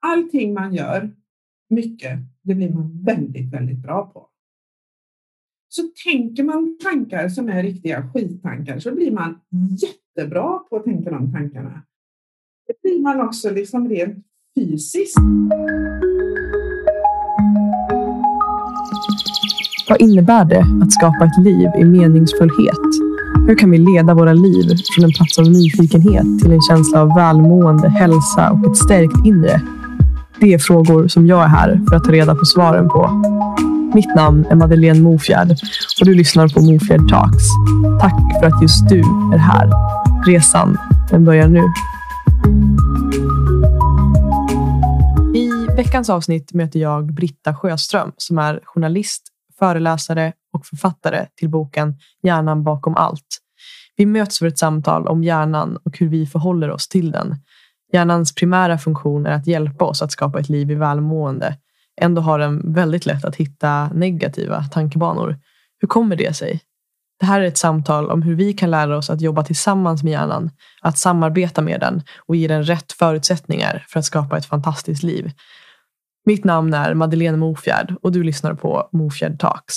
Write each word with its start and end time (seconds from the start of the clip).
allting 0.00 0.54
man 0.54 0.74
gör, 0.74 1.10
mycket, 1.70 2.18
det 2.42 2.54
blir 2.54 2.70
man 2.70 3.02
väldigt, 3.02 3.52
väldigt 3.52 3.78
bra 3.78 4.06
på. 4.06 4.26
Så 5.68 5.82
tänker 6.04 6.44
man 6.44 6.78
tankar 6.82 7.28
som 7.28 7.48
är 7.48 7.62
riktiga 7.62 8.10
skittankar 8.12 8.78
så 8.78 8.94
blir 8.94 9.10
man 9.10 9.40
jättebra 9.80 10.58
på 10.58 10.76
att 10.76 10.84
tänka 10.84 11.10
de 11.10 11.32
tankarna. 11.32 11.82
Det 12.66 12.82
blir 12.82 13.02
man 13.02 13.20
också 13.20 13.50
liksom 13.50 13.88
rent 13.88 14.26
fysiskt. 14.56 15.18
Vad 19.88 20.00
innebär 20.00 20.44
det 20.44 20.64
att 20.82 20.92
skapa 20.92 21.24
ett 21.24 21.44
liv 21.44 21.68
i 21.78 21.84
meningsfullhet? 21.84 23.10
Hur 23.46 23.54
kan 23.54 23.70
vi 23.70 23.78
leda 23.78 24.14
våra 24.14 24.32
liv 24.32 24.64
från 24.94 25.04
en 25.04 25.12
plats 25.12 25.38
av 25.38 25.50
nyfikenhet 25.50 26.42
till 26.42 26.52
en 26.52 26.60
känsla 26.60 27.02
av 27.02 27.14
välmående, 27.14 27.88
hälsa 27.88 28.50
och 28.50 28.70
ett 28.70 28.76
stärkt 28.76 29.26
inre? 29.26 29.79
Det 30.40 30.54
är 30.54 30.58
frågor 30.58 31.08
som 31.08 31.26
jag 31.26 31.44
är 31.44 31.48
här 31.48 31.80
för 31.88 31.96
att 31.96 32.04
ta 32.04 32.12
reda 32.12 32.34
på 32.34 32.44
svaren 32.44 32.88
på. 32.88 33.10
Mitt 33.94 34.16
namn 34.16 34.46
är 34.50 34.54
Madeleine 34.54 35.00
Mofjärd 35.00 35.50
och 36.00 36.06
du 36.06 36.14
lyssnar 36.14 36.48
på 36.48 36.60
Mofjärd 36.60 37.08
Talks. 37.08 37.44
Tack 38.00 38.40
för 38.40 38.46
att 38.46 38.62
just 38.62 38.88
du 38.88 39.00
är 39.34 39.38
här. 39.38 39.70
Resan, 40.26 40.78
den 41.10 41.24
börjar 41.24 41.48
nu. 41.48 41.62
I 45.38 45.76
veckans 45.76 46.10
avsnitt 46.10 46.52
möter 46.52 46.80
jag 46.80 47.14
Britta 47.14 47.54
Sjöström 47.54 48.12
som 48.16 48.38
är 48.38 48.60
journalist, 48.64 49.22
föreläsare 49.58 50.32
och 50.52 50.66
författare 50.66 51.26
till 51.36 51.48
boken 51.48 51.94
Hjärnan 52.22 52.64
bakom 52.64 52.96
allt. 52.96 53.38
Vi 53.96 54.06
möts 54.06 54.38
för 54.38 54.46
ett 54.46 54.58
samtal 54.58 55.06
om 55.06 55.24
hjärnan 55.24 55.78
och 55.84 55.98
hur 55.98 56.08
vi 56.08 56.26
förhåller 56.26 56.70
oss 56.70 56.88
till 56.88 57.10
den. 57.10 57.36
Hjärnans 57.92 58.34
primära 58.34 58.78
funktion 58.78 59.26
är 59.26 59.32
att 59.32 59.46
hjälpa 59.46 59.84
oss 59.84 60.02
att 60.02 60.12
skapa 60.12 60.40
ett 60.40 60.48
liv 60.48 60.70
i 60.70 60.74
välmående. 60.74 61.56
Ändå 62.00 62.22
har 62.22 62.38
den 62.38 62.72
väldigt 62.72 63.06
lätt 63.06 63.24
att 63.24 63.36
hitta 63.36 63.88
negativa 63.94 64.62
tankebanor. 64.62 65.38
Hur 65.80 65.88
kommer 65.88 66.16
det 66.16 66.36
sig? 66.36 66.60
Det 67.20 67.26
här 67.26 67.40
är 67.40 67.44
ett 67.44 67.58
samtal 67.58 68.10
om 68.10 68.22
hur 68.22 68.34
vi 68.34 68.52
kan 68.52 68.70
lära 68.70 68.96
oss 68.96 69.10
att 69.10 69.20
jobba 69.20 69.44
tillsammans 69.44 70.02
med 70.02 70.10
hjärnan, 70.10 70.50
att 70.80 70.98
samarbeta 70.98 71.62
med 71.62 71.80
den 71.80 72.02
och 72.26 72.36
ge 72.36 72.48
den 72.48 72.64
rätt 72.64 72.92
förutsättningar 72.92 73.84
för 73.88 73.98
att 73.98 74.04
skapa 74.04 74.38
ett 74.38 74.46
fantastiskt 74.46 75.02
liv. 75.02 75.30
Mitt 76.26 76.44
namn 76.44 76.74
är 76.74 76.94
Madeleine 76.94 77.36
Mofjärd 77.36 77.94
och 78.02 78.12
du 78.12 78.22
lyssnar 78.22 78.54
på 78.54 78.88
Mofjärd 78.92 79.38
Talks. 79.38 79.76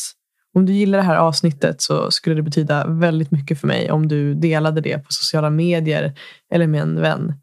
Om 0.56 0.66
du 0.66 0.74
gillar 0.74 0.98
det 0.98 1.04
här 1.04 1.16
avsnittet 1.16 1.82
så 1.82 2.12
skulle 2.12 2.36
det 2.36 2.42
betyda 2.42 2.88
väldigt 2.88 3.32
mycket 3.32 3.60
för 3.60 3.68
mig 3.68 3.92
om 3.92 4.08
du 4.08 4.34
delade 4.34 4.82
det 4.82 4.98
på 4.98 5.06
sociala 5.10 5.50
medier 5.50 6.14
eller 6.54 6.68
med 6.68 6.82
en 6.82 7.02
vän. 7.02 7.34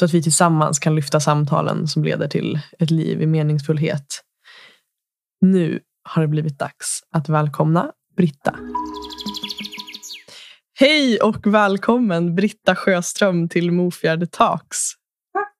Så 0.00 0.04
att 0.04 0.14
vi 0.14 0.22
tillsammans 0.22 0.78
kan 0.78 0.94
lyfta 0.94 1.20
samtalen 1.20 1.88
som 1.88 2.04
leder 2.04 2.28
till 2.28 2.60
ett 2.78 2.90
liv 2.90 3.22
i 3.22 3.26
meningsfullhet. 3.26 4.22
Nu 5.40 5.80
har 6.08 6.22
det 6.22 6.28
blivit 6.28 6.58
dags 6.58 7.00
att 7.10 7.28
välkomna 7.28 7.92
Britta. 8.16 8.56
Hej 10.78 11.20
och 11.20 11.46
välkommen 11.46 12.34
Britta 12.34 12.76
Sjöström 12.76 13.48
till 13.48 13.72
Mofjärd 13.72 14.30
Talks. 14.30 14.78
Tack! 15.32 15.52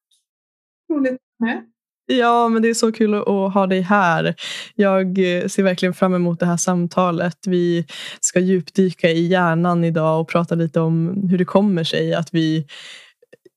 Roligt 0.92 1.12
att 1.12 1.18
vara 1.38 1.52
med. 1.52 1.64
Ja, 2.06 2.48
men 2.48 2.62
det 2.62 2.68
är 2.68 2.74
så 2.74 2.92
kul 2.92 3.14
att 3.14 3.54
ha 3.54 3.66
dig 3.66 3.80
här. 3.80 4.34
Jag 4.74 5.06
eh, 5.18 5.46
ser 5.46 5.62
verkligen 5.62 5.94
fram 5.94 6.14
emot 6.14 6.40
det 6.40 6.46
här 6.46 6.56
samtalet. 6.56 7.36
Vi 7.46 7.86
ska 8.20 8.40
djupdyka 8.40 9.10
i 9.10 9.26
hjärnan 9.26 9.84
idag 9.84 10.20
och 10.20 10.28
prata 10.28 10.54
lite 10.54 10.80
om 10.80 11.22
hur 11.30 11.38
det 11.38 11.44
kommer 11.44 11.84
sig 11.84 12.14
att 12.14 12.34
vi... 12.34 12.66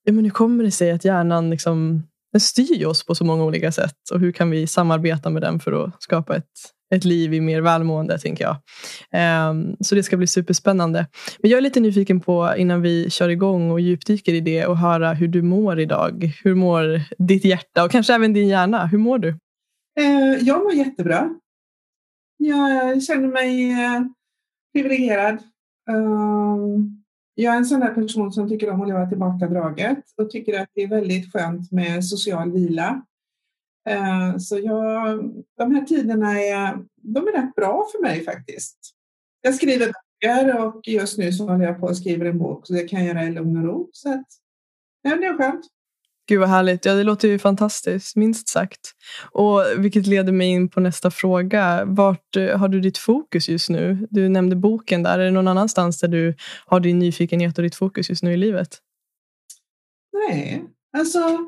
Ja, 0.04 0.14
men 0.14 0.26
hur 0.26 0.32
kommer 0.32 0.64
det 0.64 0.72
sig 0.72 0.92
att 0.92 1.06
hjärnan 1.06 1.50
liksom, 1.50 2.04
den 2.32 2.42
styr 2.42 2.86
oss 2.86 3.06
på 3.06 3.16
så 3.16 3.26
många 3.26 3.44
olika 3.44 3.72
sätt 3.72 4.10
och 4.14 4.20
hur 4.20 4.32
kan 4.32 4.50
vi 4.50 4.68
samarbeta 4.68 5.30
med 5.30 5.42
den 5.42 5.60
för 5.60 5.84
att 5.84 6.04
skapa 6.04 6.36
ett, 6.36 6.52
ett 6.96 7.04
liv 7.04 7.34
i 7.34 7.42
mer 7.42 7.62
välmående, 7.62 8.20
tänker 8.20 8.44
jag. 8.44 8.56
Um, 9.50 9.78
så 9.80 9.96
det 9.96 10.04
ska 10.04 10.18
bli 10.18 10.28
superspännande. 10.28 11.08
Men 11.40 11.52
jag 11.52 11.58
är 11.58 11.62
lite 11.62 11.80
nyfiken 11.80 12.20
på, 12.20 12.54
innan 12.58 12.82
vi 12.82 13.10
kör 13.10 13.30
igång 13.30 13.72
och 13.72 13.80
djupdyker 13.80 14.34
i 14.34 14.40
det, 14.40 14.66
och 14.66 14.78
höra 14.78 15.14
hur 15.14 15.28
du 15.28 15.42
mår 15.42 15.80
idag. 15.80 16.32
Hur 16.44 16.56
mår 16.56 17.02
ditt 17.18 17.46
hjärta 17.46 17.84
och 17.84 17.92
kanske 17.92 18.14
även 18.14 18.34
din 18.34 18.48
hjärna? 18.48 18.86
Hur 18.86 18.98
mår 18.98 19.20
du? 19.20 19.30
Ehm, 20.00 20.38
jag 20.42 20.64
mår 20.64 20.74
jättebra. 20.74 21.30
Jag 22.38 23.04
känner 23.04 23.28
mig 23.28 23.72
eh, 23.72 24.02
privilegierad. 24.74 25.38
Um, 25.92 27.03
jag 27.36 27.54
är 27.54 27.58
en 27.58 27.66
sån 27.66 27.80
där 27.80 27.94
person 27.94 28.32
som 28.32 28.50
tycker 28.50 28.70
om 28.70 28.82
att 28.82 28.88
leva 28.88 29.10
tillbakadraget 29.10 30.04
och 30.18 30.30
tycker 30.30 30.60
att 30.60 30.70
det 30.74 30.84
är 30.84 30.88
väldigt 30.88 31.34
skönt 31.34 31.72
med 31.72 32.06
social 32.06 32.52
vila. 32.52 33.06
Eh, 33.90 34.38
så 34.38 34.60
jag, 34.60 35.20
de 35.58 35.76
här 35.76 35.86
tiderna 35.86 36.42
är, 36.42 36.86
de 36.96 37.28
är 37.28 37.32
rätt 37.32 37.56
bra 37.56 37.88
för 37.92 38.02
mig 38.02 38.24
faktiskt. 38.24 38.78
Jag 39.42 39.56
skriver 39.56 39.86
böcker 39.86 40.66
och 40.66 40.88
just 40.88 41.18
nu 41.18 41.32
så 41.32 41.48
håller 41.48 41.66
jag 41.66 41.80
på 41.80 41.88
och 41.88 41.98
skriver 41.98 42.26
en 42.26 42.38
bok 42.38 42.68
så 42.68 42.74
det 42.74 42.88
kan 42.88 43.06
jag 43.06 43.08
göra 43.08 43.24
i 43.24 43.32
lugn 43.32 43.58
och 43.58 43.64
ro. 43.64 43.90
Så 43.94 44.14
att, 44.14 44.28
ja, 45.02 45.16
det 45.16 45.26
är 45.26 45.38
skönt. 45.38 45.66
Gud 46.28 46.40
vad 46.40 46.50
härligt. 46.50 46.86
Ja, 46.86 46.94
det 46.94 47.04
låter 47.04 47.28
ju 47.28 47.40
fantastiskt, 47.40 48.16
minst 48.16 48.48
sagt. 48.48 48.80
Och 49.32 49.62
Vilket 49.78 50.08
leder 50.08 50.32
mig 50.32 50.48
in 50.48 50.70
på 50.70 50.80
nästa 50.80 51.12
fråga. 51.12 51.86
Vart 51.86 52.36
eh, 52.36 52.58
har 52.58 52.68
du 52.68 52.80
ditt 52.80 52.98
fokus 52.98 53.50
just 53.50 53.70
nu? 53.70 54.08
Du 54.10 54.30
nämnde 54.30 54.56
boken 54.56 55.04
där. 55.04 55.20
Är 55.20 55.26
det 55.26 55.32
någon 55.32 55.48
annanstans 55.48 56.00
där 56.00 56.08
du 56.08 56.36
har 56.66 56.80
din 56.80 57.00
nyfikenhet 57.00 57.58
och 57.58 57.64
ditt 57.64 57.76
fokus 57.76 58.10
just 58.10 58.24
nu 58.24 58.34
i 58.34 58.38
livet? 58.38 58.78
Nej, 60.14 60.64
alltså 60.98 61.40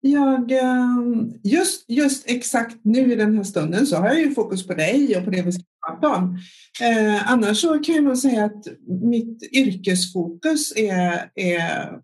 jag, 0.00 0.52
ehm, 0.52 1.32
just, 1.42 1.90
just 1.90 2.30
exakt 2.30 2.76
nu 2.82 3.12
i 3.12 3.16
den 3.16 3.36
här 3.36 3.44
stunden 3.44 3.86
så 3.86 3.96
har 3.96 4.06
jag 4.06 4.20
ju 4.20 4.34
fokus 4.34 4.66
på 4.66 4.74
dig 4.74 5.16
och 5.16 5.24
på 5.24 5.30
det 5.30 5.42
vi 5.42 5.52
ska 5.52 5.62
prata 5.86 6.16
om. 6.16 6.38
Eh, 6.82 7.32
annars 7.32 7.60
så 7.60 7.78
kan 7.78 7.94
jag 7.94 8.04
nog 8.04 8.18
säga 8.18 8.44
att 8.44 8.66
mitt 9.02 9.42
yrkesfokus 9.52 10.72
är, 10.76 11.30
är 11.34 12.00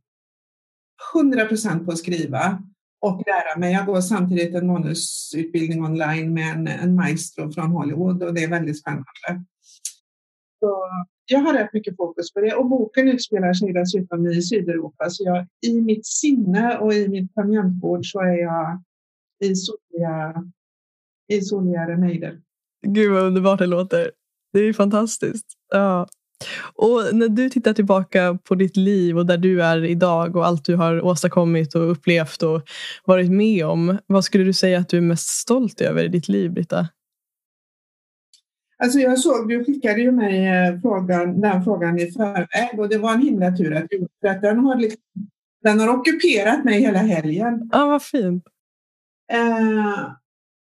100 1.14 1.44
procent 1.44 1.86
på 1.86 1.92
att 1.92 1.98
skriva 1.98 2.62
och 3.00 3.22
lära 3.26 3.58
mig. 3.58 3.72
Jag 3.72 3.86
går 3.86 4.00
samtidigt 4.00 4.54
en 4.54 4.66
manusutbildning 4.66 5.84
online 5.84 6.34
med 6.34 6.54
en, 6.54 6.68
en 6.68 6.94
maestro 6.94 7.52
från 7.52 7.70
Hollywood 7.70 8.22
och 8.22 8.34
det 8.34 8.44
är 8.44 8.48
väldigt 8.48 8.80
spännande. 8.80 9.44
Så 10.60 10.90
jag 11.26 11.40
har 11.40 11.54
rätt 11.54 11.72
mycket 11.72 11.96
fokus 11.96 12.32
på 12.32 12.40
det 12.40 12.54
och 12.54 12.68
boken 12.68 13.08
utspelar 13.08 13.52
sig 13.52 13.72
dessutom 13.72 14.26
i 14.26 14.42
Sydeuropa. 14.42 15.10
Så 15.10 15.24
jag, 15.24 15.46
i 15.66 15.80
mitt 15.80 16.06
sinne 16.06 16.78
och 16.78 16.94
i 16.94 17.08
mitt 17.08 17.34
tangentbord 17.34 18.06
så 18.06 18.20
är 18.20 18.36
jag 18.36 18.82
i 19.40 19.54
soliga, 19.56 20.44
i 21.28 21.40
soliga 21.40 21.88
remejder. 21.88 22.40
Gud 22.86 23.12
vad 23.12 23.22
underbart 23.22 23.58
det 23.58 23.66
låter. 23.66 24.10
Det 24.52 24.60
är 24.60 24.72
fantastiskt. 24.72 25.46
Ja. 25.68 26.06
Och 26.74 27.00
när 27.12 27.28
du 27.28 27.50
tittar 27.50 27.72
tillbaka 27.72 28.38
på 28.44 28.54
ditt 28.54 28.76
liv 28.76 29.18
och 29.18 29.26
där 29.26 29.38
du 29.38 29.62
är 29.62 29.84
idag 29.84 30.36
och 30.36 30.46
allt 30.46 30.64
du 30.64 30.76
har 30.76 31.04
åstadkommit 31.04 31.74
och 31.74 31.90
upplevt 31.90 32.42
och 32.42 32.62
varit 33.04 33.30
med 33.30 33.66
om. 33.66 33.98
Vad 34.06 34.24
skulle 34.24 34.44
du 34.44 34.52
säga 34.52 34.78
att 34.78 34.88
du 34.88 34.96
är 34.96 35.00
mest 35.00 35.28
stolt 35.28 35.80
över 35.80 36.04
i 36.04 36.08
ditt 36.08 36.28
liv, 36.28 36.52
Britta? 36.52 36.88
Alltså 38.82 38.98
jag 38.98 39.18
såg, 39.18 39.48
du 39.48 39.64
skickade 39.64 40.00
ju 40.00 40.12
mig 40.12 40.46
eh, 40.46 40.80
frågan, 40.80 41.40
den 41.40 41.64
frågan 41.64 41.98
i 41.98 42.12
förväg 42.12 42.78
och 42.78 42.88
det 42.88 42.98
var 42.98 43.12
en 43.12 43.22
himla 43.22 43.56
tur 43.56 43.74
att 43.74 43.86
du 43.90 44.06
för 44.20 44.28
att 44.28 44.42
den 44.42 44.58
har, 44.58 44.76
liksom, 44.76 45.02
den 45.62 45.80
har 45.80 45.88
ockuperat 45.88 46.64
mig 46.64 46.80
hela 46.80 46.98
helgen. 46.98 47.68
Ja, 47.72 47.86
vad 47.86 48.02
fint. 48.02 48.44
Eh, 49.32 50.10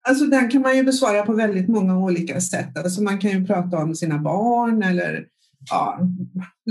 alltså 0.07 0.25
den 0.25 0.49
kan 0.49 0.61
man 0.61 0.77
ju 0.77 0.83
besvara 0.83 1.25
på 1.25 1.33
väldigt 1.33 1.67
många 1.67 1.97
olika 1.97 2.41
sätt. 2.41 2.77
Alltså 2.77 3.01
man 3.01 3.19
kan 3.19 3.31
ju 3.31 3.45
prata 3.45 3.77
om 3.77 3.95
sina 3.95 4.17
barn 4.17 4.83
eller 4.83 5.25
ja, 5.69 5.99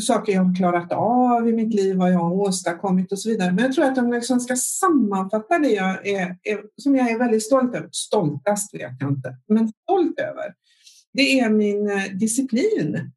saker 0.00 0.32
jag 0.32 0.44
har 0.44 0.54
klarat 0.54 0.92
av 0.92 1.48
i 1.48 1.52
mitt 1.52 1.74
liv, 1.74 1.96
vad 1.96 2.12
jag 2.12 2.18
har 2.18 2.32
åstadkommit 2.32 3.12
och 3.12 3.18
så 3.18 3.28
vidare. 3.28 3.52
Men 3.52 3.64
jag 3.64 3.74
tror 3.74 3.84
att 3.84 3.98
om 3.98 4.08
jag 4.08 4.14
liksom 4.14 4.40
ska 4.40 4.56
sammanfatta 4.56 5.58
det 5.58 5.70
jag 5.70 6.06
är, 6.06 6.38
är, 6.42 6.62
som 6.76 6.96
jag 6.96 7.10
är 7.10 7.18
väldigt 7.18 7.42
stolt 7.42 7.74
över, 7.74 7.88
stoltast 7.92 8.74
vet 8.74 8.92
jag 9.00 9.10
inte, 9.10 9.36
men 9.48 9.68
stolt 9.68 10.20
över, 10.20 10.54
det 11.12 11.40
är 11.40 11.50
min 11.50 11.90
eh, 11.90 12.04
disciplin. 12.04 13.12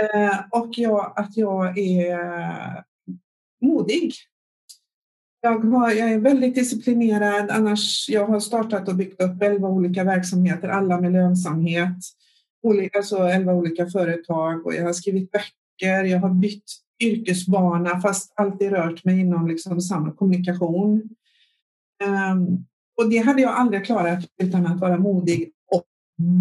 Eh, 0.00 0.38
och 0.50 0.68
jag, 0.70 1.12
att 1.16 1.36
jag 1.36 1.78
är 1.78 2.84
modig. 3.62 4.12
Jag, 5.40 5.58
har, 5.58 5.90
jag, 5.90 6.12
är 6.12 6.18
väldigt 6.18 6.54
disciplinerad, 6.54 7.50
annars 7.50 8.08
jag 8.08 8.26
har 8.26 8.40
startat 8.40 8.88
och 8.88 8.94
byggt 8.94 9.22
upp 9.22 9.42
elva 9.42 9.68
olika 9.68 10.04
verksamheter, 10.04 10.68
alla 10.68 11.00
med 11.00 11.12
lönsamhet. 11.12 11.96
Olika, 12.66 12.98
alltså 12.98 13.16
elva 13.16 13.54
olika 13.54 13.86
företag 13.86 14.66
och 14.66 14.74
jag 14.74 14.84
har 14.84 14.92
skrivit 14.92 15.30
böcker, 15.30 16.04
jag 16.04 16.18
har 16.18 16.30
bytt 16.30 16.64
yrkesbana 17.02 18.00
fast 18.00 18.32
alltid 18.36 18.70
rört 18.70 19.04
mig 19.04 19.20
inom 19.20 19.48
liksom 19.48 19.80
samma 19.80 20.12
kommunikation. 20.12 21.02
Um, 22.32 22.66
och 22.96 23.10
det 23.10 23.18
hade 23.18 23.42
jag 23.42 23.50
aldrig 23.50 23.84
klarat 23.84 24.24
utan 24.42 24.66
att 24.66 24.80
vara 24.80 24.98
modig 24.98 25.50
och 25.72 25.84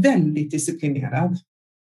väldigt 0.04 0.52
disciplinerad. 0.52 1.38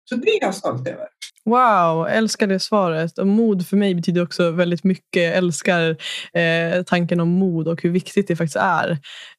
Så 0.04 0.16
det 0.16 0.28
är 0.28 0.44
jag 0.44 0.54
stolt 0.54 0.88
över. 0.88 1.06
Wow, 1.44 2.06
älskar 2.08 2.46
det 2.46 2.60
svaret. 2.60 3.18
Och 3.18 3.26
mod 3.26 3.66
för 3.66 3.76
mig 3.76 3.94
betyder 3.94 4.22
också 4.22 4.50
väldigt 4.50 4.84
mycket. 4.84 5.22
Jag 5.22 5.36
älskar 5.36 5.96
eh, 6.32 6.82
tanken 6.82 7.20
om 7.20 7.28
mod 7.28 7.68
och 7.68 7.82
hur 7.82 7.90
viktigt 7.90 8.28
det 8.28 8.36
faktiskt 8.36 8.56
är. 8.56 8.90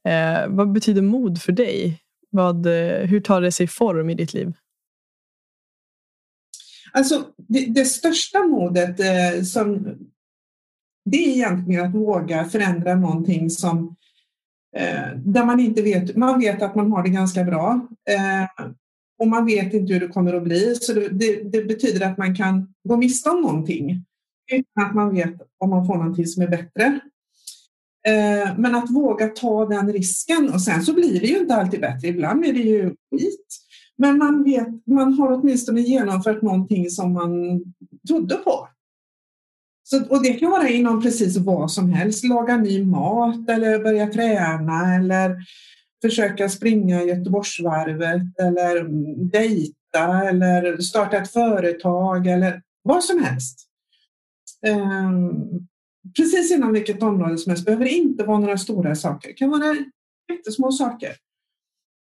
Eh, 0.07 0.47
vad 0.47 0.71
betyder 0.71 1.01
mod 1.01 1.41
för 1.41 1.51
dig? 1.51 1.99
Vad, 2.29 2.65
eh, 2.65 3.07
hur 3.07 3.19
tar 3.19 3.41
det 3.41 3.51
sig 3.51 3.67
form 3.67 4.09
i 4.09 4.13
ditt 4.13 4.33
liv? 4.33 4.53
Alltså, 6.97 7.25
det, 7.37 7.65
det 7.65 7.85
största 7.85 8.43
modet 8.43 8.99
eh, 8.99 9.43
som, 9.43 9.83
det 11.05 11.17
är 11.17 11.27
egentligen 11.27 11.85
att 11.85 11.95
våga 11.95 12.45
förändra 12.45 12.95
någonting 12.95 13.49
som 13.49 13.95
eh, 14.77 15.15
där 15.15 15.45
man 15.45 15.59
inte 15.59 15.81
vet, 15.81 16.15
man 16.15 16.39
vet 16.39 16.61
att 16.61 16.75
man 16.75 16.91
har 16.91 17.03
det 17.03 17.09
ganska 17.09 17.43
bra 17.43 17.87
eh, 18.09 18.65
och 19.19 19.27
man 19.27 19.45
vet 19.45 19.73
inte 19.73 19.93
hur 19.93 19.99
det 19.99 20.07
kommer 20.07 20.33
att 20.33 20.43
bli. 20.43 20.75
Så 20.75 20.93
det, 20.93 21.09
det, 21.09 21.43
det, 21.43 21.63
betyder 21.63 22.05
att 22.05 22.17
man 22.17 22.35
kan 22.35 22.73
gå 22.83 22.97
miste 22.97 23.29
om 23.29 23.41
någonting 23.41 24.05
utan 24.51 24.85
att 24.85 24.95
man 24.95 25.15
vet 25.15 25.35
om 25.57 25.69
man 25.69 25.87
får 25.87 25.95
någonting 25.95 26.27
som 26.27 26.43
är 26.43 26.47
bättre. 26.47 26.99
Eh, 28.07 28.57
men 28.57 28.75
att 28.75 28.89
våga 28.89 29.27
ta 29.27 29.65
den 29.65 29.93
risken 29.93 30.53
och 30.53 30.61
sen 30.61 30.83
så 30.83 30.93
blir 30.93 31.19
det 31.19 31.27
ju 31.27 31.37
inte 31.37 31.55
alltid 31.55 31.81
bättre. 31.81 32.07
Ibland 32.07 32.45
är 32.45 32.53
det 32.53 32.59
ju 32.59 32.95
skit. 33.11 33.66
Men 33.97 34.17
man, 34.17 34.43
vet, 34.43 34.67
man 34.87 35.13
har 35.13 35.31
åtminstone 35.31 35.81
genomfört 35.81 36.41
någonting 36.41 36.89
som 36.89 37.13
man 37.13 37.63
trodde 38.07 38.35
på. 38.35 38.67
Så, 39.83 40.05
och 40.09 40.23
det 40.23 40.33
kan 40.33 40.51
vara 40.51 40.69
inom 40.69 41.01
precis 41.01 41.37
vad 41.37 41.71
som 41.71 41.89
helst. 41.93 42.23
Laga 42.23 42.57
ny 42.57 42.85
mat 42.85 43.49
eller 43.49 43.83
börja 43.83 44.07
träna 44.07 44.95
eller 44.95 45.35
försöka 46.01 46.49
springa 46.49 47.03
Göteborgsvarvet 47.03 48.39
eller 48.39 48.83
dejta 49.31 50.29
eller 50.29 50.77
starta 50.77 51.17
ett 51.17 51.31
företag 51.31 52.27
eller 52.27 52.61
vad 52.83 53.03
som 53.03 53.23
helst. 53.23 53.67
Um, 54.67 55.67
precis 56.17 56.51
inom 56.51 56.73
vilket 56.73 57.03
område 57.03 57.37
som 57.37 57.49
helst. 57.49 57.65
behöver 57.65 57.85
det 57.85 57.91
inte 57.91 58.23
vara 58.23 58.39
några 58.39 58.57
stora 58.57 58.95
saker. 58.95 59.29
Det 59.29 59.33
kan 59.33 59.49
vara 59.49 59.75
jättesmå 60.31 60.71
saker. 60.71 61.11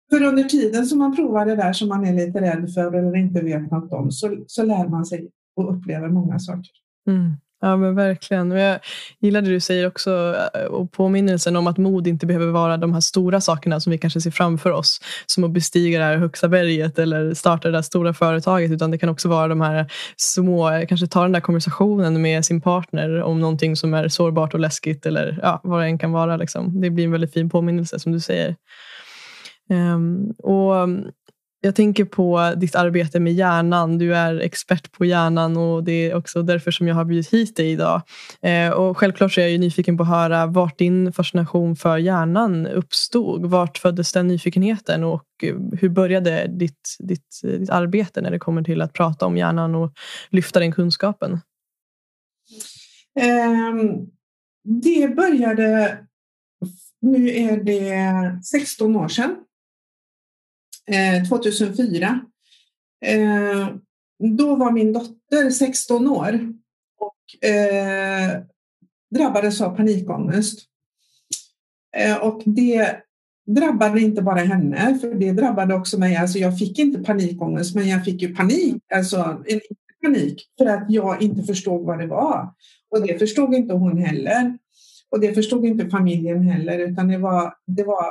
För 0.10 0.24
under 0.24 0.44
tiden 0.44 0.86
som 0.86 1.00
man 1.00 1.16
provar 1.16 1.46
det 1.46 1.56
där 1.56 1.74
som 1.74 1.88
man 1.88 2.06
är 2.06 2.14
lite 2.14 2.42
rädd 2.42 2.74
för 2.74 2.94
eller 2.94 3.16
inte 3.16 3.42
vet 3.42 3.72
något 3.72 3.94
om 3.94 4.12
så, 4.12 4.38
så 4.48 4.64
lär 4.64 4.88
man 4.88 5.06
sig 5.06 5.30
och 5.56 5.74
upplever 5.78 6.10
många 6.10 6.40
saker. 6.40 6.72
Mm. 7.08 7.36
Ja 7.62 7.78
men 7.78 7.96
verkligen. 7.96 8.52
Och 8.52 8.60
jag 8.60 8.80
gillar 9.20 9.42
det 9.42 9.50
du 9.50 9.60
säger 9.60 9.88
också 9.88 10.36
eh, 10.54 10.62
och 10.62 10.92
påminnelsen 10.92 11.56
om 11.56 11.68
att 11.68 11.78
mod 11.78 12.08
inte 12.08 12.26
behöver 12.26 12.48
vara 12.48 12.78
de 12.78 12.94
här 12.94 13.00
stora 13.00 13.42
sakerna 13.42 13.80
som 13.80 13.92
vi 13.92 13.98
kanske 13.98 14.22
ser 14.22 14.32
framför 14.32 14.72
oss. 14.72 15.00
Som 15.26 15.44
att 15.44 15.52
bestiga 15.52 16.00
det 16.00 16.06
här 16.06 16.18
högsta 16.18 16.48
berget 16.48 17.00
eller 17.00 17.34
starta 17.34 17.68
det 17.68 17.78
där 17.78 17.82
stora 17.82 18.14
företaget. 18.14 18.72
Utan 18.72 18.92
det 18.92 18.98
kan 18.98 19.10
också 19.10 19.30
vara 19.30 19.48
de 19.48 19.62
här 19.62 19.92
små, 20.18 20.70
eh, 20.70 20.88
kanske 20.88 21.08
ta 21.08 21.22
den 21.22 21.32
där 21.32 21.40
konversationen 21.40 22.22
med 22.22 22.46
sin 22.46 22.62
partner 22.62 23.22
om 23.22 23.40
någonting 23.40 23.76
som 23.76 23.94
är 23.94 24.08
sårbart 24.08 24.54
och 24.54 24.60
läskigt 24.60 25.06
eller 25.06 25.40
ja, 25.44 25.62
vad 25.64 25.82
det 25.82 25.86
än 25.86 26.00
kan 26.00 26.12
vara. 26.12 26.38
Liksom. 26.38 26.82
Det 26.82 26.90
blir 26.90 27.06
en 27.06 27.12
väldigt 27.12 27.34
fin 27.34 27.50
påminnelse 27.50 28.00
som 28.00 28.12
du 28.12 28.20
säger. 28.20 28.56
Um, 29.70 30.32
och 30.32 30.90
jag 31.62 31.76
tänker 31.76 32.06
på 32.06 32.54
ditt 32.58 32.76
arbete 32.76 33.20
med 33.20 33.34
hjärnan. 33.34 33.98
Du 33.98 34.16
är 34.16 34.40
expert 34.40 34.92
på 34.92 35.06
hjärnan 35.06 35.58
och 35.58 35.84
det 35.84 35.92
är 35.92 36.16
också 36.16 36.44
därför 36.44 36.72
som 36.72 36.88
jag 36.88 36.96
har 36.96 37.06
bjudit 37.06 37.34
hit 37.34 37.56
dig 37.56 37.72
idag. 37.72 38.02
Ehm, 38.42 38.74
och 38.74 38.98
självklart 38.98 39.34
så 39.34 39.42
är 39.42 39.48
jag 39.48 39.60
nyfiken 39.60 39.98
på 39.98 40.04
att 40.04 40.10
höra 40.10 40.46
vart 40.46 40.78
din 40.78 41.14
fascination 41.14 41.76
för 41.76 41.98
hjärnan 41.98 42.68
uppstod. 42.68 43.46
Vart 43.46 43.78
föddes 43.78 44.14
den 44.14 44.28
nyfikenheten 44.28 45.04
och 45.04 45.26
hur 45.80 45.90
började 45.90 46.48
ditt, 46.48 46.96
ditt, 47.00 47.42
ditt 47.44 47.70
arbete 47.70 48.22
när 48.22 48.32
det 48.32 48.40
kommer 48.40 48.64
till 48.64 48.82
att 48.82 48.94
prata 48.94 49.26
om 49.26 49.38
hjärnan 49.38 49.76
och 49.76 49.94
lyfta 50.30 50.60
den 50.60 50.72
kunskapen? 50.72 51.40
Um, 53.72 54.08
det 54.64 55.16
började, 55.16 55.98
nu 57.02 57.30
är 57.30 57.64
det 57.64 58.44
16 58.44 58.96
år 58.96 59.08
sedan 59.08 59.36
Eh, 60.92 61.24
2004. 61.30 62.20
Eh, 63.06 63.68
då 64.38 64.56
var 64.56 64.72
min 64.72 64.94
dotter 64.94 65.50
16 65.50 66.08
år 66.08 66.54
och 67.00 67.50
eh, 67.50 68.42
drabbades 69.16 69.62
av 69.62 69.76
panikångest. 69.76 70.60
Eh, 71.98 72.18
och 72.18 72.42
det 72.46 73.02
drabbade 73.46 74.02
inte 74.02 74.22
bara 74.22 74.40
henne, 74.40 75.00
för 75.02 75.14
det 75.14 75.32
drabbade 75.32 75.76
också 75.76 76.00
mig. 76.00 76.16
Alltså 76.16 76.38
jag 76.38 76.58
fick 76.58 76.80
inte 76.80 77.00
panikångest, 77.00 77.76
men 77.76 77.88
jag 77.88 78.06
fick 78.06 78.22
ju 78.22 78.36
panik, 78.36 78.84
alltså 78.94 79.44
en 79.46 79.62
panik 80.04 80.50
för 80.58 80.66
att 80.66 80.86
jag 80.90 81.22
inte 81.22 81.44
förstod 81.44 81.86
vad 81.86 82.00
det 82.00 82.08
var. 82.08 82.54
Och 82.90 83.08
det 83.08 83.20
förstod 83.20 83.54
inte 83.54 83.74
hon 83.74 83.98
heller. 83.98 84.58
Och 85.10 85.20
det 85.20 85.34
förstod 85.34 85.66
inte 85.66 85.90
familjen 85.90 86.42
heller, 86.42 86.80
utan 86.80 87.08
det 87.08 87.18
var, 87.18 87.54
det 87.66 87.84
var, 87.84 88.06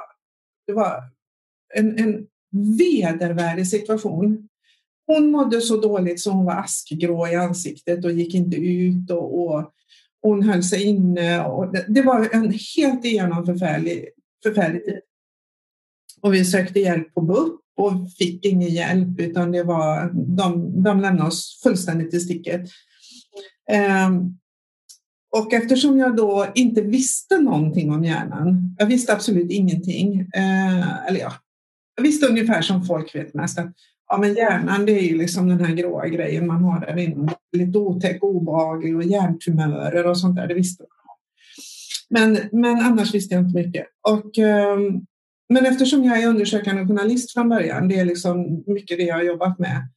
det 0.66 0.72
var 0.72 1.02
en, 1.74 1.98
en 1.98 2.26
vedervärdig 2.78 3.68
situation. 3.68 4.48
Hon 5.06 5.30
mådde 5.30 5.60
så 5.60 5.76
dåligt 5.76 6.20
så 6.20 6.30
hon 6.30 6.44
var 6.44 6.54
askgrå 6.54 7.28
i 7.28 7.34
ansiktet 7.34 8.04
och 8.04 8.12
gick 8.12 8.34
inte 8.34 8.56
ut 8.56 9.10
och, 9.10 9.46
och 9.46 9.72
hon 10.22 10.42
höll 10.42 10.62
sig 10.62 10.82
inne. 10.82 11.44
Och 11.44 11.72
det, 11.72 11.84
det 11.88 12.02
var 12.02 12.28
en 12.32 12.54
helt 12.76 13.04
igenom 13.04 13.46
förfärlig, 13.46 14.08
förfärlig 14.42 14.84
tid. 14.84 15.00
Och 16.22 16.34
vi 16.34 16.44
sökte 16.44 16.80
hjälp 16.80 17.14
på 17.14 17.20
BUP 17.20 17.60
och 17.76 18.12
fick 18.18 18.44
ingen 18.44 18.68
hjälp 18.68 19.20
utan 19.20 19.52
det 19.52 19.62
var, 19.62 20.10
de, 20.36 20.82
de 20.82 21.00
lämnade 21.00 21.28
oss 21.28 21.60
fullständigt 21.62 22.14
i 22.14 22.20
sticket. 22.20 22.60
Um, 24.08 24.38
och 25.36 25.52
eftersom 25.52 25.98
jag 25.98 26.16
då 26.16 26.46
inte 26.54 26.80
visste 26.80 27.38
någonting 27.38 27.90
om 27.90 28.04
hjärnan, 28.04 28.76
jag 28.78 28.86
visste 28.86 29.12
absolut 29.12 29.50
ingenting, 29.50 30.20
eh, 30.20 31.06
eller 31.06 31.20
ja, 31.20 31.32
jag 31.96 32.02
visste 32.02 32.26
ungefär 32.26 32.62
som 32.62 32.84
folk 32.84 33.14
vet 33.14 33.34
mest 33.34 33.58
att 33.58 33.72
ja, 34.08 34.18
men 34.18 34.34
hjärnan 34.34 34.86
det 34.86 34.92
är 34.92 35.02
ju 35.02 35.18
liksom 35.18 35.48
den 35.48 35.64
här 35.64 35.74
gråa 35.74 36.08
grejen 36.08 36.46
man 36.46 36.64
har 36.64 36.80
där 36.80 36.96
inne. 36.96 37.32
Lite 37.52 37.78
otäck, 37.78 38.22
obehaglig 38.22 38.96
och 38.96 39.04
hjärntumörer 39.04 40.06
och 40.06 40.18
sånt 40.18 40.36
där. 40.36 40.46
Det 40.46 40.54
visste 40.54 40.82
man. 40.82 40.90
Men, 42.10 42.48
men 42.52 42.80
annars 42.80 43.14
visste 43.14 43.34
jag 43.34 43.44
inte 43.44 43.58
mycket. 43.58 43.86
Och, 44.08 44.38
ehm, 44.38 45.00
men 45.48 45.66
eftersom 45.66 46.04
jag 46.04 46.22
är 46.22 46.28
undersökande 46.28 46.86
journalist 46.86 47.32
från 47.32 47.48
början, 47.48 47.88
det 47.88 47.98
är 47.98 48.04
liksom 48.04 48.64
mycket 48.66 48.98
det 48.98 49.04
jag 49.04 49.14
har 49.14 49.22
jobbat 49.22 49.58
med, 49.58 49.88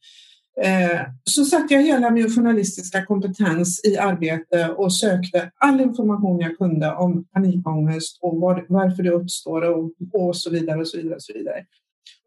eh, 0.62 1.00
så 1.24 1.44
satte 1.44 1.74
jag 1.74 1.82
hela 1.82 2.10
min 2.10 2.30
journalistiska 2.30 3.06
kompetens 3.06 3.84
i 3.84 3.96
arbete 3.98 4.68
och 4.68 4.94
sökte 4.94 5.50
all 5.56 5.80
information 5.80 6.40
jag 6.40 6.58
kunde 6.58 6.92
om 6.92 7.24
panikångest 7.24 8.18
och 8.20 8.40
var, 8.40 8.66
varför 8.68 9.02
det 9.02 9.10
uppstår 9.10 9.62
och, 9.62 9.92
och 10.12 10.36
så 10.36 10.50
vidare 10.50 10.80
och 10.80 10.88
så 10.88 10.96
vidare. 10.96 11.14
Och 11.14 11.22
så 11.22 11.32
vidare. 11.32 11.64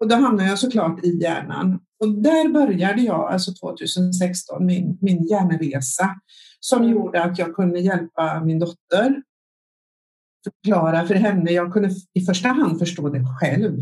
Och 0.03 0.09
då 0.09 0.15
hamnade 0.15 0.49
jag 0.49 0.59
såklart 0.59 1.03
i 1.03 1.21
hjärnan. 1.21 1.79
Och 1.99 2.09
där 2.09 2.53
började 2.53 3.01
jag, 3.01 3.31
alltså 3.31 3.53
2016, 3.53 4.65
min, 4.65 4.97
min 5.01 5.27
hjärnresa 5.27 6.15
som 6.59 6.81
mm. 6.81 6.91
gjorde 6.91 7.23
att 7.23 7.37
jag 7.37 7.55
kunde 7.55 7.79
hjälpa 7.79 8.43
min 8.43 8.59
dotter. 8.59 9.23
Förklara 10.43 11.07
för 11.07 11.15
henne. 11.15 11.51
Jag 11.51 11.73
kunde 11.73 11.89
i 12.13 12.21
första 12.21 12.49
hand 12.49 12.79
förstå 12.79 13.09
det 13.09 13.25
själv. 13.39 13.79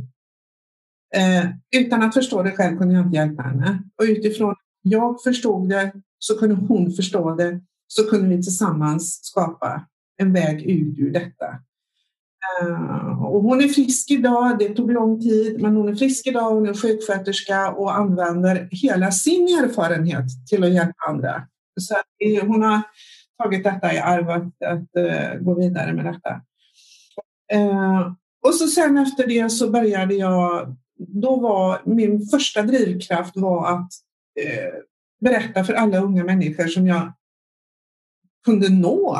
Eh, 1.16 1.46
utan 1.75 2.04
att 2.04 2.13
förstå 2.13 2.44
det 2.44 2.51
själv 2.51 2.78
kunde 2.78 2.94
jag 2.94 3.06
inte 3.06 3.18
hjälpa 3.18 3.44
henne. 3.44 3.84
Och 3.98 4.06
utifrån 4.06 4.56
jag 4.82 5.24
förstod 5.24 5.70
det 5.70 5.94
så 6.20 6.40
kunde 6.40 6.56
hon 6.56 6.92
förstå 6.92 7.36
det. 7.36 7.62
Så 7.88 8.10
kunde 8.10 8.36
vi 8.36 8.44
tillsammans 8.44 9.20
skapa 9.24 9.88
en 10.18 10.34
väg 10.34 10.62
ut 10.62 11.00
ur 11.00 11.12
detta. 11.12 11.46
Eh, 12.62 13.24
och 13.24 13.41
hon 13.41 13.62
är 13.62 13.67
frisk 13.67 14.12
idag, 14.12 14.60
det 14.60 14.69
tog 14.69 14.91
lång 14.91 15.21
tid, 15.21 15.62
men 15.62 15.75
hon 15.75 15.89
är 15.89 15.95
frisk 15.95 16.27
idag, 16.27 16.51
hon 16.51 16.69
är 16.69 16.74
sjuksköterska 16.74 17.71
och 17.71 17.95
använder 17.95 18.67
hela 18.71 19.12
sin 19.12 19.43
erfarenhet 19.43 20.25
till 20.50 20.63
att 20.63 20.74
hjälpa 20.74 21.03
andra. 21.07 21.48
Så 21.79 21.95
hon 22.41 22.62
har 22.62 22.81
tagit 23.43 23.63
detta 23.63 23.93
i 23.93 24.00
arv 24.00 24.29
att, 24.29 24.62
att 24.63 24.89
uh, 24.98 25.39
gå 25.41 25.53
vidare 25.53 25.93
med 25.93 26.05
detta. 26.05 26.41
Uh, 27.55 28.13
och 28.48 28.55
så 28.55 28.67
sen 28.67 28.98
efter 28.98 29.27
det 29.27 29.50
så 29.50 29.69
började 29.69 30.13
jag, 30.13 30.75
då 30.98 31.36
var 31.36 31.81
min 31.86 32.27
första 32.27 32.62
drivkraft 32.62 33.38
var 33.38 33.71
att 33.71 33.89
uh, 34.41 34.79
berätta 35.21 35.63
för 35.63 35.74
alla 35.74 36.00
unga 36.00 36.24
människor 36.24 36.67
som 36.67 36.88
jag 36.88 37.13
kunde 38.45 38.69
nå 38.69 39.17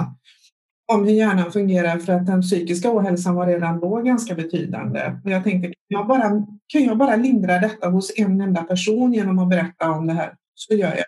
om 0.94 1.04
hur 1.06 1.14
hjärnan 1.14 1.52
fungerar 1.52 1.98
för 1.98 2.14
att 2.14 2.26
den 2.26 2.42
psykiska 2.42 2.92
ohälsan 2.92 3.36
var 3.36 3.48
redan 3.48 3.80
då 3.80 4.02
ganska 4.02 4.36
betydande. 4.36 5.20
Och 5.24 5.32
jag 5.32 5.44
tänkte, 5.44 5.68
kan 5.68 5.76
jag, 5.88 6.08
bara, 6.08 6.30
kan 6.68 6.84
jag 6.84 6.98
bara 6.98 7.16
lindra 7.16 7.60
detta 7.60 7.90
hos 7.90 8.20
en 8.20 8.42
enda 8.42 8.64
person 8.64 9.14
genom 9.14 9.40
att 9.40 9.50
berätta 9.50 9.92
om 9.92 10.08
det 10.08 10.14
här 10.14 10.36
så 10.54 10.74
gör 10.74 10.96
jag 10.96 11.06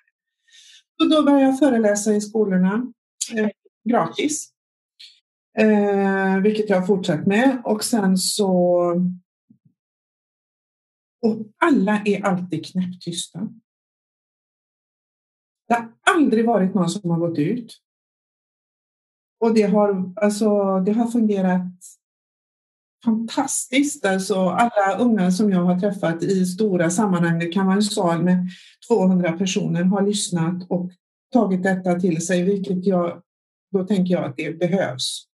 Så 0.97 1.15
då 1.15 1.23
började 1.23 1.43
jag 1.43 1.59
föreläsa 1.59 2.13
i 2.13 2.21
skolorna 2.21 2.93
eh, 3.35 3.49
gratis. 3.89 4.49
Eh, 5.57 6.37
vilket 6.37 6.69
jag 6.69 6.79
har 6.79 6.87
fortsatt 6.87 7.25
med. 7.25 7.61
Och 7.65 7.83
sen 7.83 8.17
så... 8.17 8.49
Och 11.21 11.37
alla 11.57 12.01
är 12.05 12.25
alltid 12.25 12.65
knäpptysta. 12.65 13.39
Det 15.67 15.73
har 15.73 15.89
aldrig 16.01 16.45
varit 16.45 16.73
någon 16.73 16.89
som 16.89 17.09
har 17.09 17.19
gått 17.19 17.37
ut. 17.37 17.79
Och 19.43 19.53
det 19.53 19.63
har, 19.63 20.13
alltså, 20.15 20.79
det 20.79 20.91
har 20.91 21.07
fungerat 21.07 21.71
fantastiskt. 23.05 24.05
Alltså, 24.05 24.35
alla 24.35 24.97
unga 24.99 25.31
som 25.31 25.51
jag 25.51 25.63
har 25.63 25.79
träffat 25.79 26.23
i 26.23 26.45
stora 26.45 26.89
sammanhang, 26.89 27.39
det 27.39 27.45
kan 27.45 27.65
vara 27.65 27.75
en 27.75 27.81
sal 27.81 28.23
med 28.23 28.47
200 28.87 29.31
personer, 29.31 29.83
har 29.83 30.01
lyssnat 30.01 30.69
och 30.69 30.91
tagit 31.33 31.63
detta 31.63 31.99
till 31.99 32.25
sig, 32.25 32.43
vilket 32.43 32.85
jag, 32.85 33.21
då 33.71 33.83
tänker 33.83 34.13
jag 34.13 34.23
att 34.23 34.37
det 34.37 34.59
behövs. 34.59 35.25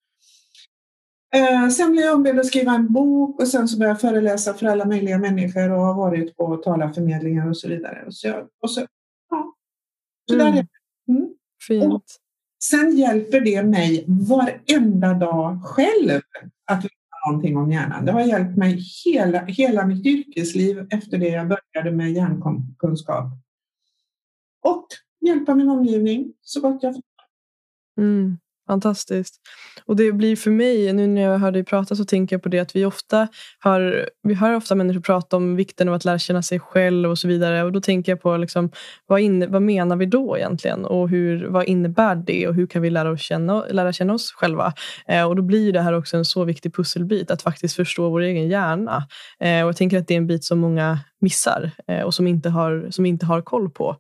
Eh, 1.36 1.70
sen 1.70 1.92
blev 1.92 2.06
jag 2.06 2.16
ombedd 2.16 2.40
att 2.40 2.46
skriva 2.46 2.72
en 2.72 2.94
bok 2.94 3.42
och 3.42 3.48
sen 3.48 3.68
så 3.68 3.78
började 3.78 3.94
jag 3.94 4.02
föreläsa 4.02 4.54
för 4.54 4.66
alla 4.66 4.86
möjliga 4.86 5.18
människor 5.18 5.72
och 5.72 5.82
har 5.82 5.94
varit 5.94 6.38
på 6.38 6.58
talarförmedlingar 6.58 7.50
och 7.50 7.58
så 7.58 7.68
vidare. 7.68 8.04
Och 8.06 8.14
så, 8.14 8.48
och 8.62 8.72
så, 8.72 8.86
ja. 9.30 9.54
så 10.30 10.36
mm. 10.36 10.46
där 10.46 10.60
är 10.60 10.64
det. 10.64 10.68
Mm. 11.14 11.34
Fint. 11.68 12.20
Sen 12.64 12.98
hjälper 12.98 13.42
det 13.42 13.64
mig 13.64 14.06
varenda 14.08 15.14
dag 15.14 15.64
själv 15.64 16.22
att 16.66 16.84
veta 16.86 17.28
någonting 17.28 17.58
om 17.58 17.72
hjärnan. 17.72 18.06
Det 18.06 18.12
har 18.12 18.22
hjälpt 18.22 18.58
mig 18.58 18.80
hela, 19.06 19.46
hela 19.46 19.86
mitt 19.86 20.06
yrkesliv 20.06 20.88
efter 20.90 21.18
det 21.18 21.30
jag 21.30 21.48
började 21.48 21.92
med 21.92 22.12
hjärnkunskap. 22.12 23.26
Och 24.62 24.88
hjälpa 25.22 25.56
min 25.56 25.70
omgivning 25.70 26.34
så 26.42 26.62
gott 26.62 26.84
jag 26.84 26.94
får. 26.94 27.04
Mm. 27.98 28.38
Fantastiskt. 28.70 29.36
Och 29.86 29.96
det 29.96 30.12
blir 30.12 30.36
för 30.36 30.52
mig, 30.52 30.94
nu 30.94 31.08
när 31.08 31.22
jag 31.22 31.40
hör 31.40 31.52
dig 31.52 31.64
prata 31.64 31.96
så 31.96 32.06
tänker 32.06 32.36
jag 32.36 32.44
på 32.44 32.50
det 32.50 32.60
att 32.60 32.76
vi 32.76 32.86
ofta 32.86 33.28
hör, 33.60 34.10
vi 34.24 34.34
hör 34.34 34.56
ofta 34.56 34.76
människor 34.76 35.02
prata 35.02 35.38
om 35.38 35.56
vikten 35.56 35.90
av 35.90 35.94
att 35.94 36.06
lära 36.06 36.20
känna 36.20 36.42
sig 36.42 36.60
själv 36.60 37.10
och 37.10 37.18
så 37.18 37.28
vidare. 37.28 37.64
Och 37.64 37.72
då 37.72 37.82
tänker 37.82 38.12
jag 38.12 38.22
på 38.22 38.38
liksom, 38.38 38.72
vad, 39.08 39.20
in, 39.20 39.52
vad 39.52 39.62
menar 39.62 39.96
vi 39.96 40.06
då 40.06 40.38
egentligen? 40.38 40.86
Och 40.86 41.10
hur, 41.10 41.48
vad 41.48 41.66
innebär 41.66 42.16
det? 42.16 42.48
Och 42.48 42.56
hur 42.56 42.68
kan 42.68 42.82
vi 42.82 42.90
lära, 42.90 43.12
oss 43.12 43.22
känna, 43.22 43.66
lära 43.66 43.94
känna 43.94 44.14
oss 44.14 44.32
själva? 44.32 44.74
Eh, 45.08 45.24
och 45.24 45.36
då 45.36 45.42
blir 45.42 45.74
det 45.74 45.82
här 45.82 45.94
också 45.94 46.18
en 46.18 46.26
så 46.26 46.44
viktig 46.44 46.76
pusselbit 46.76 47.32
att 47.32 47.42
faktiskt 47.42 47.76
förstå 47.76 48.10
vår 48.10 48.22
egen 48.22 48.48
hjärna. 48.48 49.08
Eh, 49.40 49.64
och 49.64 49.70
jag 49.70 49.78
tänker 49.78 49.98
att 49.98 50.08
det 50.08 50.14
är 50.14 50.18
en 50.18 50.28
bit 50.28 50.44
som 50.44 50.60
många 50.60 51.00
missar 51.22 51.72
eh, 51.88 52.02
och 52.02 52.14
som 52.14 52.28
inte 52.28 52.50
har, 52.50 52.88
som 52.92 53.06
inte 53.06 53.26
har 53.26 53.42
koll 53.42 53.70
på. 53.70 53.96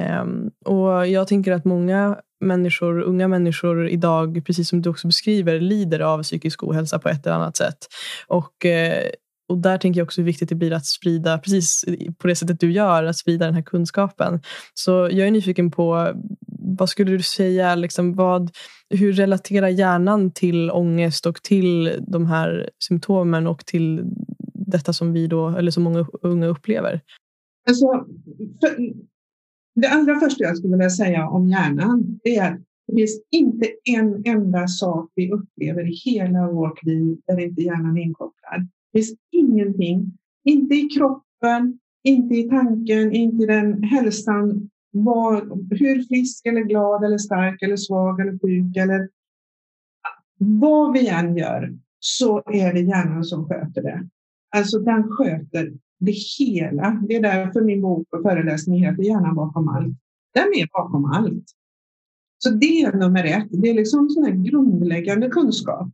Eh, 0.00 0.24
och 0.64 1.06
Jag 1.08 1.28
tänker 1.28 1.52
att 1.52 1.64
många 1.64 2.16
människor, 2.42 3.00
unga 3.00 3.28
människor 3.28 3.88
idag, 3.88 4.42
precis 4.46 4.68
som 4.68 4.82
du 4.82 4.90
också 4.90 5.06
beskriver, 5.06 5.60
lider 5.60 6.00
av 6.00 6.22
psykisk 6.22 6.62
ohälsa 6.62 6.98
på 6.98 7.08
ett 7.08 7.26
eller 7.26 7.36
annat 7.36 7.56
sätt. 7.56 7.78
Och, 8.26 8.66
eh, 8.66 9.10
och 9.48 9.58
där 9.58 9.78
tänker 9.78 10.00
jag 10.00 10.06
också 10.06 10.20
hur 10.20 10.26
viktigt 10.26 10.48
det 10.48 10.54
blir 10.54 10.72
att 10.72 10.86
sprida, 10.86 11.38
precis 11.38 11.84
på 12.18 12.26
det 12.26 12.36
sättet 12.36 12.60
du 12.60 12.72
gör, 12.72 13.04
att 13.04 13.16
sprida 13.16 13.44
den 13.44 13.54
här 13.54 13.62
kunskapen. 13.62 14.40
Så 14.74 14.90
jag 14.90 15.26
är 15.26 15.30
nyfiken 15.30 15.70
på, 15.70 16.12
vad 16.78 16.88
skulle 16.88 17.10
du 17.10 17.22
säga, 17.22 17.74
liksom 17.74 18.14
vad, 18.14 18.50
hur 18.90 19.12
relaterar 19.12 19.68
hjärnan 19.68 20.30
till 20.30 20.70
ångest 20.70 21.26
och 21.26 21.42
till 21.42 21.96
de 22.08 22.26
här 22.26 22.70
symptomen 22.84 23.46
och 23.46 23.66
till 23.66 24.02
detta 24.54 24.92
som 24.92 25.12
vi 25.12 25.26
då, 25.26 25.48
eller 25.48 25.70
som 25.70 25.82
många 25.82 26.06
unga 26.22 26.46
upplever? 26.46 27.00
Alltså, 27.68 27.86
det 29.74 29.88
allra 29.88 30.20
första 30.20 30.44
jag 30.44 30.56
skulle 30.56 30.76
vilja 30.76 30.90
säga 30.90 31.28
om 31.28 31.48
hjärnan 31.48 32.20
är 32.24 32.42
att 32.42 32.60
det 32.86 32.96
finns 32.96 33.22
inte 33.30 33.66
en 33.84 34.22
enda 34.26 34.68
sak 34.68 35.10
vi 35.14 35.32
upplever 35.32 35.88
i 35.88 35.94
hela 36.04 36.50
vårt 36.50 36.82
liv 36.82 37.18
där 37.26 37.40
inte 37.40 37.62
hjärnan 37.62 37.98
är 37.98 38.02
inkopplad. 38.02 38.68
Det 38.92 38.98
finns 38.98 39.18
ingenting, 39.30 40.18
inte 40.44 40.74
i 40.74 40.88
kroppen, 40.88 41.78
inte 42.02 42.34
i 42.34 42.48
tanken, 42.48 43.12
inte 43.12 43.42
i 43.42 43.46
den 43.46 43.82
hälsan, 43.82 44.70
var, 44.90 45.42
hur 45.70 46.02
frisk 46.02 46.46
eller 46.46 46.60
glad 46.60 47.04
eller 47.04 47.18
stark 47.18 47.62
eller 47.62 47.76
svag 47.76 48.20
eller 48.20 48.32
sjuk 48.32 48.76
eller 48.76 49.08
vad 50.38 50.92
vi 50.92 51.08
än 51.08 51.36
gör 51.36 51.78
så 51.98 52.42
är 52.46 52.72
det 52.72 52.80
hjärnan 52.80 53.24
som 53.24 53.48
sköter 53.48 53.82
det. 53.82 54.08
Alltså 54.56 54.78
den 54.78 55.08
sköter 55.10 55.72
det 56.04 56.12
hela. 56.38 57.02
Det 57.08 57.16
är 57.16 57.22
därför 57.22 57.60
min 57.60 57.82
bok 57.82 58.08
och 58.12 58.22
föreläsning 58.22 58.84
heter 58.84 59.02
Hjärnan 59.02 59.34
bakom 59.34 59.68
allt. 59.68 59.96
Den 60.34 60.48
är 60.54 60.68
bakom 60.72 61.04
allt. 61.04 61.44
Så 62.38 62.50
det 62.50 62.82
är 62.82 62.92
nummer 62.92 63.24
ett. 63.24 63.48
Det 63.50 63.70
är 63.70 63.74
liksom 63.74 64.10
sån 64.10 64.24
här 64.24 64.32
grundläggande 64.32 65.28
kunskap. 65.28 65.88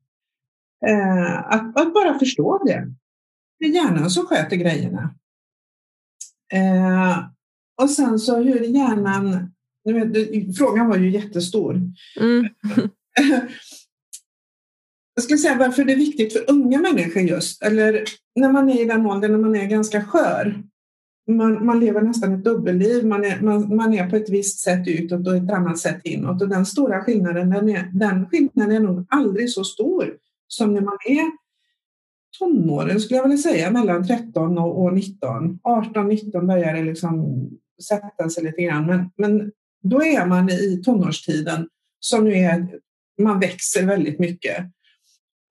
Eh, 0.86 1.38
att, 1.38 1.80
att, 1.80 1.94
bara 1.94 2.18
förstå 2.18 2.64
det. 2.66 2.94
Det 3.58 3.64
är 3.64 3.70
hjärnan 3.70 4.10
som 4.10 4.26
sköter 4.26 4.56
grejerna. 4.56 5.14
Eh, 6.52 7.18
och 7.82 7.90
sen 7.90 8.18
så 8.18 8.36
hur 8.42 8.60
hjärnan... 8.60 9.50
Vet, 9.84 10.56
frågan 10.56 10.88
var 10.88 10.96
ju 10.96 11.10
jättestor. 11.10 11.82
Mm. 12.20 12.48
Jag 15.18 15.22
skulle 15.22 15.38
säga 15.38 15.58
varför 15.58 15.84
det 15.84 15.92
är 15.92 15.96
viktigt 15.96 16.32
för 16.32 16.50
unga 16.50 16.80
människor 16.80 17.22
just, 17.22 17.62
eller 17.62 18.04
när 18.34 18.52
man 18.52 18.70
är 18.70 18.82
i 18.82 18.84
den 18.84 19.06
åldern 19.06 19.32
när 19.32 19.38
man 19.38 19.56
är 19.56 19.66
ganska 19.66 20.04
skör. 20.04 20.62
Man, 21.28 21.66
man 21.66 21.80
lever 21.80 22.00
nästan 22.00 22.34
ett 22.34 22.44
dubbelliv. 22.44 23.06
Man 23.06 23.24
är, 23.24 23.40
man, 23.40 23.76
man 23.76 23.94
är 23.94 24.10
på 24.10 24.16
ett 24.16 24.30
visst 24.30 24.58
sätt 24.58 24.88
utåt 24.88 25.26
och 25.26 25.36
ett 25.36 25.50
annat 25.50 25.78
sätt 25.78 26.00
inåt. 26.04 26.42
Och 26.42 26.48
den 26.48 26.66
stora 26.66 27.00
skillnaden, 27.00 27.50
den, 27.50 27.68
är, 27.68 27.90
den 27.92 28.26
skillnaden 28.26 28.76
är 28.76 28.80
nog 28.80 29.06
aldrig 29.08 29.50
så 29.50 29.64
stor 29.64 30.16
som 30.48 30.74
när 30.74 30.80
man 30.80 30.98
är 31.06 31.30
tonåren, 32.38 33.00
skulle 33.00 33.16
jag 33.16 33.28
vilja 33.28 33.38
säga, 33.38 33.70
mellan 33.70 34.06
13 34.06 34.58
och 34.58 34.94
19. 34.94 35.58
18-19 35.64 36.46
börjar 36.46 36.74
det 36.74 36.82
liksom 36.82 37.48
sätta 37.88 38.30
sig 38.30 38.44
lite 38.44 38.62
grann. 38.62 38.86
Men, 38.86 39.10
men 39.16 39.52
då 39.82 40.02
är 40.02 40.26
man 40.26 40.50
i 40.50 40.82
tonårstiden 40.84 41.68
som 42.00 42.24
nu 42.24 42.34
är, 42.34 42.68
man 43.18 43.40
växer 43.40 43.86
väldigt 43.86 44.18
mycket 44.18 44.66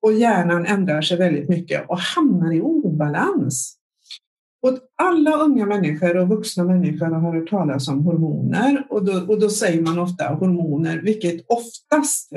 och 0.08 0.14
hjärnan 0.14 0.66
ändrar 0.66 1.02
sig 1.02 1.18
väldigt 1.18 1.50
mycket 1.50 1.90
och 1.90 2.00
hamnar 2.00 2.54
i 2.54 2.62
obalans. 2.62 3.78
Och 4.62 4.78
alla 4.96 5.38
unga 5.38 5.66
människor 5.66 6.18
och 6.18 6.28
vuxna 6.28 6.64
människor 6.64 7.06
har 7.06 7.34
hört 7.34 7.50
talas 7.50 7.88
om 7.88 8.06
hormoner 8.06 8.88
och 8.90 9.06
då, 9.06 9.34
och 9.34 9.40
då 9.40 9.50
säger 9.50 9.82
man 9.82 10.00
ofta 10.00 10.34
hormoner, 10.34 11.02
vilket 11.02 11.46
oftast 11.48 12.34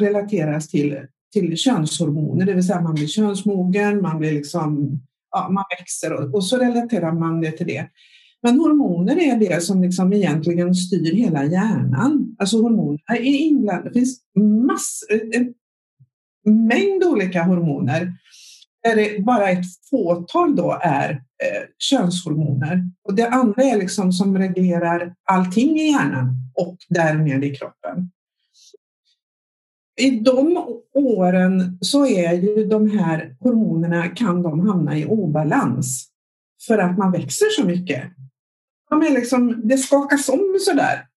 relateras 0.00 0.68
till, 0.68 0.98
till 1.32 1.56
könshormoner, 1.56 2.46
det 2.46 2.54
vill 2.54 2.66
säga 2.66 2.80
man 2.80 2.94
blir 2.94 3.06
könsmogen, 3.06 4.02
man, 4.02 4.18
blir 4.18 4.32
liksom, 4.32 5.00
ja, 5.30 5.48
man 5.50 5.64
växer 5.78 6.12
och, 6.12 6.34
och, 6.34 6.44
så 6.44 6.56
relaterar 6.56 7.12
man 7.12 7.40
det 7.40 7.52
till 7.52 7.66
det. 7.66 7.88
Men 8.42 8.58
hormoner 8.60 9.16
är 9.16 9.36
det 9.36 9.62
som 9.62 9.82
liksom 9.82 10.12
egentligen 10.12 10.74
styr 10.74 11.14
hela 11.14 11.44
hjärnan. 11.44 12.36
Alltså 12.38 12.62
hormoner 12.62 13.00
är 13.06 13.22
inblandade. 13.22 13.88
Det 13.88 13.94
finns 13.94 14.20
massor, 14.66 15.20
mängd 16.48 17.04
olika 17.04 17.42
hormoner 17.42 18.12
där 18.82 18.96
det 18.96 19.24
bara 19.24 19.50
ett 19.50 19.64
fåtal 19.90 20.56
då 20.56 20.78
är 20.82 21.10
eh, 21.10 21.62
könshormoner. 21.78 22.90
Och 23.04 23.14
det 23.14 23.28
andra 23.28 23.62
är 23.62 23.78
liksom 23.78 24.12
som 24.12 24.38
reglerar 24.38 25.14
allting 25.24 25.78
i 25.78 25.90
hjärnan 25.90 26.34
och 26.54 26.76
därmed 26.88 27.44
i 27.44 27.54
kroppen. 27.54 28.10
I 30.00 30.10
de 30.10 30.66
åren 30.94 31.78
så 31.80 32.06
är 32.06 32.32
ju 32.32 32.66
de 32.66 32.90
här 32.98 33.36
hormonerna 33.40 34.08
kan 34.08 34.42
de 34.42 34.68
hamna 34.68 34.98
i 34.98 35.06
obalans 35.06 36.08
för 36.66 36.78
att 36.78 36.98
man 36.98 37.12
växer 37.12 37.46
så 37.60 37.64
mycket. 37.64 38.02
De 38.90 39.02
är 39.02 39.10
liksom, 39.10 39.60
det 39.64 39.78
skakas 39.78 40.28
om 40.28 40.58
sådär. 40.60 41.07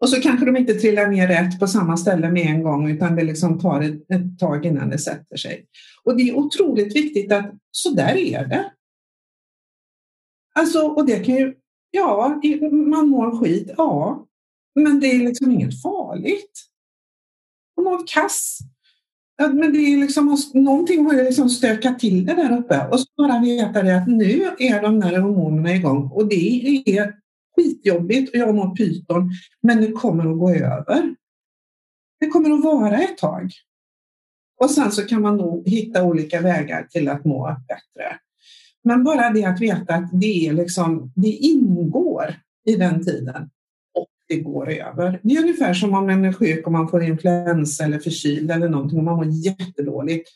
Och 0.00 0.08
så 0.08 0.20
kanske 0.20 0.46
de 0.46 0.56
inte 0.56 0.74
trillar 0.74 1.06
ner 1.06 1.28
rätt 1.28 1.60
på 1.60 1.66
samma 1.66 1.96
ställe 1.96 2.30
med 2.30 2.46
en 2.46 2.62
gång 2.62 2.90
utan 2.90 3.16
det 3.16 3.24
liksom 3.24 3.60
tar 3.60 3.80
ett, 3.80 4.10
ett 4.10 4.38
tag 4.38 4.66
innan 4.66 4.90
det 4.90 4.98
sätter 4.98 5.36
sig. 5.36 5.66
Och 6.04 6.16
det 6.16 6.28
är 6.28 6.36
otroligt 6.36 6.96
viktigt 6.96 7.32
att 7.32 7.54
så 7.70 7.90
där 7.90 8.16
är 8.16 8.46
det. 8.46 8.72
Alltså, 10.54 10.80
och 10.80 11.06
det 11.06 11.24
kan 11.24 11.34
ju, 11.34 11.54
ja, 11.90 12.40
man 12.70 13.08
mår 13.08 13.40
skit, 13.40 13.70
ja, 13.76 14.26
men 14.74 15.00
det 15.00 15.06
är 15.06 15.18
liksom 15.18 15.52
inget 15.52 15.82
farligt. 15.82 16.52
Man 17.76 17.84
mår 17.84 18.06
kass. 18.06 18.58
Men 19.38 19.72
det 19.72 19.78
är 19.78 19.96
liksom, 19.96 20.38
någonting 20.54 21.06
har 21.06 21.14
ju 21.14 21.24
liksom 21.24 21.48
stökat 21.48 21.98
till 21.98 22.26
det 22.26 22.34
där 22.34 22.58
uppe 22.58 22.88
och 22.90 23.00
så 23.00 23.06
bara 23.16 23.40
veta 23.40 23.82
det 23.82 23.96
att 23.96 24.08
nu 24.08 24.50
är 24.58 24.82
de 24.82 25.00
där 25.00 25.18
hormonerna 25.18 25.74
igång 25.74 26.10
och 26.14 26.28
det 26.28 26.82
är 26.86 27.14
skitjobbigt 27.58 28.30
och 28.30 28.36
jag 28.36 28.54
mår 28.54 28.76
pyton, 28.76 29.30
men 29.62 29.80
det 29.80 29.92
kommer 29.92 30.32
att 30.32 30.38
gå 30.38 30.50
över. 30.50 31.14
Det 32.20 32.26
kommer 32.26 32.50
att 32.50 32.64
vara 32.64 32.98
ett 32.98 33.18
tag. 33.18 33.52
Och 34.60 34.70
sen 34.70 34.92
så 34.92 35.02
kan 35.02 35.22
man 35.22 35.36
nog 35.36 35.68
hitta 35.68 36.04
olika 36.04 36.40
vägar 36.40 36.82
till 36.90 37.08
att 37.08 37.24
må 37.24 37.56
bättre. 37.68 38.18
Men 38.84 39.04
bara 39.04 39.30
det 39.30 39.44
att 39.44 39.60
veta 39.60 39.94
att 39.94 40.10
det, 40.12 40.46
är 40.46 40.52
liksom, 40.52 41.12
det 41.16 41.28
ingår 41.28 42.34
i 42.64 42.76
den 42.76 43.04
tiden 43.04 43.50
och 43.94 44.08
det 44.28 44.36
går 44.36 44.70
över. 44.70 45.20
Det 45.22 45.34
är 45.34 45.42
ungefär 45.42 45.74
som 45.74 45.94
om 45.94 46.06
man 46.06 46.24
är 46.24 46.32
sjuk 46.32 46.66
och 46.66 46.72
man 46.72 46.88
får 46.88 47.02
influensa 47.02 47.84
eller 47.84 47.98
förkyld 47.98 48.50
eller 48.50 48.68
någonting 48.68 48.98
och 48.98 49.04
man 49.04 49.16
mår 49.16 49.26
jättedåligt. 49.26 50.28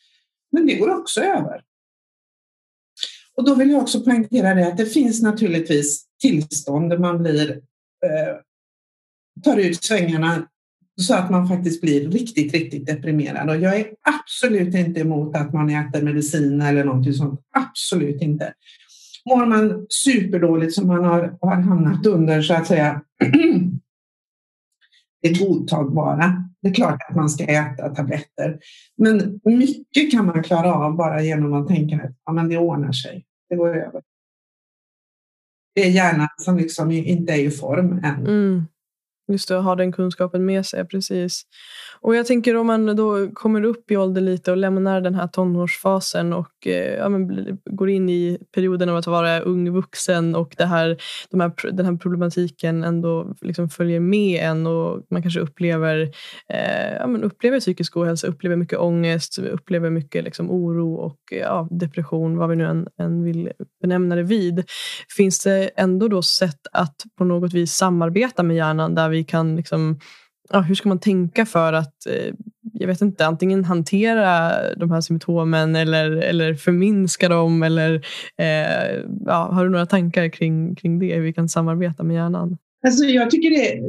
Men 0.52 0.66
det 0.66 0.74
går 0.74 0.98
också 0.98 1.20
över. 1.20 1.62
Och 3.36 3.44
då 3.44 3.54
vill 3.54 3.70
jag 3.70 3.82
också 3.82 4.00
poängtera 4.00 4.54
det 4.54 4.66
att 4.66 4.76
det 4.76 4.86
finns 4.86 5.22
naturligtvis 5.22 6.04
tillstånd 6.20 6.90
där 6.90 6.98
man 6.98 7.22
blir 7.22 7.50
eh, 8.04 8.36
tar 9.42 9.56
ut 9.56 9.84
svängarna 9.84 10.48
så 11.00 11.14
att 11.14 11.30
man 11.30 11.48
faktiskt 11.48 11.80
blir 11.80 12.10
riktigt, 12.10 12.52
riktigt 12.52 12.86
deprimerad. 12.86 13.50
Och 13.50 13.56
jag 13.56 13.76
är 13.76 13.86
absolut 14.02 14.74
inte 14.74 15.00
emot 15.00 15.36
att 15.36 15.52
man 15.52 15.70
äter 15.70 16.02
medicin 16.02 16.62
eller 16.62 16.84
någonting 16.84 17.14
sånt. 17.14 17.40
Absolut 17.56 18.22
inte. 18.22 18.54
Mår 19.24 19.46
man 19.46 19.86
superdåligt 19.88 20.74
som 20.74 20.86
man 20.86 21.04
har, 21.04 21.38
har 21.40 21.56
hamnat 21.56 22.06
under 22.06 22.42
så 22.42 22.54
att 22.54 22.66
säga 22.66 23.02
det 25.22 25.38
godtagbara. 25.38 26.51
Det 26.62 26.68
är 26.68 26.74
klart 26.74 27.02
att 27.08 27.16
man 27.16 27.30
ska 27.30 27.44
äta 27.44 27.88
tabletter. 27.88 28.58
Men 28.96 29.40
mycket 29.44 30.12
kan 30.12 30.26
man 30.26 30.42
klara 30.42 30.74
av 30.74 30.96
bara 30.96 31.22
genom 31.22 31.52
att 31.52 31.68
tänka 31.68 31.96
att 31.96 32.16
ja, 32.24 32.32
men 32.32 32.48
det 32.48 32.58
ordnar 32.58 32.92
sig. 32.92 33.24
Det 33.48 33.56
går 33.56 33.76
över. 33.76 34.02
Det 35.74 35.80
är 35.80 35.90
hjärnan 35.90 36.28
som 36.36 36.56
liksom 36.56 36.90
inte 36.90 37.32
är 37.32 37.38
i 37.38 37.50
form 37.50 37.92
än. 38.04 38.26
Mm. 38.26 38.66
Just 39.28 39.48
det, 39.48 39.58
att 39.58 39.64
ha 39.64 39.74
den 39.74 39.92
kunskapen 39.92 40.44
med 40.44 40.66
sig. 40.66 40.84
precis. 40.86 41.42
Och 42.00 42.16
jag 42.16 42.26
tänker 42.26 42.56
om 42.56 42.66
man 42.66 42.96
då 42.96 43.30
kommer 43.34 43.64
upp 43.64 43.90
i 43.90 43.96
ålder 43.96 44.20
lite 44.20 44.50
och 44.50 44.56
lämnar 44.56 45.00
den 45.00 45.14
här 45.14 45.26
tonårsfasen 45.26 46.32
och 46.32 46.66
eh, 46.66 46.94
ja, 46.94 47.08
går 47.70 47.90
in 47.90 48.08
i 48.08 48.38
perioden 48.54 48.88
av 48.88 48.96
att 48.96 49.06
vara 49.06 49.40
ung 49.40 49.70
vuxen 49.70 50.34
och 50.34 50.54
det 50.58 50.64
här, 50.64 50.96
de 51.30 51.40
här, 51.40 51.52
den 51.72 51.86
här 51.86 51.96
problematiken 51.96 52.84
ändå 52.84 53.34
liksom 53.40 53.68
följer 53.68 54.00
med 54.00 54.44
en 54.44 54.66
och 54.66 55.02
man 55.10 55.22
kanske 55.22 55.40
upplever, 55.40 56.00
eh, 56.48 56.92
ja, 56.98 57.06
men 57.06 57.24
upplever 57.24 57.60
psykisk 57.60 57.96
ohälsa, 57.96 58.26
upplever 58.26 58.56
mycket 58.56 58.78
ångest, 58.78 59.38
upplever 59.38 59.90
mycket 59.90 60.24
liksom 60.24 60.50
oro 60.50 60.94
och 60.94 61.18
eh, 61.32 61.38
ja, 61.38 61.68
depression, 61.70 62.36
vad 62.36 62.50
vi 62.50 62.56
nu 62.56 62.64
än, 62.64 62.86
än 62.98 63.24
vill 63.24 63.52
benämna 63.82 64.16
det 64.16 64.22
vid. 64.22 64.64
Finns 65.16 65.44
det 65.44 65.70
ändå 65.76 66.08
då 66.08 66.22
sätt 66.22 66.66
att 66.72 66.96
på 67.18 67.24
något 67.24 67.52
vis 67.52 67.72
samarbeta 67.72 68.42
med 68.42 68.56
hjärnan 68.56 68.94
där 68.94 69.11
vi 69.12 69.24
kan 69.24 69.56
liksom, 69.56 69.98
ja, 70.50 70.60
hur 70.60 70.74
ska 70.74 70.88
man 70.88 71.00
tänka 71.00 71.46
för 71.46 71.72
att 71.72 72.06
eh, 72.06 72.34
jag 72.72 72.86
vet 72.86 73.00
inte, 73.00 73.26
antingen 73.26 73.64
hantera 73.64 74.52
de 74.74 74.90
här 74.90 75.00
symptomen 75.00 75.76
eller, 75.76 76.10
eller 76.10 76.54
förminska 76.54 77.28
dem? 77.28 77.62
Eller, 77.62 77.94
eh, 78.38 79.04
ja, 79.26 79.48
har 79.52 79.64
du 79.64 79.70
några 79.70 79.86
tankar 79.86 80.28
kring, 80.28 80.74
kring 80.74 80.98
det, 80.98 81.14
hur 81.14 81.22
vi 81.22 81.32
kan 81.32 81.48
samarbeta 81.48 82.02
med 82.02 82.14
hjärnan? 82.14 82.58
Alltså 82.86 83.04
jag, 83.04 83.30
tycker 83.30 83.50
det, 83.50 83.82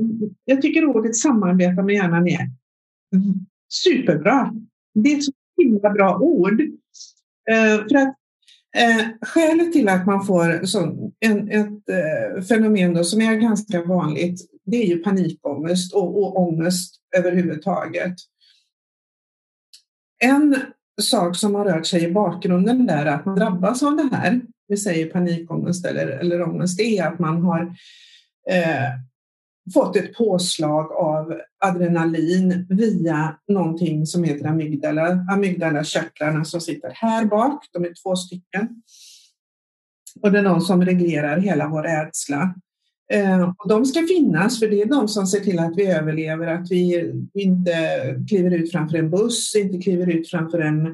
jag 0.45 0.61
tycker 0.61 0.85
ordet 0.85 1.15
samarbeta 1.15 1.83
med 1.83 1.95
hjärnan 1.95 2.27
är 2.27 2.49
superbra. 3.69 4.53
Det 4.93 5.13
är 5.13 5.17
ett 5.17 5.23
så 5.23 5.31
himla 5.61 5.89
bra 5.89 6.17
ord. 6.17 6.61
Eh, 7.51 7.87
för 7.87 7.95
att 7.95 8.15
Eh, 8.77 9.05
skälet 9.21 9.73
till 9.73 9.89
att 9.89 10.05
man 10.05 10.25
får 10.25 10.65
så, 10.65 11.11
en, 11.19 11.51
ett 11.51 11.89
eh, 11.89 12.43
fenomen 12.43 12.93
då, 12.93 13.03
som 13.03 13.21
är 13.21 13.35
ganska 13.35 13.83
vanligt, 13.83 14.41
det 14.65 14.77
är 14.77 14.87
ju 14.87 14.97
panikångest 14.97 15.93
och, 15.93 16.23
och 16.23 16.39
ångest 16.39 16.95
överhuvudtaget. 17.17 18.15
En 20.19 20.55
sak 21.01 21.35
som 21.35 21.55
har 21.55 21.65
rört 21.65 21.85
sig 21.85 22.03
i 22.03 22.11
bakgrunden 22.11 22.85
där, 22.85 23.05
att 23.05 23.25
man 23.25 23.35
drabbas 23.35 23.83
av 23.83 23.95
det 23.95 24.09
här, 24.11 24.41
vi 24.67 24.77
säger 24.77 25.09
panikångest 25.09 25.85
eller, 25.85 26.07
eller 26.07 26.41
ångest, 26.41 26.77
det 26.77 26.97
är 26.97 27.07
att 27.07 27.19
man 27.19 27.41
har 27.41 27.61
eh, 28.49 28.89
fått 29.73 29.95
ett 29.95 30.13
påslag 30.17 30.91
av 30.91 31.39
adrenalin 31.65 32.67
via 32.69 33.39
någonting 33.47 34.05
som 34.05 34.23
heter 34.23 34.47
amygdala, 34.47 35.25
amygdalakörtlarna 35.31 36.45
som 36.45 36.61
sitter 36.61 36.91
här 36.95 37.25
bak. 37.25 37.65
De 37.71 37.85
är 37.85 37.93
två 38.03 38.15
stycken. 38.15 38.81
Och 40.21 40.31
det 40.31 40.39
är 40.39 40.43
de 40.43 40.61
som 40.61 40.85
reglerar 40.85 41.37
hela 41.37 41.67
vår 41.67 41.83
rädsla. 41.83 42.55
Eh, 43.13 43.49
och 43.57 43.69
de 43.69 43.85
ska 43.85 44.07
finnas 44.07 44.59
för 44.59 44.67
det 44.67 44.81
är 44.81 44.85
de 44.85 45.07
som 45.07 45.27
ser 45.27 45.39
till 45.39 45.59
att 45.59 45.77
vi 45.77 45.87
överlever, 45.87 46.47
att 46.47 46.71
vi 46.71 47.11
inte 47.33 47.75
kliver 48.29 48.51
ut 48.51 48.71
framför 48.71 48.97
en 48.97 49.09
buss, 49.09 49.55
inte 49.55 49.77
kliver 49.77 50.09
ut 50.09 50.29
framför 50.29 50.59
en, 50.59 50.85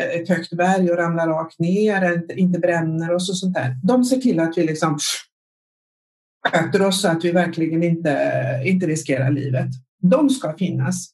eh, 0.00 0.20
ett 0.20 0.28
högt 0.28 0.52
berg 0.52 0.90
och 0.90 0.98
ramlar 0.98 1.28
rakt 1.28 1.58
ner, 1.58 2.22
inte 2.38 2.58
bränner 2.58 3.14
oss 3.14 3.30
och 3.30 3.38
sånt 3.38 3.54
där. 3.54 3.76
De 3.82 4.04
ser 4.04 4.16
till 4.16 4.40
att 4.40 4.58
vi 4.58 4.66
liksom 4.66 4.98
sköter 6.48 6.82
oss 6.86 7.02
så 7.02 7.08
att 7.08 7.24
vi 7.24 7.30
verkligen 7.30 7.82
inte, 7.82 8.62
inte 8.64 8.86
riskerar 8.86 9.30
livet. 9.30 9.68
De 10.00 10.30
ska 10.30 10.56
finnas 10.56 11.10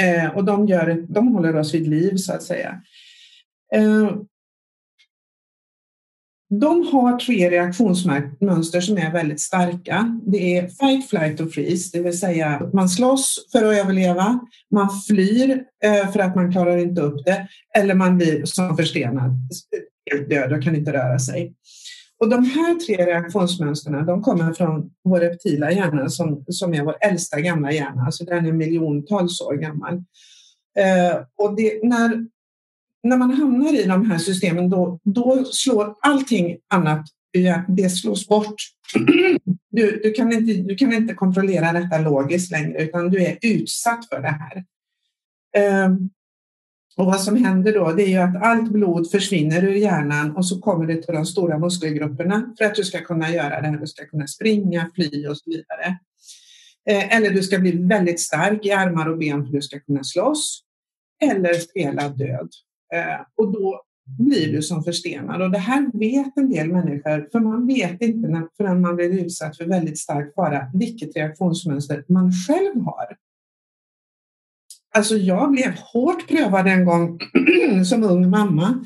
eh, 0.00 0.36
och 0.36 0.44
de, 0.44 0.66
gör, 0.66 1.06
de 1.08 1.28
håller 1.28 1.56
oss 1.56 1.74
vid 1.74 1.88
liv 1.88 2.16
så 2.16 2.32
att 2.32 2.42
säga. 2.42 2.82
De 6.48 6.86
har 6.92 7.18
tre 7.18 7.50
reaktionsmönster 7.50 8.80
som 8.80 8.98
är 8.98 9.12
väldigt 9.12 9.40
starka. 9.40 10.20
Det 10.26 10.58
är 10.58 10.68
fight, 10.68 11.08
flight 11.10 11.40
och 11.40 11.52
freeze, 11.52 11.98
det 11.98 12.02
vill 12.02 12.18
säga 12.18 12.46
att 12.46 12.72
man 12.72 12.88
slåss 12.88 13.48
för 13.52 13.58
att 13.58 13.78
överleva, 13.78 14.40
man 14.70 14.88
flyr 15.08 15.64
eh, 15.84 16.12
för 16.12 16.20
att 16.20 16.36
man 16.36 16.52
klarar 16.52 16.76
inte 16.76 17.00
upp 17.00 17.24
det 17.24 17.48
eller 17.78 17.94
man 17.94 18.16
blir 18.16 18.44
som 18.44 18.76
förstenad, 18.76 19.32
helt 20.10 20.30
död 20.30 20.52
och 20.52 20.62
kan 20.62 20.76
inte 20.76 20.92
röra 20.92 21.18
sig. 21.18 21.54
Och 22.20 22.30
de 22.30 22.44
här 22.44 22.74
tre 22.74 23.06
reaktionsmönstren 23.06 24.06
de 24.06 24.22
kommer 24.22 24.52
från 24.52 24.90
vår 25.04 25.20
reptila 25.20 25.72
hjärna 25.72 26.08
som, 26.08 26.44
som 26.48 26.74
är 26.74 26.84
vår 26.84 26.96
äldsta 27.00 27.40
gamla 27.40 27.72
hjärna, 27.72 28.02
alltså 28.02 28.24
den 28.24 28.46
är 28.46 28.52
miljontals 28.52 29.40
år 29.40 29.54
gammal. 29.54 29.94
Eh, 30.78 31.16
och 31.36 31.56
det, 31.56 31.80
när, 31.82 32.26
när 33.08 33.16
man 33.16 33.30
hamnar 33.30 33.74
i 33.74 33.82
de 33.82 34.10
här 34.10 34.18
systemen 34.18 34.70
då, 34.70 35.00
då 35.04 35.44
slår 35.44 35.94
allting 36.00 36.56
annat 36.68 37.06
det 37.68 37.90
slås 37.90 38.28
bort. 38.28 38.54
Du, 39.70 40.00
du, 40.02 40.12
kan 40.12 40.32
inte, 40.32 40.52
du 40.52 40.76
kan 40.76 40.92
inte 40.92 41.14
kontrollera 41.14 41.72
detta 41.72 41.98
logiskt 41.98 42.50
längre 42.50 42.82
utan 42.82 43.10
du 43.10 43.22
är 43.22 43.38
utsatt 43.42 44.08
för 44.08 44.20
det 44.20 44.28
här. 44.40 44.64
Ehm, 45.56 46.10
och 46.96 47.06
vad 47.06 47.20
som 47.20 47.44
händer 47.44 47.72
då 47.72 47.92
det 47.92 48.02
är 48.02 48.08
ju 48.08 48.16
att 48.16 48.42
allt 48.42 48.72
blod 48.72 49.10
försvinner 49.10 49.64
ur 49.64 49.74
hjärnan 49.74 50.36
och 50.36 50.46
så 50.46 50.60
kommer 50.60 50.86
det 50.86 51.02
till 51.02 51.14
de 51.14 51.26
stora 51.26 51.58
muskelgrupperna 51.58 52.54
för 52.58 52.64
att 52.64 52.74
du 52.74 52.84
ska 52.84 53.00
kunna 53.00 53.30
göra 53.30 53.60
det 53.60 53.68
här. 53.68 53.76
Du 53.76 53.86
ska 53.86 54.06
kunna 54.06 54.26
springa, 54.26 54.90
fly 54.94 55.26
och 55.26 55.38
så 55.38 55.50
vidare. 55.50 55.98
Eh, 56.88 57.16
eller 57.16 57.30
du 57.30 57.42
ska 57.42 57.58
bli 57.58 57.72
väldigt 57.72 58.20
stark 58.20 58.66
i 58.66 58.72
armar 58.72 59.08
och 59.08 59.18
ben 59.18 59.42
för 59.42 59.46
att 59.46 59.52
du 59.52 59.62
ska 59.62 59.80
kunna 59.80 60.04
slåss. 60.04 60.62
Eller 61.22 61.54
spela 61.54 62.08
död. 62.08 62.48
Eh, 62.94 63.20
och 63.36 63.52
då 63.52 63.82
blir 64.18 64.52
du 64.52 64.62
som 64.62 64.84
förstenad. 64.84 65.42
Och 65.42 65.50
det 65.50 65.58
här 65.58 65.90
vet 65.98 66.36
en 66.36 66.50
del 66.50 66.72
människor, 66.72 67.28
för 67.32 67.40
man 67.40 67.66
vet 67.66 68.02
inte 68.02 68.48
förrän 68.56 68.80
man 68.80 68.96
blir 68.96 69.24
utsatt 69.24 69.56
för 69.56 69.64
väldigt 69.64 69.98
stark 69.98 70.34
fara 70.34 70.70
vilket 70.74 71.16
reaktionsmönster 71.16 72.04
man 72.08 72.32
själv 72.32 72.80
har. 72.80 73.16
Alltså 74.94 75.16
jag 75.16 75.50
blev 75.50 75.72
hårt 75.92 76.28
prövad 76.28 76.66
en 76.66 76.84
gång 76.84 77.18
som 77.84 78.04
ung 78.04 78.30
mamma. 78.30 78.84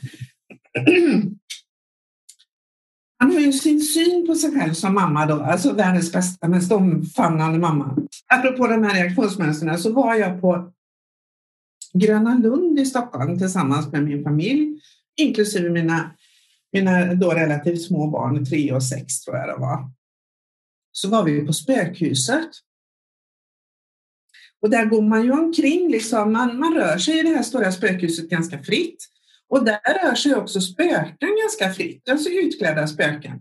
Han 3.18 3.32
har 3.32 3.40
ju 3.40 3.52
sin 3.52 3.80
syn 3.80 4.26
på 4.26 4.34
sig 4.34 4.52
själv 4.52 4.72
som 4.72 4.94
mamma 4.94 5.26
då, 5.26 5.40
alltså 5.40 5.72
världens 5.72 6.12
bästa, 6.12 6.48
mest 6.48 6.72
omfamnande 6.72 7.58
mamma. 7.58 7.96
Apropå 8.26 8.66
de 8.66 8.82
här 8.82 8.94
reaktionsmönstren 8.94 9.78
så 9.78 9.92
var 9.92 10.14
jag 10.14 10.40
på 10.40 10.72
Gröna 11.92 12.38
Lund 12.38 12.78
i 12.78 12.86
Stockholm 12.86 13.38
tillsammans 13.38 13.92
med 13.92 14.04
min 14.04 14.24
familj, 14.24 14.80
inklusive 15.16 15.70
mina, 15.70 16.10
mina 16.72 17.14
då 17.14 17.30
relativt 17.30 17.82
små 17.82 18.06
barn, 18.06 18.44
tre 18.44 18.72
och 18.72 18.82
sex 18.82 19.20
tror 19.20 19.36
jag 19.36 19.48
det 19.48 19.60
var. 19.60 19.90
Så 20.92 21.08
var 21.08 21.24
vi 21.24 21.46
på 21.46 21.52
spökhuset 21.52 22.50
och 24.62 24.70
där 24.70 24.84
går 24.84 25.02
man 25.02 25.24
ju 25.24 25.32
omkring, 25.32 25.90
liksom. 25.90 26.32
man, 26.32 26.58
man 26.58 26.74
rör 26.74 26.98
sig 26.98 27.18
i 27.18 27.22
det 27.22 27.28
här 27.28 27.42
stora 27.42 27.72
spökhuset 27.72 28.30
ganska 28.30 28.62
fritt. 28.62 29.06
Och 29.48 29.64
där 29.64 29.80
rör 30.02 30.14
sig 30.14 30.34
också 30.34 30.60
spöken 30.60 31.28
ganska 31.42 31.72
fritt, 31.72 32.08
alltså 32.08 32.28
utklädda 32.28 32.86
spöken. 32.86 33.40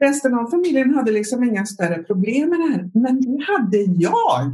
Resten 0.00 0.34
av 0.34 0.50
familjen 0.50 0.94
hade 0.94 1.12
liksom 1.12 1.44
inga 1.44 1.66
större 1.66 2.02
problem 2.02 2.48
med 2.50 2.58
det 2.58 2.68
här, 2.68 2.90
men 2.94 3.20
det 3.20 3.44
hade 3.44 3.78
jag. 3.78 4.52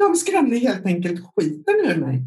De 0.00 0.16
skrämde 0.16 0.56
helt 0.56 0.86
enkelt 0.86 1.20
skiten 1.36 1.74
ur 1.84 1.96
mig. 1.96 2.22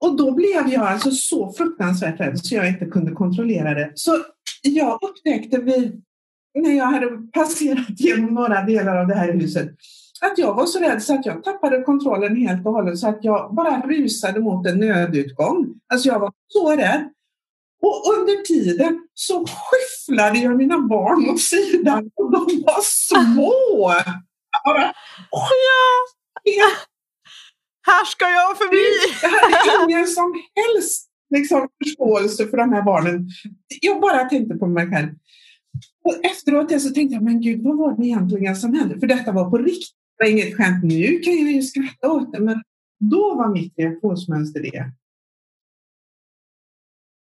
Och 0.00 0.16
då 0.16 0.32
blev 0.32 0.68
jag 0.68 0.82
alltså 0.82 1.10
så 1.10 1.52
fruktansvärt 1.52 2.20
rädd 2.20 2.38
så 2.38 2.54
jag 2.54 2.68
inte 2.68 2.86
kunde 2.86 3.12
kontrollera 3.12 3.74
det. 3.74 3.92
Så 3.94 4.24
jag 4.62 4.98
upptäckte 5.02 5.58
vid, 5.58 6.02
när 6.54 6.72
jag 6.72 6.84
hade 6.84 7.08
passerat 7.32 8.00
genom 8.00 8.34
några 8.34 8.62
delar 8.62 8.96
av 8.96 9.08
det 9.08 9.14
här 9.14 9.32
huset 9.32 9.70
att 10.20 10.38
jag 10.38 10.54
var 10.54 10.66
så 10.66 10.78
rädd 10.78 11.02
så 11.02 11.14
att 11.14 11.26
jag 11.26 11.44
tappade 11.44 11.82
kontrollen 11.82 12.36
helt 12.36 12.66
och 12.66 12.72
hållet 12.72 12.98
så 12.98 13.08
att 13.08 13.24
jag 13.24 13.54
bara 13.54 13.80
rusade 13.80 14.40
mot 14.40 14.66
en 14.66 14.78
nödutgång. 14.78 15.66
Alltså 15.92 16.08
jag 16.08 16.20
var 16.20 16.32
så 16.48 16.70
rädd. 16.76 17.10
Och 17.82 18.14
under 18.18 18.42
tiden 18.42 19.00
så 19.14 19.46
skyfflade 19.46 20.38
jag 20.38 20.56
mina 20.56 20.78
barn 20.78 21.30
åt 21.30 21.40
sidan 21.40 22.10
och 22.14 22.30
de 22.32 22.62
var 22.66 22.80
små 22.82 23.92
ja. 24.64 24.92
ja. 26.44 26.70
Här 27.86 28.04
ska 28.04 28.24
jag 28.24 28.58
förbi! 28.58 28.84
Jag 29.22 29.30
hade 29.30 29.92
ingen 29.92 30.06
som 30.06 30.42
helst 30.54 31.10
liksom, 31.30 31.68
förståelse 31.84 32.46
för 32.46 32.56
de 32.56 32.72
här 32.72 32.82
barnen. 32.82 33.28
Jag 33.80 34.00
bara 34.00 34.24
tänkte 34.24 34.54
på 34.54 34.66
mig 34.66 34.90
själv. 34.90 35.08
Och 36.04 36.24
efteråt 36.24 36.82
så 36.82 36.90
tänkte 36.90 37.14
jag, 37.14 37.22
men 37.22 37.40
gud, 37.40 37.62
vad 37.62 37.76
var 37.76 37.96
det 37.96 38.06
egentligen 38.06 38.56
som 38.56 38.74
hände? 38.74 39.00
För 39.00 39.06
detta 39.06 39.32
var 39.32 39.50
på 39.50 39.58
riktigt. 39.58 39.96
Det 40.18 40.24
var 40.24 40.30
inget 40.30 40.56
skämt. 40.56 40.84
Nu 40.84 41.18
kan 41.18 41.32
jag 41.32 41.52
ju 41.52 41.62
skratta 41.62 42.12
åt 42.12 42.32
det, 42.32 42.40
men 42.40 42.62
då 43.10 43.34
var 43.34 43.48
mitt 43.48 43.78
reaktionsmönster 43.78 44.60
det. 44.60 44.92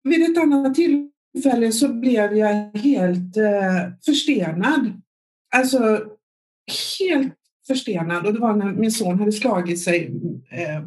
Vid 0.03 0.31
ett 0.31 0.37
annat 0.37 0.75
tillfälle 0.75 1.71
så 1.71 1.93
blev 1.93 2.37
jag 2.37 2.77
helt 2.77 3.37
eh, 3.37 3.93
förstenad. 4.05 5.01
Alltså 5.55 6.05
helt 6.99 7.33
förstenad 7.67 8.25
och 8.25 8.33
det 8.33 8.39
var 8.39 8.55
när 8.55 8.73
min 8.73 8.91
son 8.91 9.19
hade 9.19 9.31
slagit 9.31 9.83
sig. 9.83 10.11
Eh, 10.51 10.77
eh, 10.77 10.83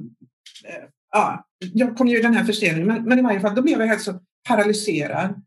ja, 1.12 1.44
jag 1.72 1.96
kom 1.96 2.08
ju 2.08 2.18
i 2.18 2.22
den 2.22 2.34
här 2.34 2.44
försteningen, 2.44 2.86
men, 2.86 3.04
men 3.04 3.18
i 3.18 3.22
varje 3.22 3.40
fall 3.40 3.54
då 3.54 3.62
blev 3.62 3.80
jag 3.80 3.86
helt 3.86 4.02
så 4.02 4.20
paralyserad. 4.48 5.42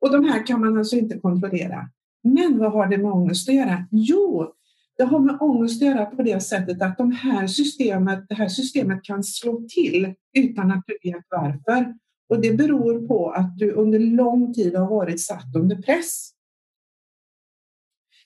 Och 0.00 0.12
de 0.12 0.24
här 0.24 0.46
kan 0.46 0.60
man 0.60 0.78
alltså 0.78 0.96
inte 0.96 1.18
kontrollera. 1.18 1.88
Men 2.22 2.58
vad 2.58 2.72
har 2.72 2.86
det 2.86 2.98
med 2.98 3.12
ångest 3.12 3.48
att 3.48 3.54
göra? 3.54 3.86
Jo, 3.90 4.52
det 4.96 5.04
har 5.04 5.18
med 5.18 5.36
ångest 5.40 5.82
att 5.82 5.88
göra 5.88 6.06
på 6.06 6.22
det 6.22 6.40
sättet 6.40 6.82
att 6.82 6.98
de 6.98 7.12
här 7.12 7.46
systemet, 7.46 8.24
det 8.28 8.34
här 8.34 8.48
systemet 8.48 9.02
kan 9.02 9.24
slå 9.24 9.66
till 9.68 10.14
utan 10.38 10.70
att 10.70 10.84
du 10.86 11.10
vet 11.10 11.24
varför. 11.30 11.94
Och 12.28 12.40
det 12.40 12.52
beror 12.52 13.08
på 13.08 13.30
att 13.30 13.58
du 13.58 13.70
under 13.70 13.98
lång 13.98 14.54
tid 14.54 14.76
har 14.76 14.86
varit 14.86 15.20
satt 15.20 15.56
under 15.56 15.76
press. 15.76 16.33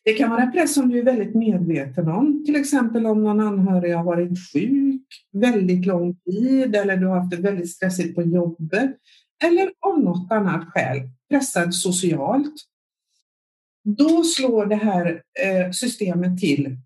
Det 0.05 0.13
kan 0.13 0.31
vara 0.31 0.47
press 0.47 0.75
som 0.75 0.89
du 0.89 0.99
är 0.99 1.05
väldigt 1.05 1.35
medveten 1.35 2.09
om, 2.09 2.45
till 2.45 2.57
exempel 2.57 3.07
om 3.07 3.23
någon 3.23 3.41
anhörig 3.41 3.95
har 3.95 4.05
varit 4.05 4.39
sjuk 4.53 5.03
väldigt 5.33 5.87
lång 5.87 6.17
tid 6.17 6.77
eller 6.77 6.97
du 6.97 7.07
har 7.07 7.19
haft 7.19 7.31
det 7.31 7.37
väldigt 7.37 7.71
stressigt 7.71 8.15
på 8.15 8.23
jobbet 8.23 8.97
eller 9.45 9.73
av 9.81 10.01
något 10.01 10.33
annat 10.33 10.65
skäl, 10.69 11.01
pressad 11.31 11.75
socialt. 11.75 12.55
Då 13.85 14.25
slår 14.25 14.67
det 14.67 14.77
här 14.77 15.23
eh, 15.45 15.71
systemet 15.71 16.41
till 16.41 16.77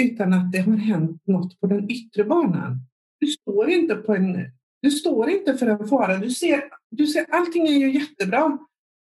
utan 0.00 0.32
att 0.32 0.52
det 0.52 0.58
har 0.58 0.76
hänt 0.76 1.22
något 1.26 1.60
på 1.60 1.66
den 1.66 1.90
yttre 1.90 2.24
banan. 2.24 2.80
Du 3.20 3.26
står 3.26 3.70
inte, 3.70 3.94
på 3.94 4.14
en, 4.14 4.50
du 4.82 4.90
står 4.90 5.30
inte 5.30 5.56
för 5.56 5.66
en 5.66 5.88
fara. 5.88 6.16
Du 6.16 6.30
ser, 6.30 6.64
du 6.90 7.06
ser 7.06 7.26
allting 7.30 7.66
är 7.66 7.78
ju 7.78 7.92
jättebra 7.92 8.58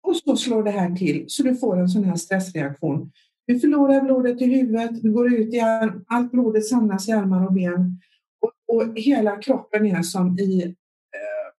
och 0.02 0.16
så 0.16 0.36
slår 0.36 0.62
det 0.62 0.70
här 0.70 0.96
till 0.96 1.24
så 1.28 1.42
du 1.42 1.56
får 1.56 1.80
en 1.80 1.88
sån 1.88 2.04
här 2.04 2.16
stressreaktion. 2.16 3.12
Du 3.48 3.60
förlorar 3.60 4.00
blodet 4.00 4.42
i 4.42 4.44
huvudet, 4.44 5.02
du 5.02 5.12
går 5.12 5.34
ut 5.34 5.54
i 5.54 5.60
arm, 5.60 6.04
allt 6.06 6.32
blodet 6.32 6.66
samlas 6.66 7.08
i 7.08 7.12
armar 7.12 7.46
och 7.46 7.52
ben 7.52 8.00
och, 8.40 8.76
och 8.76 8.98
hela 8.98 9.36
kroppen 9.36 9.86
är 9.86 10.02
som 10.02 10.38
i 10.38 10.62
eh, 10.64 11.52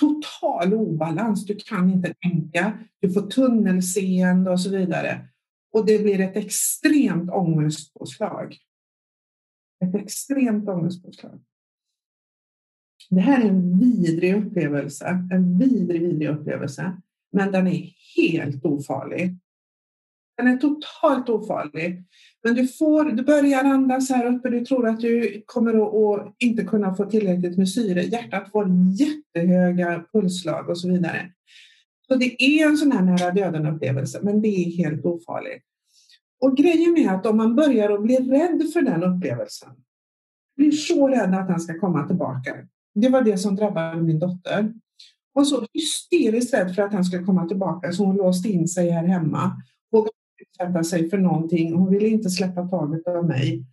total 0.00 0.74
obalans. 0.74 1.46
Du 1.46 1.56
kan 1.56 1.90
inte 1.90 2.14
tänka, 2.14 2.78
du 3.00 3.12
får 3.12 3.22
tunnelseende 3.22 4.50
och 4.50 4.60
så 4.60 4.70
vidare. 4.70 5.28
Och 5.72 5.86
det 5.86 6.02
blir 6.02 6.20
ett 6.20 6.36
extremt 6.36 7.30
ångestpåslag. 7.30 8.56
Ett 9.84 9.94
extremt 9.94 10.68
ångestpåslag. 10.68 11.40
Det 13.10 13.20
här 13.20 13.44
är 13.44 13.48
en 13.48 13.78
vidrig 13.78 14.34
upplevelse, 14.34 15.28
en 15.32 15.58
vidrig, 15.58 16.00
vidrig 16.00 16.28
upplevelse, 16.28 16.96
men 17.32 17.52
den 17.52 17.66
är 17.66 17.94
helt 18.16 18.64
ofarlig. 18.64 19.36
Den 20.36 20.46
är 20.46 20.56
totalt 20.56 21.28
ofarlig. 21.28 22.04
Men 22.44 22.54
du, 22.54 22.68
får, 22.68 23.04
du 23.04 23.22
börjar 23.22 23.64
andas 23.64 24.10
här 24.10 24.26
uppe, 24.26 24.50
du 24.50 24.64
tror 24.64 24.88
att 24.88 25.00
du 25.00 25.42
kommer 25.46 25.74
att, 25.74 26.20
att 26.20 26.34
inte 26.38 26.64
kunna 26.64 26.94
få 26.94 27.04
tillräckligt 27.04 27.58
med 27.58 27.68
syre. 27.68 28.02
Hjärtat 28.02 28.50
får 28.50 28.68
jättehöga 28.92 30.04
pulsslag 30.12 30.68
och 30.68 30.78
så 30.78 30.88
vidare. 30.88 31.32
Så 32.08 32.14
det 32.14 32.42
är 32.42 32.68
en 32.68 32.76
sån 32.76 32.92
här 32.92 33.02
nära 33.02 33.30
döden-upplevelse, 33.30 34.20
men 34.22 34.42
det 34.42 34.48
är 34.48 34.76
helt 34.76 35.04
ofarligt. 35.04 35.62
Och 36.40 36.56
grejen 36.56 36.96
är 36.96 37.14
att 37.14 37.26
om 37.26 37.36
man 37.36 37.56
börjar 37.56 37.90
att 37.90 38.02
bli 38.02 38.16
rädd 38.16 38.70
för 38.72 38.82
den 38.82 39.02
upplevelsen, 39.02 39.70
blir 40.56 40.70
så 40.70 41.08
rädd 41.08 41.34
att 41.34 41.48
den 41.48 41.60
ska 41.60 41.78
komma 41.78 42.06
tillbaka. 42.06 42.54
Det 42.94 43.08
var 43.08 43.22
det 43.22 43.38
som 43.38 43.56
drabbade 43.56 44.02
min 44.02 44.18
dotter. 44.18 44.62
Hon 45.34 45.40
var 45.40 45.44
så 45.44 45.66
hysteriskt 45.72 46.54
rädd 46.54 46.74
för 46.74 46.82
att 46.82 46.92
han 46.92 47.04
skulle 47.04 47.24
komma 47.24 47.48
tillbaka 47.48 47.92
så 47.92 48.04
hon 48.04 48.16
låste 48.16 48.48
in 48.48 48.68
sig 48.68 48.90
här 48.90 49.04
hemma 49.04 49.62
utsätta 50.52 50.84
sig 50.84 51.10
för 51.10 51.18
någonting. 51.18 51.74
Hon 51.74 51.90
ville 51.90 52.08
inte 52.08 52.30
släppa 52.30 52.68
taget 52.68 53.06
av 53.06 53.26
mig. 53.26 53.64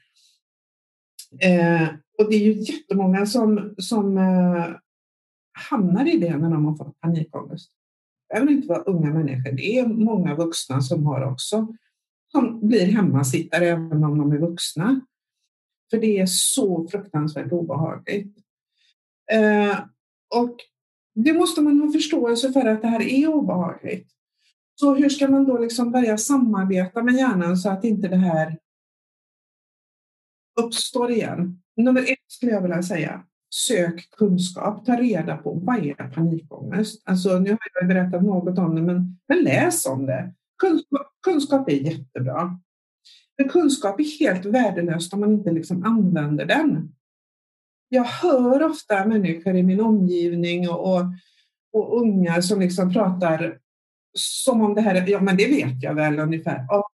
Eh, 1.41 1.87
och 2.17 2.29
det 2.29 2.35
är 2.35 2.39
ju 2.39 2.51
jättemånga 2.51 3.25
som, 3.25 3.75
som 3.77 4.17
eh, 4.17 4.65
hamnar 5.69 6.15
i 6.15 6.17
det 6.17 6.37
när 6.37 6.49
de 6.49 6.65
har 6.65 6.75
fått 6.75 6.99
panikångest. 6.99 7.71
Det 8.29 8.33
behöver 8.33 8.51
inte 8.51 8.67
vara 8.67 8.81
unga 8.81 9.13
människor. 9.13 9.51
Det 9.51 9.79
är 9.79 9.87
många 9.87 10.35
vuxna 10.35 10.81
som 10.81 11.05
har 11.05 11.23
också 11.31 11.67
som 12.31 12.67
blir 12.67 12.85
hemmasittare 12.85 13.65
även 13.65 14.03
om 14.03 14.17
de 14.17 14.31
är 14.31 14.37
vuxna. 14.37 15.01
För 15.89 15.97
det 15.97 16.19
är 16.19 16.25
så 16.25 16.87
fruktansvärt 16.87 17.51
obehagligt. 17.51 18.37
Eh, 19.31 19.79
och 20.35 20.55
det 21.15 21.33
måste 21.33 21.61
man 21.61 21.79
ha 21.79 21.91
förståelse 21.91 22.53
för 22.53 22.65
att 22.65 22.81
det 22.81 22.87
här 22.87 23.01
är 23.01 23.27
obehagligt. 23.27 24.11
Så 24.79 24.95
hur 24.95 25.09
ska 25.09 25.27
man 25.27 25.45
då 25.45 25.57
liksom 25.57 25.91
börja 25.91 26.17
samarbeta 26.17 27.03
med 27.03 27.15
hjärnan 27.15 27.57
så 27.57 27.69
att 27.69 27.83
inte 27.83 28.07
det 28.07 28.15
här 28.15 28.57
uppstår 30.61 31.11
igen? 31.11 31.61
Nummer 31.77 32.01
ett 32.01 32.23
skulle 32.27 32.51
jag 32.51 32.61
vilja 32.61 32.83
säga, 32.83 33.23
sök 33.67 34.09
kunskap, 34.11 34.85
ta 34.85 34.95
reda 34.95 35.37
på 35.37 35.53
vad 35.53 35.85
är 35.85 35.93
panikångest? 35.93 37.01
Alltså, 37.05 37.39
nu 37.39 37.49
har 37.49 37.59
jag 37.73 37.87
berättat 37.87 38.23
något 38.23 38.57
om 38.57 38.75
det, 38.75 38.81
men, 38.81 39.19
men 39.27 39.43
läs 39.43 39.85
om 39.85 40.05
det. 40.05 40.33
Kunskap, 40.57 41.07
kunskap 41.23 41.69
är 41.69 41.73
jättebra. 41.73 42.59
Men 43.37 43.49
kunskap 43.49 43.99
är 43.99 44.19
helt 44.19 44.45
värdelöst 44.45 45.13
om 45.13 45.19
man 45.19 45.33
inte 45.33 45.51
liksom 45.51 45.83
använder 45.83 46.45
den. 46.45 46.95
Jag 47.89 48.03
hör 48.03 48.63
ofta 48.63 49.05
människor 49.05 49.55
i 49.55 49.63
min 49.63 49.81
omgivning 49.81 50.69
och, 50.69 50.93
och, 50.93 51.03
och 51.73 52.01
unga 52.01 52.41
som 52.41 52.59
liksom 52.59 52.93
pratar 52.93 53.58
som 54.13 54.61
om 54.61 54.75
det 54.75 54.81
här 54.81 54.95
är, 54.95 55.07
ja 55.07 55.21
men 55.21 55.37
det 55.37 55.47
vet 55.47 55.83
jag 55.83 55.93
väl 55.93 56.19
ungefär. 56.19 56.65
Ja, 56.67 56.89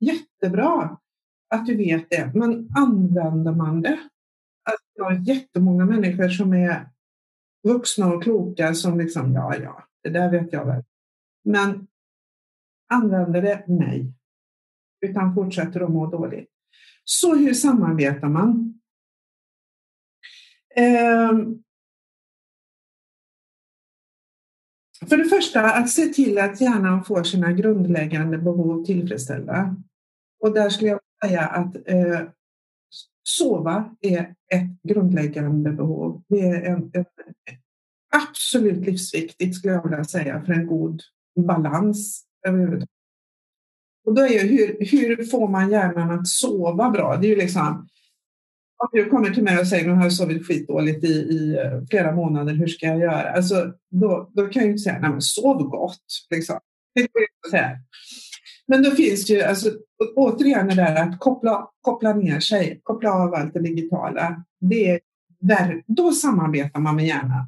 jättebra 0.00 0.98
att 1.48 1.66
du 1.66 1.76
vet 1.76 2.10
det, 2.10 2.30
men 2.34 2.68
använder 2.76 3.52
man 3.52 3.82
det? 3.82 3.98
Alltså, 4.70 4.86
jag 4.94 5.04
har 5.04 5.28
jättemånga 5.28 5.84
människor 5.84 6.28
som 6.28 6.52
är 6.52 6.88
vuxna 7.68 8.06
och 8.06 8.22
kloka 8.22 8.74
som 8.74 8.98
liksom, 8.98 9.32
ja, 9.32 9.56
ja, 9.56 9.84
det 10.02 10.10
där 10.10 10.30
vet 10.30 10.52
jag 10.52 10.66
väl. 10.66 10.84
Men 11.44 11.86
använder 12.88 13.42
det? 13.42 13.64
Nej. 13.66 14.12
Utan 15.00 15.34
fortsätter 15.34 15.80
att 15.80 15.90
må 15.90 16.06
dåligt. 16.06 16.50
Så 17.04 17.36
hur 17.36 17.54
samarbetar 17.54 18.28
man? 18.28 18.80
Um, 21.30 21.62
För 25.08 25.16
det 25.16 25.24
första 25.24 25.62
att 25.62 25.90
se 25.90 26.06
till 26.06 26.38
att 26.38 26.60
hjärnan 26.60 27.04
får 27.04 27.22
sina 27.22 27.52
grundläggande 27.52 28.38
behov 28.38 28.84
tillfredsställda. 28.84 29.76
Och 30.40 30.54
där 30.54 30.68
skulle 30.68 30.90
jag 30.90 31.00
säga 31.24 31.40
att 31.40 31.76
eh, 31.88 32.20
sova 33.22 33.96
är 34.00 34.34
ett 34.54 34.82
grundläggande 34.82 35.72
behov. 35.72 36.22
Det 36.28 36.40
är 36.40 36.62
en, 36.62 36.90
en, 36.94 37.04
absolut 38.16 38.86
livsviktigt 38.86 39.56
skulle 39.56 39.72
jag 39.72 39.82
vilja 39.82 40.04
säga 40.04 40.44
för 40.44 40.52
en 40.52 40.66
god 40.66 41.02
balans 41.36 42.24
överhuvudtaget. 42.46 42.88
Och 44.06 44.14
då 44.14 44.22
är 44.22 44.28
ju 44.28 44.38
hur, 44.38 44.86
hur 44.90 45.24
får 45.24 45.48
man 45.48 45.70
hjärnan 45.70 46.10
att 46.10 46.28
sova 46.28 46.90
bra? 46.90 47.16
Det 47.16 47.26
är 47.26 47.30
ju 47.30 47.36
liksom 47.36 47.88
om 48.82 48.88
du 48.92 49.10
kommer 49.10 49.30
till 49.30 49.42
mig 49.42 49.58
och 49.58 49.66
säger 49.66 49.88
nu 49.88 49.94
har 49.94 50.02
jag 50.02 50.12
sovit 50.12 50.46
skitdåligt 50.46 51.04
i, 51.04 51.08
i 51.08 51.56
eh, 51.58 51.84
flera 51.90 52.12
månader, 52.12 52.54
hur 52.54 52.66
ska 52.66 52.86
jag 52.86 52.98
göra? 52.98 53.30
Alltså, 53.30 53.72
då, 53.90 54.30
då 54.32 54.46
kan 54.46 54.60
jag 54.60 54.64
ju 54.64 54.70
inte 54.70 54.82
säga, 54.82 54.98
nej 54.98 55.10
men 55.10 55.20
sov 55.20 55.62
gott. 55.62 56.06
Liksom. 56.30 56.58
Det 56.94 57.00
går 57.00 57.22
inte 57.22 57.46
att 57.46 57.50
säga. 57.50 57.78
Men 58.66 58.82
då 58.82 58.90
finns 58.90 59.26
det 59.26 59.32
ju, 59.32 59.42
alltså, 59.42 59.70
återigen 60.16 60.68
det 60.68 60.74
där 60.74 61.02
att 61.02 61.18
koppla, 61.20 61.68
koppla 61.80 62.14
ner 62.14 62.40
sig, 62.40 62.80
koppla 62.82 63.12
av 63.12 63.34
allt 63.34 63.54
det 63.54 63.60
digitala. 63.60 64.44
Det 64.60 64.90
är 64.90 65.00
där, 65.40 65.82
då 65.86 66.12
samarbetar 66.12 66.80
man 66.80 66.96
med 66.96 67.06
hjärnan. 67.06 67.46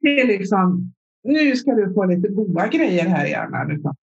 Det 0.00 0.20
är 0.20 0.26
liksom, 0.26 0.92
nu 1.24 1.56
ska 1.56 1.74
du 1.74 1.94
få 1.94 2.04
lite 2.04 2.28
goda 2.28 2.68
grejer 2.68 3.04
här 3.04 3.26
i 3.26 3.30
hjärnan. 3.30 3.94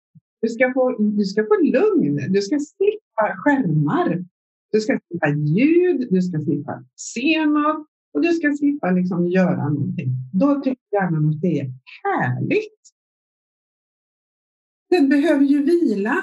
Du 0.42 0.48
ska 0.48 0.74
få, 0.74 0.98
du 0.98 1.26
ska 1.26 1.44
få 1.44 1.56
lugn, 1.62 2.34
du 2.34 2.42
ska 2.42 2.60
slippa 2.60 3.36
skärmar. 3.38 4.26
Du 4.72 4.82
ska 4.82 5.00
slippa 5.08 5.30
ljud, 5.30 6.08
du 6.12 6.22
ska 6.22 6.44
slippa 6.44 6.84
se 6.96 7.46
något 7.46 7.88
och 8.14 8.22
du 8.22 8.34
ska 8.34 8.54
slippa 8.54 8.92
liksom 8.92 9.28
göra 9.28 9.70
någonting. 9.70 10.10
Då 10.34 10.62
tycker 10.62 10.84
hjärnan 10.92 11.30
att 11.30 11.42
det 11.42 11.60
är 11.60 11.74
härligt. 12.04 12.82
Den 14.90 15.10
behöver 15.10 15.46
ju 15.46 15.64
vila. 15.64 16.16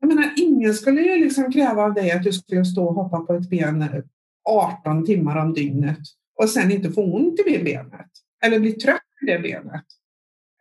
Jag 0.00 0.08
menar, 0.08 0.32
ingen 0.36 0.74
skulle 0.74 1.00
ju 1.00 1.24
liksom 1.24 1.52
kräva 1.52 1.82
av 1.82 1.94
dig 1.94 2.10
att 2.10 2.22
du 2.22 2.32
skulle 2.32 2.64
stå 2.64 2.84
och 2.84 2.94
hoppa 2.94 3.20
på 3.20 3.34
ett 3.34 3.50
ben 3.50 4.02
18 4.48 5.06
timmar 5.06 5.36
om 5.44 5.52
dygnet 5.52 5.98
och 6.38 6.48
sen 6.48 6.70
inte 6.70 6.90
få 6.90 7.14
ont 7.14 7.40
i 7.40 7.42
det 7.50 7.64
benet 7.64 8.10
eller 8.44 8.60
bli 8.60 8.72
trött 8.72 9.02
i 9.22 9.26
det 9.26 9.38
benet. 9.38 9.84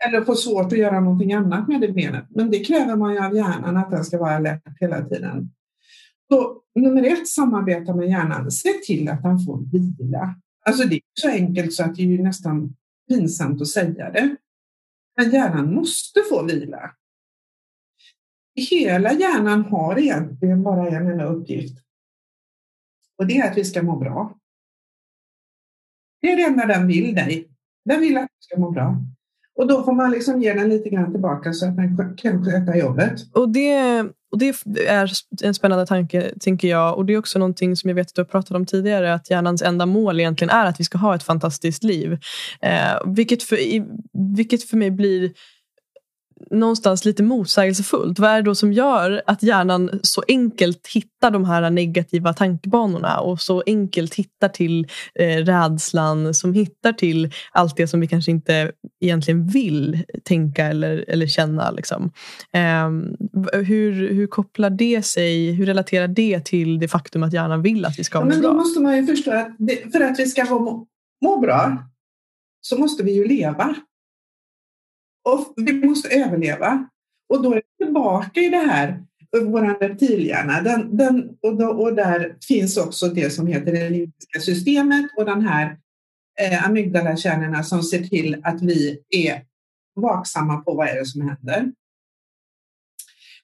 eller 0.08 0.22
få 0.22 0.36
svårt 0.36 0.66
att 0.66 0.78
göra 0.80 1.00
någonting 1.00 1.34
annat 1.34 1.68
med 1.68 1.82
det 1.82 1.92
benet. 1.92 2.26
Men 2.30 2.52
det 2.52 2.60
kräver 2.60 2.96
man 2.96 3.14
ju 3.14 3.20
av 3.20 3.36
hjärnan 3.36 3.78
att 3.78 3.92
den 3.92 4.06
ska 4.06 4.18
vara 4.18 4.36
alert 4.36 4.64
hela 4.80 5.06
tiden. 5.06 5.52
Så 6.32 6.62
nummer 6.76 7.04
ett, 7.04 7.28
samarbeta 7.28 7.96
med 7.96 8.10
hjärnan. 8.10 8.52
Se 8.52 8.70
till 8.74 9.10
att 9.10 9.24
den 9.24 9.40
får 9.40 9.60
vila. 9.72 10.36
Alltså 10.66 10.88
det 10.88 10.96
är 10.96 11.02
så 11.14 11.30
enkelt 11.30 11.74
så 11.74 11.84
att 11.84 11.96
det 11.96 12.04
är 12.04 12.24
nästan 12.24 12.76
pinsamt 13.08 13.62
att 13.62 13.68
säga 13.68 14.12
det. 14.12 14.36
Men 15.18 15.32
hjärnan 15.32 15.74
måste 15.74 16.24
få 16.30 16.46
vila. 16.46 16.96
Hela 18.56 19.14
hjärnan 19.14 19.66
har 19.66 20.00
egentligen 20.00 20.64
bara 20.64 20.88
en 20.88 21.08
enda 21.08 21.26
uppgift. 21.26 21.78
Och 23.18 23.28
det 23.28 23.38
är 23.38 23.52
att 23.52 23.58
vi 23.58 23.66
ska 23.66 23.84
må 23.84 24.00
bra. 24.00 24.40
Det 26.22 26.32
är 26.32 26.38
det 26.38 26.44
enda 26.44 26.66
den 26.66 26.88
vill 26.88 27.16
dig. 27.16 27.50
Den 27.86 28.00
vill 28.00 28.18
att 28.18 28.30
du 28.30 28.38
ska 28.40 28.60
må 28.60 28.72
bra. 28.72 28.96
Och 29.60 29.68
då 29.68 29.84
får 29.84 29.94
man 29.94 30.12
liksom 30.12 30.42
ge 30.42 30.54
den 30.54 30.70
lite 30.70 30.90
grann 30.90 31.12
tillbaka 31.12 31.54
så 31.54 31.66
att 31.66 31.76
den 31.76 32.18
kan 32.18 32.46
sköta 32.46 32.78
jobbet. 32.78 33.14
Och 33.34 33.50
det, 33.50 34.02
och 34.32 34.40
det 34.40 34.56
är 34.88 35.12
en 35.44 35.54
spännande 35.54 35.86
tanke, 35.86 36.32
tänker 36.40 36.68
jag. 36.68 36.98
Och 36.98 37.06
det 37.06 37.14
är 37.14 37.18
också 37.18 37.40
någonting 37.40 37.76
som 37.76 37.88
jag 37.88 37.96
vet 37.96 38.08
att 38.08 38.16
du 38.16 38.22
har 38.22 38.26
pratat 38.26 38.52
om 38.52 38.66
tidigare, 38.66 39.14
att 39.14 39.30
hjärnans 39.30 39.62
enda 39.62 39.86
mål 39.86 40.20
egentligen 40.20 40.50
är 40.50 40.66
att 40.66 40.80
vi 40.80 40.84
ska 40.84 40.98
ha 40.98 41.16
ett 41.16 41.24
fantastiskt 41.24 41.84
liv. 41.84 42.18
Eh, 42.62 43.14
vilket, 43.16 43.44
för, 43.44 43.58
vilket 44.36 44.64
för 44.64 44.78
mig 44.78 44.92
blir 44.92 45.32
någonstans 46.52 47.06
lite 47.06 47.24
motsägelsefullt. 47.24 48.20
Vad 48.20 48.30
är 48.30 48.36
det 48.36 48.42
då 48.42 48.56
som 48.56 48.74
gör 48.74 49.22
att 49.26 49.44
hjärnan 49.44 50.00
så 50.02 50.24
enkelt 50.28 50.88
hittar 50.88 51.32
de 51.32 51.46
här 51.46 51.70
negativa 51.70 52.34
tankebanorna 52.34 53.20
och 53.20 53.42
så 53.42 53.64
enkelt 53.66 54.16
hittar 54.16 54.50
till 54.50 54.88
eh, 55.16 55.38
rädslan, 55.38 56.34
som 56.34 56.54
hittar 56.54 56.94
till 56.94 57.32
allt 57.52 57.78
det 57.78 57.88
som 57.88 58.00
vi 58.00 58.08
kanske 58.08 58.32
inte 58.32 58.72
egentligen 59.02 59.48
vill 59.48 60.04
tänka 60.24 60.66
eller, 60.66 61.06
eller 61.08 61.28
känna. 61.28 61.72
Liksom. 61.72 62.12
Eh, 62.54 62.90
hur, 63.62 64.14
hur 64.14 64.28
kopplar 64.28 64.70
det 64.70 65.06
sig, 65.06 65.52
hur 65.52 65.66
relaterar 65.66 66.08
det 66.08 66.46
till 66.46 66.80
det 66.80 66.88
faktum 66.88 67.24
att 67.24 67.34
hjärnan 67.34 67.62
vill 67.62 67.86
att 67.86 68.00
vi 68.00 68.04
ska 68.04 68.20
må 68.20 68.26
ja, 68.26 68.30
men 68.30 68.42
Då 68.42 68.54
måste 68.54 68.80
man 68.80 68.98
ju 68.98 69.06
förstå 69.06 69.32
att 69.32 69.56
det, 69.60 69.92
för 69.92 70.02
att 70.02 70.20
vi 70.20 70.26
ska 70.26 70.46
må, 70.46 70.86
må 71.26 71.40
bra 71.40 71.78
så 72.62 72.78
måste 72.78 73.04
vi 73.04 73.12
ju 73.12 73.28
leva. 73.28 73.76
Och 75.34 75.54
vi 75.56 75.74
måste 75.74 76.10
överleva. 76.10 76.90
Och 77.30 77.44
då 77.44 77.52
är 77.52 77.56
vi 77.56 77.86
tillbaka 77.86 78.40
i 78.40 78.50
det 78.50 78.58
här, 78.58 79.04
vår 79.32 79.80
reptilhjärna. 79.80 80.62
Den, 80.62 80.98
den, 80.98 81.38
och, 81.42 81.58
då, 81.58 81.68
och 81.68 81.96
där 81.96 82.38
finns 82.48 82.78
också 82.78 83.08
det 83.08 83.30
som 83.30 83.48
heter 83.48 83.72
det 83.72 83.90
limbiska 83.90 84.40
systemet 84.40 85.06
och 85.18 85.26
den 85.26 85.42
här 85.42 85.78
eh, 86.42 86.66
amygdalakärnorna 86.66 87.64
som 87.64 87.84
ser 87.84 88.04
till 88.04 88.42
att 88.44 88.62
vi 88.62 89.04
är 89.10 89.46
vaksamma 89.96 90.58
på 90.58 90.74
vad 90.74 90.88
är 90.88 90.96
det 90.96 91.06
som 91.06 91.22
händer. 91.22 91.72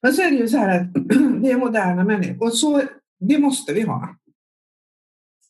Men 0.02 0.14
så 0.14 0.22
är 0.22 0.32
det 0.32 0.38
ju 0.38 0.48
så 0.48 0.58
här 0.58 0.82
att 0.82 0.88
vi 1.42 1.52
är 1.52 1.58
moderna 1.58 2.04
människor 2.04 2.46
och 2.46 2.58
så, 2.58 2.82
det 3.20 3.38
måste 3.38 3.74
vi 3.74 3.82
ha. 3.82 4.16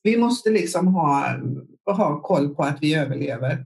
Vi 0.03 0.17
måste 0.17 0.49
liksom 0.49 0.87
ha, 0.87 1.39
ha 1.85 2.21
koll 2.21 2.55
på 2.55 2.63
att 2.63 2.77
vi 2.81 2.95
överlever. 2.95 3.65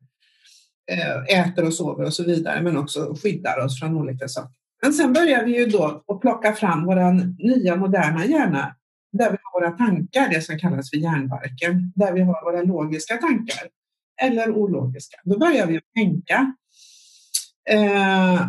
Eh, 0.92 1.40
äter 1.40 1.66
och 1.66 1.74
sover 1.74 2.06
och 2.06 2.14
så 2.14 2.24
vidare, 2.24 2.62
men 2.62 2.78
också 2.78 3.16
skyddar 3.24 3.66
oss 3.66 3.80
från 3.80 3.98
olika 3.98 4.28
saker. 4.28 4.52
Men 4.82 4.94
sen 4.94 5.14
börjar 5.14 5.46
vi 5.46 5.58
ju 5.58 5.66
då 5.66 6.04
att 6.08 6.22
plocka 6.22 6.54
fram 6.54 6.86
vår 6.86 6.96
nya 7.48 7.76
moderna 7.76 8.26
hjärna 8.26 8.76
där 9.12 9.32
vi 9.32 9.38
har 9.44 9.62
våra 9.62 9.72
tankar, 9.72 10.30
det 10.30 10.42
som 10.42 10.60
kallas 10.60 10.90
för 10.90 10.98
hjärnbarken, 10.98 11.94
där 11.96 12.14
vi 12.14 12.22
har 12.22 12.52
våra 12.52 12.62
logiska 12.62 13.18
tankar 13.18 13.68
eller 14.22 14.52
ologiska. 14.52 15.18
Då 15.24 15.40
börjar 15.40 15.68
vi 15.68 15.78
att 15.78 15.94
tänka 15.96 16.54
eh, 17.70 18.42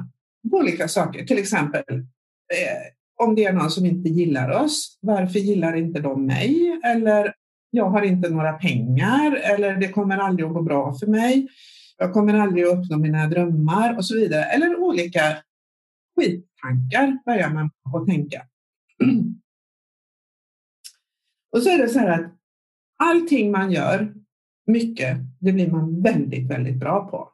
på 0.50 0.57
olika 0.57 0.88
saker, 0.88 1.24
till 1.24 1.38
exempel 1.38 1.94
eh, 2.55 3.24
om 3.24 3.35
det 3.35 3.44
är 3.44 3.53
någon 3.53 3.70
som 3.70 3.87
inte 3.87 4.09
gillar 4.09 4.50
oss, 4.50 4.98
varför 5.00 5.38
gillar 5.38 5.76
inte 5.76 6.00
de 6.00 6.26
mig? 6.26 6.81
Eller 6.85 7.35
jag 7.70 7.90
har 7.90 8.03
inte 8.03 8.29
några 8.29 8.53
pengar 8.53 9.37
eller 9.37 9.76
det 9.76 9.88
kommer 9.88 10.18
aldrig 10.18 10.46
att 10.46 10.55
gå 10.55 10.62
bra 10.62 10.94
för 10.94 11.07
mig 11.07 11.48
jag 12.00 12.12
kommer 12.12 12.34
aldrig 12.34 12.64
att 12.64 12.78
uppnå 12.78 12.98
mina 12.98 13.26
drömmar 13.26 13.96
och 13.96 14.04
så 14.04 14.14
vidare. 14.14 14.44
Eller 14.44 14.76
olika 14.76 15.20
skittankar 16.16 17.18
börjar 17.24 17.50
man 17.50 17.70
att 17.94 18.06
tänka. 18.06 18.46
Och 21.52 21.62
så 21.62 21.70
är 21.70 21.78
det 21.78 21.88
så 21.88 21.98
här 21.98 22.08
att 22.08 22.32
allting 22.96 23.50
man 23.50 23.72
gör 23.72 24.14
mycket, 24.66 25.16
det 25.40 25.52
blir 25.52 25.70
man 25.70 26.02
väldigt, 26.02 26.50
väldigt 26.50 26.76
bra 26.76 27.10
på. 27.10 27.32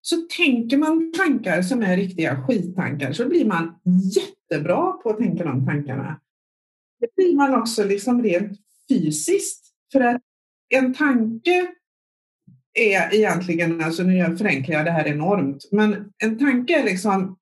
Så 0.00 0.16
tänker 0.36 0.76
man 0.76 1.12
tankar 1.12 1.62
som 1.62 1.82
är 1.82 1.96
riktiga 1.96 2.46
skittankar 2.46 3.12
så 3.12 3.28
blir 3.28 3.44
man 3.44 3.80
jättebra 4.14 4.92
på 4.92 5.10
att 5.10 5.18
tänka 5.18 5.44
de 5.44 5.66
tankarna. 5.66 6.20
Det 7.00 7.14
blir 7.16 7.36
man 7.36 7.54
också 7.54 7.84
liksom 7.84 8.22
rent 8.22 8.58
fysiskt. 8.88 9.66
För 9.92 10.00
att 10.00 10.22
en 10.68 10.94
tanke 10.94 11.74
är 12.76 13.14
egentligen, 13.14 13.80
alltså 13.80 14.02
nu 14.02 14.36
förenklar 14.36 14.76
jag 14.76 14.84
det 14.84 14.90
här 14.90 15.06
enormt, 15.06 15.68
men 15.72 16.12
en 16.24 16.38
tanke 16.38 16.80
är 16.80 16.84
liksom 16.84 17.36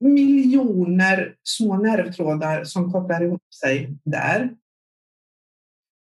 miljoner 0.00 1.34
små 1.42 1.76
nervtrådar 1.76 2.64
som 2.64 2.92
kopplar 2.92 3.24
ihop 3.24 3.54
sig 3.54 3.98
där. 4.04 4.54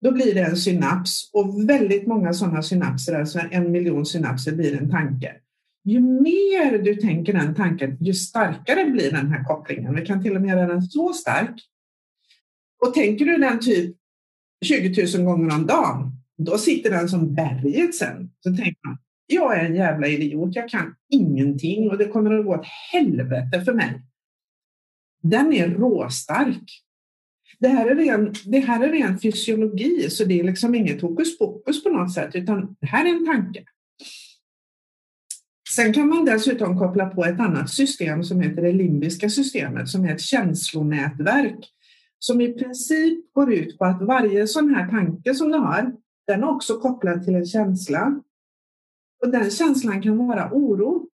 Då 0.02 0.12
blir 0.12 0.36
det 0.36 0.42
en 0.42 0.58
synaps 0.58 1.30
och 1.34 1.70
väldigt 1.70 2.08
många 2.08 2.34
sådana 2.34 2.64
synapser, 2.64 3.20
alltså 3.20 3.40
en 3.52 3.72
miljon 3.72 4.06
synapser 4.06 4.52
blir 4.52 4.78
en 4.78 4.92
tanke. 4.92 5.36
Ju 5.84 6.00
mer 6.00 6.78
du 6.78 6.96
tänker 6.96 7.34
den 7.34 7.56
tanken, 7.56 7.98
ju 8.00 8.14
starkare 8.14 8.86
blir 8.86 9.12
den 9.12 9.32
här 9.32 9.44
kopplingen. 9.44 9.96
Vi 9.96 10.06
kan 10.06 10.24
till 10.24 10.36
och 10.36 10.42
med 10.42 10.50
göra 10.50 10.68
den 10.68 10.82
så 10.82 11.14
stark. 11.14 11.62
Och 12.86 12.94
tänker 12.94 13.26
du 13.26 13.38
den 13.38 13.60
typ 13.60 13.96
20 14.66 15.18
000 15.18 15.26
gånger 15.26 15.56
om 15.56 15.68
dagen, 15.68 16.21
då 16.44 16.58
sitter 16.58 16.90
den 16.90 17.10
som 17.10 17.34
berget 17.36 17.96
sen. 17.96 18.32
Så 18.40 18.50
tänker 18.50 18.88
man, 18.88 18.98
jag 19.28 19.58
är 19.58 19.66
en 19.66 19.76
jävla 19.76 20.08
idiot, 20.08 20.56
jag 20.56 20.70
kan 20.70 20.96
ingenting 21.10 21.90
och 21.90 21.98
det 21.98 22.08
kommer 22.08 22.40
att 22.40 22.46
gå 22.46 22.56
åt 22.56 22.66
helvete 22.92 23.62
för 23.66 23.74
mig. 23.74 24.02
Den 25.24 25.54
är 25.54 25.70
råstark. 25.70 26.84
Det 27.60 27.68
här 27.68 27.88
är 27.88 27.96
ren, 27.96 28.34
det 28.46 28.60
här 28.60 28.84
är 28.84 28.92
ren 28.92 29.20
fysiologi, 29.20 30.10
så 30.10 30.26
det 30.26 30.40
är 30.40 30.44
liksom 30.44 30.76
inget 30.76 31.02
hokus 31.02 31.38
pokus 31.38 31.84
på 31.84 31.90
något 31.90 32.14
sätt, 32.14 32.36
utan 32.36 32.76
det 32.80 32.88
här 32.88 33.06
är 33.06 33.10
en 33.10 33.26
tanke. 33.26 33.64
Sen 35.76 35.94
kan 35.94 36.08
man 36.08 36.26
dessutom 36.26 36.80
koppla 36.80 37.06
på 37.06 37.26
ett 37.26 37.40
annat 37.40 37.70
system 37.70 38.24
som 38.24 38.42
heter 38.42 38.62
det 38.62 38.72
limbiska 38.72 39.30
systemet, 39.30 39.90
som 39.90 40.06
är 40.06 40.14
ett 40.14 40.22
känslonätverk 40.22 41.72
som 42.24 42.42
i 42.42 42.54
princip 42.54 43.34
går 43.34 43.54
ut 43.54 43.78
på 43.78 43.86
att 43.86 44.02
varje 44.02 44.48
sån 44.48 44.76
här 44.76 44.88
tanke 44.88 45.36
som 45.36 45.52
du 45.52 45.58
har, 45.58 45.92
den 46.32 46.44
är 46.44 46.50
också 46.50 46.80
kopplad 46.80 47.24
till 47.26 47.36
en 47.36 47.46
känsla. 47.46 48.22
Och 49.24 49.32
den 49.32 49.52
känslan 49.52 50.02
kan 50.02 50.18
vara 50.18 50.50
oro. 50.52 51.08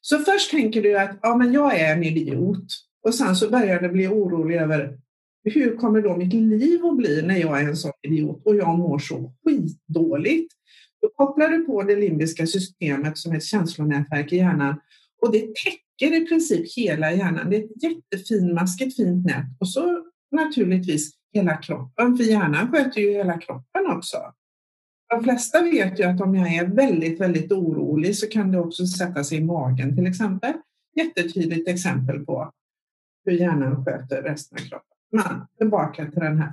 Så 0.00 0.18
först 0.18 0.50
tänker 0.50 0.82
du 0.82 0.98
att 0.98 1.18
ja, 1.22 1.36
men 1.36 1.52
jag 1.52 1.80
är 1.80 1.96
en 1.96 2.02
idiot 2.02 2.66
och 3.02 3.14
sen 3.14 3.36
så 3.36 3.50
börjar 3.50 3.80
du 3.80 3.88
bli 3.88 4.08
orolig 4.08 4.56
över 4.56 4.98
hur 5.44 5.76
kommer 5.76 6.02
då 6.02 6.16
mitt 6.16 6.32
liv 6.32 6.84
att 6.84 6.96
bli 6.96 7.22
när 7.22 7.36
jag 7.36 7.60
är 7.60 7.68
en 7.68 7.76
sån 7.76 7.92
idiot 8.02 8.42
och 8.44 8.56
jag 8.56 8.78
mår 8.78 8.98
så 8.98 9.34
skitdåligt? 9.44 10.54
Då 11.02 11.08
kopplar 11.08 11.48
du 11.48 11.64
på 11.64 11.82
det 11.82 11.96
limbiska 11.96 12.46
systemet 12.46 13.18
som 13.18 13.32
ett 13.32 13.44
känslonätverk 13.44 14.32
i 14.32 14.36
hjärnan 14.36 14.80
och 15.22 15.32
det 15.32 15.40
täcker 15.40 16.22
i 16.22 16.26
princip 16.26 16.76
hela 16.76 17.12
hjärnan. 17.12 17.50
Det 17.50 17.56
är 17.56 17.64
ett 17.64 17.82
jättefinmaskigt 17.82 18.96
fint 18.96 19.26
nät 19.26 19.46
och 19.60 19.68
så 19.68 20.04
naturligtvis 20.32 21.12
hela 21.34 21.56
kroppen, 21.56 22.16
för 22.16 22.24
hjärnan 22.24 22.72
sköter 22.72 23.00
ju 23.00 23.10
hela 23.10 23.38
kroppen 23.38 23.86
också. 23.86 24.16
De 25.10 25.24
flesta 25.24 25.62
vet 25.62 26.00
ju 26.00 26.04
att 26.04 26.20
om 26.20 26.34
jag 26.34 26.54
är 26.54 26.66
väldigt, 26.66 27.20
väldigt 27.20 27.52
orolig 27.52 28.16
så 28.16 28.26
kan 28.26 28.52
det 28.52 28.58
också 28.58 28.86
sätta 28.86 29.24
sig 29.24 29.38
i 29.38 29.44
magen 29.44 29.96
till 29.96 30.06
exempel. 30.06 30.52
Jättetydligt 30.96 31.68
exempel 31.68 32.24
på 32.24 32.52
hur 33.24 33.32
hjärnan 33.32 33.84
sköter 33.84 34.22
resten 34.22 34.58
av 34.58 34.68
kroppen. 34.68 34.96
Men 35.12 35.46
tillbaka 35.58 36.10
till 36.10 36.20
den 36.20 36.38
här. 36.38 36.52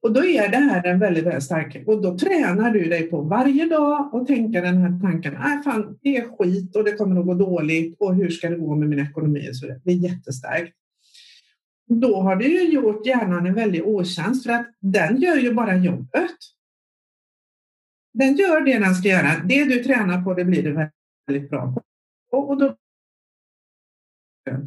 Och 0.00 0.12
då 0.12 0.24
är 0.24 0.48
det 0.48 0.56
här 0.56 0.86
en 0.86 0.98
väldigt, 0.98 1.24
väldigt 1.24 1.42
stark, 1.42 1.82
och 1.86 2.02
då 2.02 2.18
tränar 2.18 2.70
du 2.70 2.84
dig 2.84 3.02
på 3.02 3.20
varje 3.20 3.66
dag 3.66 4.14
och 4.14 4.26
tänka 4.26 4.60
den 4.60 4.76
här 4.76 5.00
tanken, 5.00 5.34
nej 5.34 5.62
fan, 5.62 5.98
det 6.02 6.16
är 6.16 6.36
skit 6.36 6.76
och 6.76 6.84
det 6.84 6.92
kommer 6.92 7.20
att 7.20 7.26
gå 7.26 7.34
dåligt 7.34 7.96
och 8.00 8.14
hur 8.14 8.28
ska 8.28 8.50
det 8.50 8.56
gå 8.56 8.74
med 8.74 8.88
min 8.88 8.98
ekonomi? 8.98 9.50
Så 9.52 9.66
det 9.66 9.92
är 9.92 9.96
jättestarkt 9.96 10.76
då 12.00 12.20
har 12.20 12.36
du 12.36 12.46
ju 12.46 12.72
gjort 12.72 13.06
hjärnan 13.06 13.46
en 13.46 13.54
väldig 13.54 13.86
otjänst 13.86 14.46
för 14.46 14.52
att 14.52 14.66
den 14.80 15.20
gör 15.20 15.36
ju 15.36 15.54
bara 15.54 15.76
jobbet. 15.76 16.36
Den 18.14 18.36
gör 18.36 18.60
det 18.60 18.78
den 18.78 18.94
ska 18.94 19.08
göra. 19.08 19.44
Det 19.44 19.64
du 19.64 19.84
tränar 19.84 20.22
på, 20.22 20.34
det 20.34 20.44
blir 20.44 20.62
du 20.62 20.90
väldigt 21.26 21.50
bra 21.50 21.74
på. 21.74 21.82
Och, 22.38 22.58
då 22.58 22.76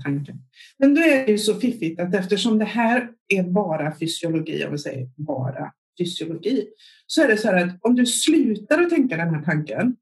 tanken. 0.04 0.38
Men 0.78 0.96
då 0.96 1.02
är 1.02 1.26
det 1.26 1.32
ju 1.32 1.38
så 1.38 1.60
fiffigt 1.60 2.00
att 2.00 2.14
eftersom 2.14 2.60
det 2.60 2.66
här 2.66 3.12
är 3.28 3.44
bara 3.44 3.98
fysiologi, 4.00 4.66
om 4.66 4.72
vi 4.72 4.78
säger 4.78 5.10
bara, 5.16 5.74
fysiologi, 6.00 6.68
så 7.08 7.22
är 7.22 7.28
det 7.28 7.38
så 7.38 7.48
här 7.48 7.66
att 7.66 7.78
om 7.82 7.96
du 7.96 8.06
slutar 8.06 8.82
att 8.82 8.90
tänka 8.90 9.18
den 9.18 9.36
här 9.36 9.42
tanken, 9.42 9.96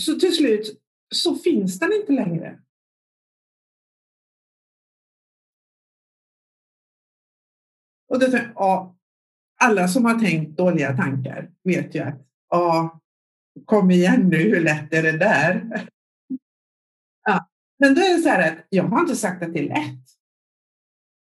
så 0.00 0.14
till 0.20 0.36
slut 0.36 0.80
så 1.14 1.34
finns 1.34 1.78
den 1.78 1.92
inte 1.92 2.12
längre. 2.12 2.58
Och 8.12 8.18
då, 8.18 8.26
ja, 8.54 8.96
alla 9.60 9.88
som 9.88 10.04
har 10.04 10.18
tänkt 10.18 10.56
dåliga 10.56 10.96
tankar 10.96 11.50
vet 11.64 11.94
ju 11.94 12.00
att 12.00 12.26
ja, 12.50 13.00
kom 13.64 13.90
igen 13.90 14.28
nu, 14.28 14.36
hur 14.36 14.60
lätt 14.60 14.94
är 14.94 15.02
det 15.02 15.18
där? 15.18 15.86
Ja. 17.24 17.48
Men 17.78 17.94
då 17.94 18.00
är 18.00 18.16
det 18.16 18.22
så 18.22 18.28
här 18.28 18.52
att 18.52 18.58
jag 18.68 18.84
har 18.84 19.00
inte 19.00 19.16
sagt 19.16 19.42
att 19.42 19.52
det 19.52 19.58
är 19.58 19.68
lätt. 19.68 20.04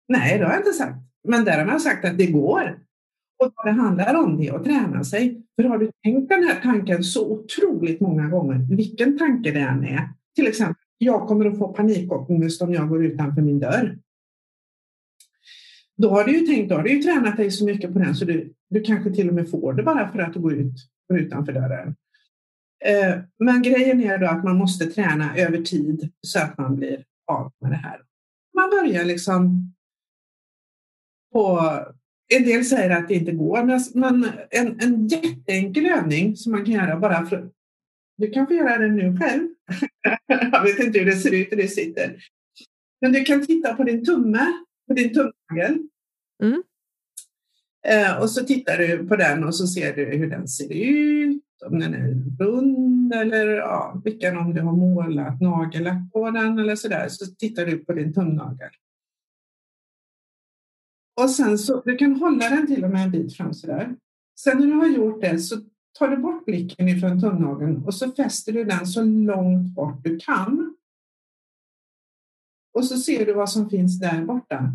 Nej, 0.08 0.40
det 0.40 0.46
har 0.46 0.52
jag 0.52 0.60
inte 0.60 0.74
sagt. 0.74 0.98
Men 1.28 1.46
där 1.46 1.66
har 1.66 1.72
jag 1.72 1.82
sagt 1.82 2.06
att 2.06 2.18
det 2.18 2.28
går. 2.28 2.80
Och 3.44 3.54
vad 3.56 3.66
det 3.66 3.82
handlar 3.82 4.16
om 4.16 4.38
det 4.38 4.48
är 4.48 4.54
att 4.54 4.64
träna 4.64 5.04
sig. 5.04 5.42
För 5.56 5.64
har 5.64 5.78
du 5.78 5.92
tänkt 6.04 6.30
den 6.30 6.44
här 6.44 6.62
tanken 6.62 7.04
så 7.04 7.32
otroligt 7.32 8.02
många 8.02 8.28
gånger, 8.28 8.76
vilken 8.76 9.18
tanke 9.18 9.52
det 9.52 9.60
än 9.60 9.84
är, 9.84 10.10
till 10.36 10.48
exempel, 10.48 10.84
jag 10.98 11.28
kommer 11.28 11.46
att 11.46 11.58
få 11.58 11.74
panikångest 11.74 12.62
om 12.62 12.74
jag 12.74 12.90
går 12.90 13.06
utanför 13.06 13.42
min 13.42 13.60
dörr. 13.60 13.98
Då 15.98 16.10
har 16.10 16.24
du 16.24 16.40
ju 16.40 16.46
tänkt, 16.46 16.70
då 16.70 16.76
har 16.76 16.84
du 16.84 16.92
ju 16.92 17.02
tränat 17.02 17.38
dig 17.38 17.52
så 17.52 17.66
mycket 17.66 17.94
på 17.94 18.00
den 18.00 18.16
så 18.16 18.26
du, 18.26 18.54
du 18.70 18.82
kanske 18.82 19.12
till 19.12 19.30
och 19.30 19.36
med 19.36 19.50
får 19.50 19.74
det 19.74 19.84
bara 19.84 20.12
för 20.12 20.20
att 20.20 20.34
du 20.34 20.40
går 20.40 20.54
ut 20.54 20.76
utanför 21.14 21.54
dörren. 21.54 21.96
Eh, 22.86 23.20
men 23.40 23.62
grejen 23.62 24.02
är 24.02 24.18
då 24.18 24.28
att 24.28 24.44
man 24.44 24.58
måste 24.58 24.86
träna 24.86 25.38
över 25.38 25.62
tid 25.62 26.12
så 26.22 26.40
att 26.40 26.58
man 26.58 26.76
blir 26.76 27.04
av 27.28 27.52
med 27.62 27.72
det 27.72 27.76
här. 27.76 28.02
Man 28.56 28.70
börjar 28.70 29.06
liksom 29.06 29.74
på... 31.34 31.60
En 32.34 32.44
del 32.44 32.66
säger 32.66 32.90
att 32.90 33.08
det 33.08 33.14
inte 33.14 33.32
går, 33.32 33.64
men 34.00 34.28
en, 34.50 34.80
en 34.80 35.08
jätteenkel 35.08 35.86
övning 35.86 36.36
som 36.36 36.52
man 36.52 36.66
kan 36.66 36.74
göra 36.74 37.00
bara 37.00 37.26
för... 37.26 37.50
Du 38.18 38.30
kan 38.30 38.48
få 38.48 38.54
göra 38.54 38.78
den 38.78 38.96
nu 38.96 39.18
själv. 39.18 39.48
Jag 40.28 40.64
vet 40.64 40.80
inte 40.80 41.00
hur 41.00 41.06
det 41.06 41.16
ser 41.16 41.34
ut 41.34 41.52
och 41.52 41.58
du 41.58 41.68
sitter. 41.68 42.16
Men 43.02 43.12
du 43.12 43.24
kan 43.24 43.46
titta 43.46 43.76
på 43.76 43.84
din 43.84 44.06
tumme, 44.06 44.54
på 44.88 44.94
din 44.94 45.14
tumnagel. 45.14 45.80
Mm. 46.44 46.64
Eh, 47.88 48.22
och 48.22 48.30
så 48.30 48.44
tittar 48.44 48.78
du 48.78 49.08
på 49.08 49.16
den 49.16 49.44
och 49.44 49.56
så 49.56 49.68
ser 49.68 49.96
du 49.96 50.06
hur 50.06 50.30
den 50.30 50.48
ser 50.48 50.74
ut 50.74 51.44
om 51.66 51.80
den 51.80 51.94
är 51.94 52.44
rund 52.44 53.14
eller 53.14 53.48
ja, 53.48 54.02
vilken 54.04 54.38
om 54.38 54.54
du 54.54 54.62
har 54.62 54.74
målat 54.74 55.42
nagellack 55.42 56.12
på 56.14 56.32
den 56.32 56.60
eller 56.60 56.76
så 56.76 56.88
där. 56.88 57.08
Så 57.10 57.26
tittar 57.36 57.66
du 57.66 57.78
på 57.78 57.94
din 57.94 58.14
tumnagel. 58.14 58.70
Och 61.22 61.30
sen 61.30 61.58
så, 61.58 61.82
du 61.86 61.96
kan 61.96 62.16
hålla 62.16 62.50
den 62.50 62.68
till 62.68 62.84
och 62.84 62.90
med 62.90 63.04
en 63.04 63.12
bit 63.12 63.38
fram 63.38 63.54
så 63.54 63.68
där. 63.68 63.96
Sen 64.40 64.58
när 64.58 64.68
du 64.68 64.74
har 64.74 64.88
gjort 64.88 65.22
det 65.22 65.40
så 65.40 65.56
tar 66.00 66.08
du 66.08 66.18
bort 66.18 66.46
blicken 66.46 66.88
ifrån 66.88 67.22
tumnageln 67.22 67.86
och 67.86 67.94
så 67.94 68.12
fäster 68.12 68.52
du 68.54 68.64
den 68.64 68.88
så 68.88 69.04
långt 69.04 69.76
bort 69.76 70.04
du 70.04 70.18
kan. 70.20 70.67
Och 72.78 72.86
så 72.86 72.98
ser 72.98 73.26
du 73.26 73.34
vad 73.34 73.50
som 73.50 73.70
finns 73.70 74.00
där 74.00 74.26
borta. 74.26 74.74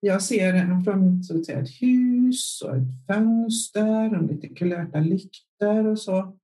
Jag 0.00 0.22
ser 0.22 0.96
mitt 0.96 1.26
så 1.26 1.38
att 1.38 1.46
säga, 1.46 1.60
ett 1.60 1.82
hus 1.82 2.62
och 2.62 2.76
ett 2.76 3.06
fönster 3.06 4.18
och 4.18 4.22
lite 4.22 4.48
kulörta 4.48 5.00
lyktor 5.00 5.86
och 5.86 5.98
så. 5.98 6.38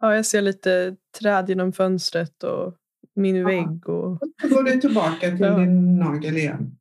Ja, 0.00 0.14
jag 0.14 0.26
ser 0.26 0.42
lite 0.42 0.96
träd 1.18 1.48
genom 1.48 1.72
fönstret 1.72 2.42
och 2.42 2.76
min 3.14 3.36
ja. 3.36 3.46
vägg. 3.46 3.88
Och... 3.88 4.18
Så 4.40 4.48
går 4.48 4.62
du 4.62 4.80
tillbaka 4.80 5.30
till 5.30 5.40
ja. 5.40 5.58
din 5.58 5.96
nagel 5.96 6.36
igen. 6.36 6.78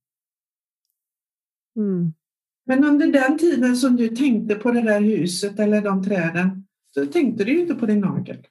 Mm. 1.75 2.13
Men 2.65 2.83
under 2.83 3.07
den 3.07 3.37
tiden 3.37 3.75
som 3.75 3.95
du 3.95 4.07
tänkte 4.09 4.55
på 4.55 4.71
det 4.71 4.81
där 4.81 5.01
huset 5.01 5.59
eller 5.59 5.81
de 5.81 6.03
träden, 6.03 6.67
så 6.93 7.05
tänkte 7.05 7.43
du 7.43 7.59
inte 7.59 7.75
på 7.75 7.85
din 7.85 7.99
nagel. 7.99 8.47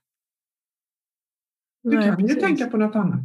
Du 1.83 1.97
Nej, 1.97 2.09
kan 2.09 2.17
precis. 2.17 2.37
ju 2.37 2.41
tänka 2.41 2.67
på 2.67 2.77
något 2.77 2.97
annat. 2.97 3.25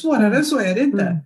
Svårare 0.00 0.36
än 0.36 0.44
så 0.44 0.58
är 0.58 0.74
det 0.74 0.80
inte. 0.80 1.02
Mm. 1.02 1.16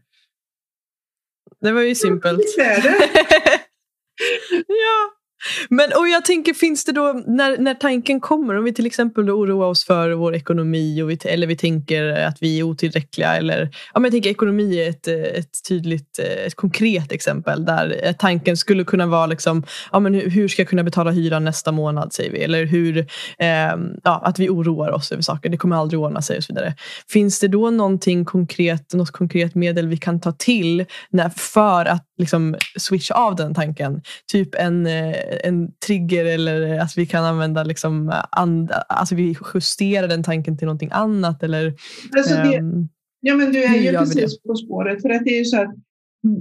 Det 1.60 1.72
var 1.72 1.80
ju 1.80 1.94
simpelt. 1.94 2.40
Ja, 2.56 2.64
är 2.64 2.82
det. 2.82 2.96
ja. 4.66 5.19
Men 5.68 5.92
och 5.96 6.08
jag 6.08 6.24
tänker, 6.24 6.54
finns 6.54 6.84
det 6.84 6.92
då, 6.92 7.22
när, 7.26 7.58
när 7.58 7.74
tanken 7.74 8.20
kommer, 8.20 8.58
om 8.58 8.64
vi 8.64 8.74
till 8.74 8.86
exempel 8.86 9.30
oroar 9.30 9.66
oss 9.66 9.84
för 9.84 10.10
vår 10.10 10.34
ekonomi 10.34 11.02
och 11.02 11.10
vi, 11.10 11.18
eller 11.24 11.46
vi 11.46 11.56
tänker 11.56 12.04
att 12.12 12.36
vi 12.40 12.58
är 12.58 12.62
otillräckliga 12.62 13.36
eller, 13.36 13.70
ja 13.94 14.00
men 14.00 14.04
jag 14.04 14.12
tänker 14.12 14.30
ekonomi 14.30 14.80
är 14.80 14.90
ett, 14.90 15.08
ett 15.08 15.68
tydligt, 15.68 16.18
ett 16.46 16.54
konkret 16.54 17.12
exempel 17.12 17.64
där 17.64 18.14
tanken 18.18 18.56
skulle 18.56 18.84
kunna 18.84 19.06
vara 19.06 19.26
liksom, 19.26 19.62
ja 19.92 20.00
men 20.00 20.14
hur, 20.14 20.30
hur 20.30 20.48
ska 20.48 20.62
jag 20.62 20.68
kunna 20.68 20.84
betala 20.84 21.10
hyran 21.10 21.44
nästa 21.44 21.72
månad 21.72 22.12
säger 22.12 22.30
vi, 22.30 22.42
eller 22.42 22.64
hur, 22.64 22.98
eh, 23.38 23.76
ja, 24.04 24.22
att 24.24 24.38
vi 24.38 24.48
oroar 24.48 24.90
oss 24.90 25.12
över 25.12 25.22
saker, 25.22 25.48
det 25.48 25.56
kommer 25.56 25.76
aldrig 25.76 26.00
ordna 26.00 26.22
sig 26.22 26.36
och 26.36 26.44
så 26.44 26.52
vidare. 26.52 26.74
Finns 27.08 27.40
det 27.40 27.48
då 27.48 27.70
någonting 27.70 28.24
konkret, 28.24 28.94
något 28.94 29.10
konkret 29.10 29.54
medel 29.54 29.86
vi 29.86 29.96
kan 29.96 30.20
ta 30.20 30.32
till 30.32 30.84
när, 31.10 31.28
för 31.28 31.84
att 31.84 32.04
liksom 32.18 32.56
switcha 32.78 33.14
av 33.14 33.36
den 33.36 33.54
tanken? 33.54 34.02
Typ 34.32 34.54
en 34.54 34.86
eh, 34.86 35.14
en 35.44 35.72
trigger 35.86 36.24
eller 36.24 36.78
att 36.78 36.98
vi 36.98 37.06
kan 37.06 37.24
använda 37.24 37.64
liksom 37.64 38.12
and, 38.30 38.72
alltså 38.88 39.14
vi 39.14 39.36
justerar 39.54 40.08
den 40.08 40.22
tanken 40.22 40.58
till 40.58 40.66
någonting 40.66 40.90
annat 40.92 41.42
eller 41.42 41.74
alltså 42.16 42.34
det, 42.34 42.58
um, 42.58 42.88
Ja 43.20 43.34
men 43.34 43.52
du 43.52 43.64
är 43.64 43.76
ju 43.76 43.98
precis 43.98 44.42
på 44.42 44.54
spåret 44.54 45.02
för 45.02 45.10
att 45.10 45.24
det 45.24 45.30
är 45.30 45.38
ju 45.38 45.44
så 45.44 45.62
att 45.62 45.74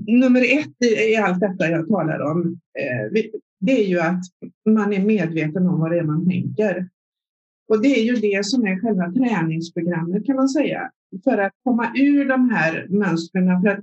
nummer 0.08 0.42
ett 0.42 0.84
i, 0.86 1.12
i 1.12 1.16
allt 1.16 1.40
detta 1.40 1.70
jag 1.70 1.88
talar 1.88 2.20
om 2.20 2.60
eh, 2.80 3.24
det 3.60 3.84
är 3.84 3.88
ju 3.88 4.00
att 4.00 4.22
man 4.70 4.94
är 4.94 5.06
medveten 5.06 5.68
om 5.68 5.80
vad 5.80 5.92
det 5.92 6.00
är 6.00 6.04
man 6.04 6.30
tänker. 6.30 6.90
Och 7.70 7.82
det 7.82 8.00
är 8.00 8.04
ju 8.04 8.16
det 8.16 8.46
som 8.46 8.68
är 8.68 8.80
själva 8.82 9.12
träningsprogrammet 9.12 10.26
kan 10.26 10.36
man 10.36 10.50
säga. 10.50 10.92
För 11.24 11.38
att 11.38 11.54
komma 11.64 11.92
ur 11.96 12.26
de 12.26 12.50
här 12.50 12.88
mönstren, 12.90 13.62
för 13.62 13.70
att 13.70 13.80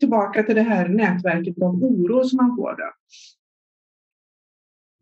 tillbaka 0.00 0.42
till 0.42 0.54
det 0.54 0.62
här 0.62 0.88
nätverket 0.88 1.62
av 1.62 1.84
oro 1.84 2.24
som 2.24 2.36
man 2.36 2.56
får. 2.56 2.76
Då 2.76 2.92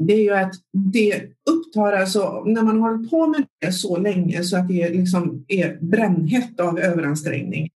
det 0.00 0.12
är 0.12 0.22
ju 0.22 0.34
att 0.34 0.54
det 0.92 1.22
upptar 1.50 1.92
alltså, 1.92 2.44
när 2.46 2.62
man 2.62 2.80
håller 2.80 3.08
på 3.08 3.26
med 3.26 3.46
det 3.60 3.72
så 3.72 3.96
länge 3.96 4.42
så 4.42 4.56
att 4.56 4.68
det 4.68 4.88
liksom 4.88 5.44
är 5.48 5.78
brännhett 5.80 6.60
av 6.60 6.78
överansträngning, 6.78 7.70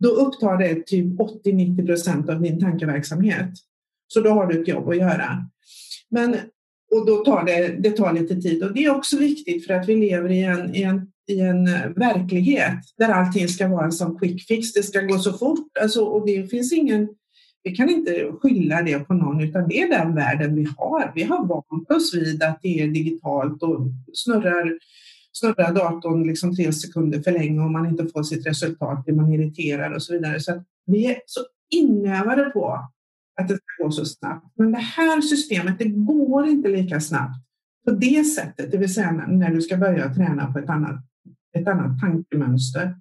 då 0.00 0.08
upptar 0.08 0.58
det 0.58 0.86
typ 0.86 1.18
80-90 1.18 1.86
procent 1.86 2.28
av 2.28 2.42
din 2.42 2.60
tankeverksamhet. 2.60 3.50
Så 4.08 4.20
då 4.20 4.30
har 4.30 4.46
du 4.46 4.60
ett 4.60 4.68
jobb 4.68 4.88
att 4.88 4.96
göra. 4.96 5.46
Men, 6.10 6.36
och 6.90 7.06
då 7.06 7.16
tar 7.16 7.44
det, 7.44 7.76
det 7.78 7.90
tar 7.90 8.12
lite 8.12 8.36
tid 8.36 8.62
och 8.62 8.74
det 8.74 8.84
är 8.84 8.96
också 8.96 9.18
viktigt 9.18 9.66
för 9.66 9.74
att 9.74 9.88
vi 9.88 9.96
lever 9.96 10.30
i 10.30 10.42
en, 10.42 10.74
i 10.74 10.82
en, 10.82 11.12
i 11.28 11.40
en 11.40 11.64
verklighet 11.94 12.78
där 12.98 13.08
allting 13.08 13.48
ska 13.48 13.68
vara 13.68 13.84
en 13.84 13.92
sån 13.92 14.18
quick 14.18 14.46
fix, 14.46 14.72
det 14.72 14.82
ska 14.82 15.00
gå 15.00 15.18
så 15.18 15.32
fort 15.32 15.78
alltså, 15.80 16.04
och 16.04 16.26
det 16.26 16.50
finns 16.50 16.72
ingen 16.72 17.08
vi 17.62 17.70
kan 17.70 17.88
inte 17.88 18.32
skylla 18.40 18.82
det 18.82 18.98
på 18.98 19.14
någon 19.14 19.40
utan 19.40 19.68
det 19.68 19.80
är 19.80 19.88
den 19.88 20.14
världen 20.14 20.54
vi 20.54 20.68
har. 20.76 21.12
Vi 21.14 21.22
har 21.22 21.46
vant 21.46 21.90
oss 21.90 22.14
vid 22.14 22.42
att 22.42 22.58
det 22.62 22.80
är 22.80 22.88
digitalt 22.88 23.62
och 23.62 23.80
snurrar, 24.12 24.78
snurrar 25.32 25.74
datorn 25.74 26.26
liksom 26.26 26.56
tre 26.56 26.72
sekunder 26.72 27.22
för 27.22 27.32
länge 27.32 27.60
och 27.60 27.70
man 27.70 27.86
inte 27.86 28.06
får 28.06 28.22
sitt 28.22 28.46
resultat 28.46 29.04
blir 29.04 29.14
man 29.14 29.32
irriterad 29.32 29.94
och 29.94 30.02
så 30.02 30.12
vidare. 30.12 30.40
Så 30.40 30.64
vi 30.86 31.06
är 31.06 31.20
så 31.26 31.40
inövade 31.70 32.44
på 32.44 32.88
att 33.40 33.48
det 33.48 33.54
ska 33.54 33.84
gå 33.84 33.90
så 33.90 34.04
snabbt. 34.04 34.46
Men 34.56 34.72
det 34.72 34.78
här 34.78 35.20
systemet, 35.20 35.78
det 35.78 35.88
går 35.88 36.46
inte 36.46 36.68
lika 36.68 37.00
snabbt 37.00 37.48
på 37.88 37.94
det 37.94 38.24
sättet, 38.24 38.70
det 38.70 38.78
vill 38.78 38.94
säga 38.94 39.12
när 39.12 39.50
du 39.50 39.62
ska 39.62 39.76
börja 39.76 40.14
träna 40.14 40.52
på 40.52 40.58
ett 40.58 40.68
annat, 40.68 41.04
ett 41.58 41.68
annat 41.68 42.00
tankemönster. 42.00 42.96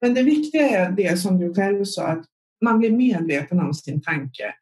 Men 0.00 0.14
det 0.14 0.22
viktiga 0.22 0.68
är 0.68 0.90
det 0.90 1.16
som 1.16 1.38
du 1.38 1.54
själv 1.54 1.84
sa, 1.84 2.06
att 2.06 2.24
man 2.62 2.78
blir 2.78 2.92
medveten 2.92 3.60
om 3.60 3.74
sin 3.74 4.00
tanke. 4.00 4.54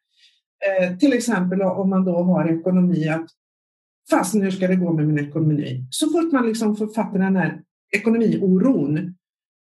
Eh, 0.67 0.97
till 0.97 1.13
exempel 1.13 1.61
om 1.61 1.89
man 1.89 2.05
då 2.05 2.23
har 2.23 2.59
ekonomi, 2.59 3.09
att 3.09 3.29
fast 4.09 4.35
hur 4.35 4.51
ska 4.51 4.67
det 4.67 4.75
gå 4.75 4.93
med 4.93 5.07
min 5.07 5.27
ekonomi? 5.27 5.87
Så 5.89 6.09
fort 6.09 6.31
man 6.31 6.47
liksom 6.47 6.75
får 6.75 6.87
fatta 6.87 7.17
den 7.17 7.35
här 7.35 7.61
ekonomioron, 7.95 9.15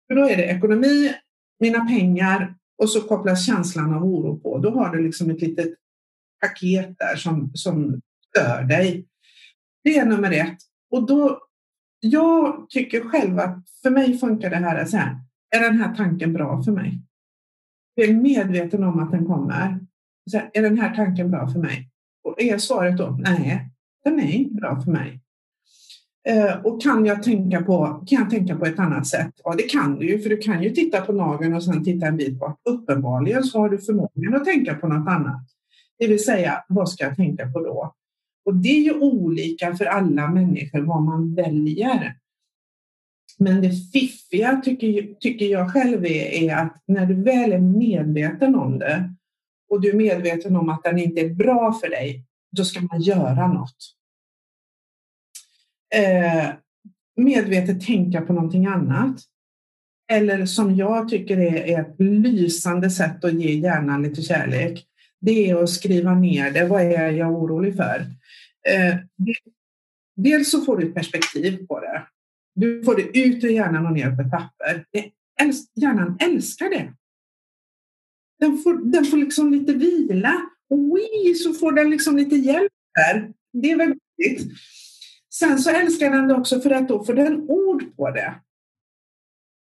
för 0.07 0.15
då 0.15 0.29
är 0.29 0.37
det 0.37 0.43
ekonomi, 0.43 1.13
mina 1.59 1.85
pengar 1.85 2.55
och 2.77 2.89
så 2.89 3.01
kopplas 3.01 3.45
känslan 3.45 3.93
av 3.93 4.03
oro 4.03 4.39
på. 4.39 4.57
Då 4.57 4.71
har 4.71 4.95
du 4.95 5.03
liksom 5.03 5.29
ett 5.29 5.41
litet 5.41 5.73
paket 6.41 6.95
där 6.97 7.15
som, 7.15 7.51
som 7.53 8.01
stör 8.29 8.63
dig. 8.63 9.07
Det 9.83 9.97
är 9.97 10.05
nummer 10.05 10.31
ett. 10.31 10.57
Och 10.91 11.07
då, 11.07 11.39
jag 11.99 12.69
tycker 12.69 13.01
själv 13.01 13.39
att 13.39 13.57
för 13.81 13.89
mig 13.89 14.17
funkar 14.17 14.49
det 14.49 14.55
här 14.55 14.85
så 14.85 14.97
här. 14.97 15.15
Är 15.55 15.59
den 15.59 15.81
här 15.81 15.95
tanken 15.95 16.33
bra 16.33 16.63
för 16.63 16.71
mig? 16.71 17.01
Jag 17.95 18.09
är 18.09 18.13
medveten 18.13 18.83
om 18.83 18.99
att 18.99 19.11
den 19.11 19.25
kommer. 19.25 19.79
Så 20.31 20.41
är 20.53 20.61
den 20.61 20.79
här 20.79 20.95
tanken 20.95 21.31
bra 21.31 21.47
för 21.47 21.59
mig? 21.59 21.89
Och 22.23 22.41
är 22.41 22.57
svaret 22.57 22.97
då 22.97 23.17
nej, 23.19 23.69
den 24.03 24.19
är 24.19 24.31
inte 24.31 24.55
bra 24.55 24.81
för 24.81 24.91
mig. 24.91 25.21
Eh, 26.27 26.65
och 26.65 26.81
kan 26.81 27.05
jag, 27.05 27.23
tänka 27.23 27.61
på, 27.61 28.03
kan 28.07 28.19
jag 28.19 28.29
tänka 28.29 28.55
på 28.55 28.65
ett 28.65 28.79
annat 28.79 29.07
sätt? 29.07 29.31
Ja, 29.43 29.53
det 29.57 29.63
kan 29.63 29.99
du 29.99 30.09
ju, 30.09 30.19
för 30.19 30.29
du 30.29 30.37
kan 30.37 30.63
ju 30.63 30.69
titta 30.69 31.01
på 31.01 31.11
nageln 31.11 31.53
och 31.53 31.63
sen 31.63 31.83
titta 31.83 32.07
en 32.07 32.17
bit 32.17 32.39
bort. 32.39 32.59
Uppenbarligen 32.69 33.43
så 33.43 33.59
har 33.59 33.69
du 33.69 33.77
förmågan 33.77 34.35
att 34.35 34.45
tänka 34.45 34.75
på 34.75 34.87
något 34.87 35.07
annat. 35.07 35.41
Det 35.99 36.07
vill 36.07 36.23
säga, 36.23 36.63
vad 36.67 36.89
ska 36.89 37.03
jag 37.03 37.15
tänka 37.15 37.51
på 37.51 37.59
då? 37.59 37.93
Och 38.45 38.55
det 38.55 38.69
är 38.69 38.81
ju 38.81 38.99
olika 38.99 39.75
för 39.75 39.85
alla 39.85 40.27
människor 40.27 40.81
vad 40.81 41.01
man 41.01 41.35
väljer. 41.35 42.15
Men 43.37 43.61
det 43.61 43.71
fiffiga 43.93 44.61
tycker, 44.65 45.13
tycker 45.19 45.45
jag 45.45 45.73
själv 45.73 46.05
är, 46.05 46.25
är 46.25 46.55
att 46.55 46.83
när 46.85 47.05
du 47.05 47.23
väl 47.23 47.53
är 47.53 47.59
medveten 47.59 48.55
om 48.55 48.79
det 48.79 49.15
och 49.69 49.81
du 49.81 49.89
är 49.89 49.93
medveten 49.93 50.55
om 50.55 50.69
att 50.69 50.83
den 50.83 50.99
inte 50.99 51.21
är 51.21 51.29
bra 51.29 51.73
för 51.73 51.89
dig, 51.89 52.25
då 52.51 52.65
ska 52.65 52.81
man 52.81 53.01
göra 53.01 53.47
något. 53.47 53.77
Eh, 55.95 56.49
medvetet 57.15 57.85
tänka 57.85 58.21
på 58.21 58.33
någonting 58.33 58.65
annat. 58.65 59.21
Eller 60.11 60.45
som 60.45 60.75
jag 60.75 61.09
tycker 61.09 61.37
är 61.37 61.81
ett 61.81 61.95
lysande 61.99 62.89
sätt 62.89 63.25
att 63.25 63.33
ge 63.33 63.53
hjärnan 63.53 64.03
lite 64.03 64.21
kärlek. 64.21 64.85
Det 65.19 65.49
är 65.49 65.63
att 65.63 65.69
skriva 65.69 66.15
ner 66.15 66.51
det. 66.51 66.65
Vad 66.65 66.81
är 66.81 67.11
jag 67.11 67.31
orolig 67.31 67.75
för? 67.75 68.05
Eh, 68.69 68.95
dels 70.15 70.51
så 70.51 70.61
får 70.61 70.77
du 70.77 70.87
ett 70.87 70.95
perspektiv 70.95 71.67
på 71.67 71.79
det. 71.79 72.03
Du 72.55 72.83
får 72.83 72.95
det 72.95 73.19
ut 73.19 73.43
ur 73.43 73.49
hjärnan 73.49 73.85
och 73.85 73.93
ner 73.93 74.15
på 74.15 74.21
ett 74.21 74.31
papper. 74.31 74.85
Hjärnan 75.75 76.17
älskar 76.19 76.69
det. 76.69 76.93
Den 78.39 78.57
får, 78.57 78.91
den 78.91 79.05
får 79.05 79.17
liksom 79.17 79.51
lite 79.51 79.73
vila. 79.73 80.41
Och 80.69 80.97
så 81.43 81.53
får 81.53 81.71
den 81.71 81.89
liksom 81.89 82.17
lite 82.17 82.35
hjälp 82.35 82.71
där. 82.95 83.33
Det 83.53 83.71
är 83.71 83.77
väldigt 83.77 83.99
viktigt. 84.17 84.51
Sen 85.33 85.59
så 85.59 85.69
älskar 85.69 86.11
den 86.11 86.27
det 86.27 86.35
också 86.35 86.61
för 86.61 86.69
att 86.69 86.87
då 86.87 87.03
får 87.03 87.13
den 87.13 87.49
ord 87.49 87.95
på 87.95 88.11
det. 88.11 88.35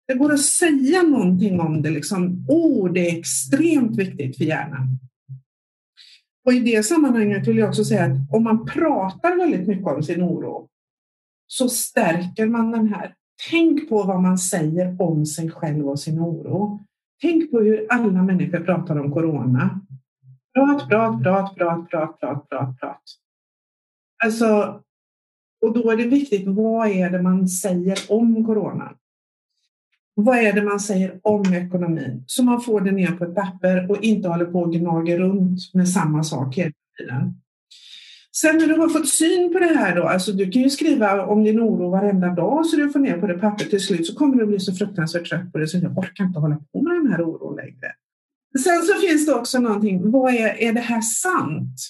Det 0.06 0.14
går 0.14 0.32
att 0.32 0.40
säga 0.40 1.02
någonting 1.02 1.60
om 1.60 1.82
det. 1.82 1.90
Liksom. 1.90 2.46
Ord 2.48 2.98
är 2.98 3.18
extremt 3.18 3.96
viktigt 3.96 4.36
för 4.36 4.44
hjärnan. 4.44 4.98
Och 6.44 6.52
i 6.52 6.60
det 6.60 6.82
sammanhanget 6.82 7.48
vill 7.48 7.58
jag 7.58 7.68
också 7.68 7.84
säga 7.84 8.04
att 8.04 8.32
om 8.32 8.44
man 8.44 8.66
pratar 8.66 9.36
väldigt 9.36 9.68
mycket 9.68 9.86
om 9.86 10.02
sin 10.02 10.22
oro 10.22 10.68
så 11.48 11.68
stärker 11.68 12.46
man 12.46 12.70
den 12.70 12.88
här. 12.88 13.14
Tänk 13.50 13.88
på 13.88 14.02
vad 14.02 14.22
man 14.22 14.38
säger 14.38 15.02
om 15.02 15.26
sig 15.26 15.50
själv 15.50 15.88
och 15.88 16.00
sin 16.00 16.20
oro. 16.20 16.84
Tänk 17.20 17.50
på 17.50 17.60
hur 17.60 17.86
alla 17.90 18.22
människor 18.22 18.60
pratar 18.60 18.98
om 18.98 19.12
corona. 19.12 19.80
Prat, 20.54 20.88
prat, 20.88 21.22
prat, 21.22 21.56
prat, 21.56 21.90
prat, 21.90 22.20
prat, 22.20 22.48
prat, 22.48 22.80
prat. 22.80 23.02
Alltså, 24.24 24.80
och 25.60 25.74
då 25.74 25.90
är 25.90 25.96
det 25.96 26.06
viktigt, 26.06 26.48
vad 26.48 26.88
är 26.88 27.10
det 27.10 27.22
man 27.22 27.48
säger 27.48 27.98
om 28.08 28.44
corona? 28.44 28.92
Vad 30.14 30.38
är 30.38 30.52
det 30.52 30.62
man 30.62 30.80
säger 30.80 31.20
om 31.22 31.54
ekonomin? 31.54 32.24
Så 32.26 32.44
man 32.44 32.60
får 32.60 32.80
det 32.80 32.90
ner 32.90 33.12
på 33.12 33.24
ett 33.24 33.34
papper 33.34 33.90
och 33.90 34.02
inte 34.02 34.28
håller 34.28 34.44
på 34.44 34.60
och 34.60 34.72
gnager 34.72 35.18
runt 35.18 35.74
med 35.74 35.88
samma 35.88 36.24
sak 36.24 36.56
hela 36.56 36.72
tiden. 36.98 37.40
Sen 38.40 38.58
när 38.58 38.66
du 38.66 38.74
har 38.74 38.88
fått 38.88 39.08
syn 39.08 39.52
på 39.52 39.58
det 39.58 39.66
här 39.66 39.96
då, 39.96 40.02
alltså 40.08 40.32
du 40.32 40.50
kan 40.50 40.62
ju 40.62 40.70
skriva 40.70 41.26
om 41.26 41.44
din 41.44 41.60
oro 41.60 41.90
varenda 41.90 42.28
dag 42.28 42.66
så 42.66 42.76
du 42.76 42.90
får 42.90 42.98
ner 42.98 43.18
på 43.18 43.26
det 43.26 43.38
pappret 43.38 43.70
till 43.70 43.80
slut 43.80 44.06
så 44.06 44.14
kommer 44.14 44.36
du 44.36 44.46
bli 44.46 44.60
så 44.60 44.74
fruktansvärt 44.74 45.28
trött 45.28 45.52
på 45.52 45.58
det 45.58 45.68
så 45.68 45.76
du 45.76 45.86
orkar 45.86 46.24
inte 46.24 46.38
hålla 46.38 46.56
på 46.72 46.82
med 46.82 46.94
den 46.94 47.12
här 47.12 47.22
oron 47.22 47.56
längre. 47.56 47.92
Sen 48.62 48.82
så 48.82 49.00
finns 49.00 49.26
det 49.26 49.34
också 49.34 49.58
någonting, 49.58 50.10
vad 50.10 50.34
är, 50.34 50.48
är 50.58 50.72
det 50.72 50.80
här 50.80 51.00
sant? 51.00 51.80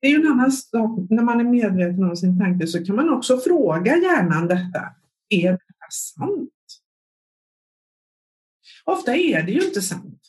Det 0.00 0.06
är 0.06 0.10
ju 0.10 0.16
en 0.16 0.32
annan 0.32 0.52
sak, 0.52 1.06
när 1.10 1.22
man 1.22 1.40
är 1.40 1.44
medveten 1.44 2.04
om 2.04 2.16
sin 2.16 2.38
tanke 2.38 2.66
så 2.66 2.84
kan 2.84 2.96
man 2.96 3.10
också 3.10 3.38
fråga 3.38 3.96
hjärnan 3.96 4.48
detta. 4.48 4.80
Är 5.28 5.52
det 5.52 5.74
här 5.78 5.90
sant? 5.90 6.50
Ofta 8.84 9.16
är 9.16 9.42
det 9.42 9.52
ju 9.52 9.60
inte 9.60 9.82
sant. 9.82 10.20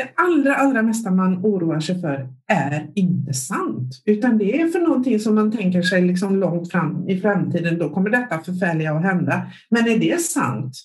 Det 0.00 0.10
allra, 0.14 0.54
allra 0.54 0.82
mesta 0.82 1.10
man 1.10 1.46
oroar 1.46 1.80
sig 1.80 2.00
för 2.00 2.28
är 2.46 2.90
inte 2.94 3.32
sant, 3.32 4.02
utan 4.04 4.38
det 4.38 4.60
är 4.60 4.68
för 4.68 4.80
någonting 4.80 5.20
som 5.20 5.34
man 5.34 5.52
tänker 5.52 5.82
sig 5.82 6.02
liksom 6.02 6.36
långt 6.36 6.70
fram 6.70 7.08
i 7.08 7.20
framtiden. 7.20 7.78
Då 7.78 7.90
kommer 7.90 8.10
detta 8.10 8.38
förfärliga 8.38 8.92
att 8.92 9.02
hända. 9.02 9.46
Men 9.70 9.88
är 9.88 9.98
det 9.98 10.20
sant? 10.20 10.76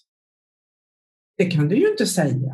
Det 1.38 1.45
kan 1.45 1.68
du 1.68 1.76
ju 1.76 1.91
inte 1.91 2.05
säga. 2.05 2.53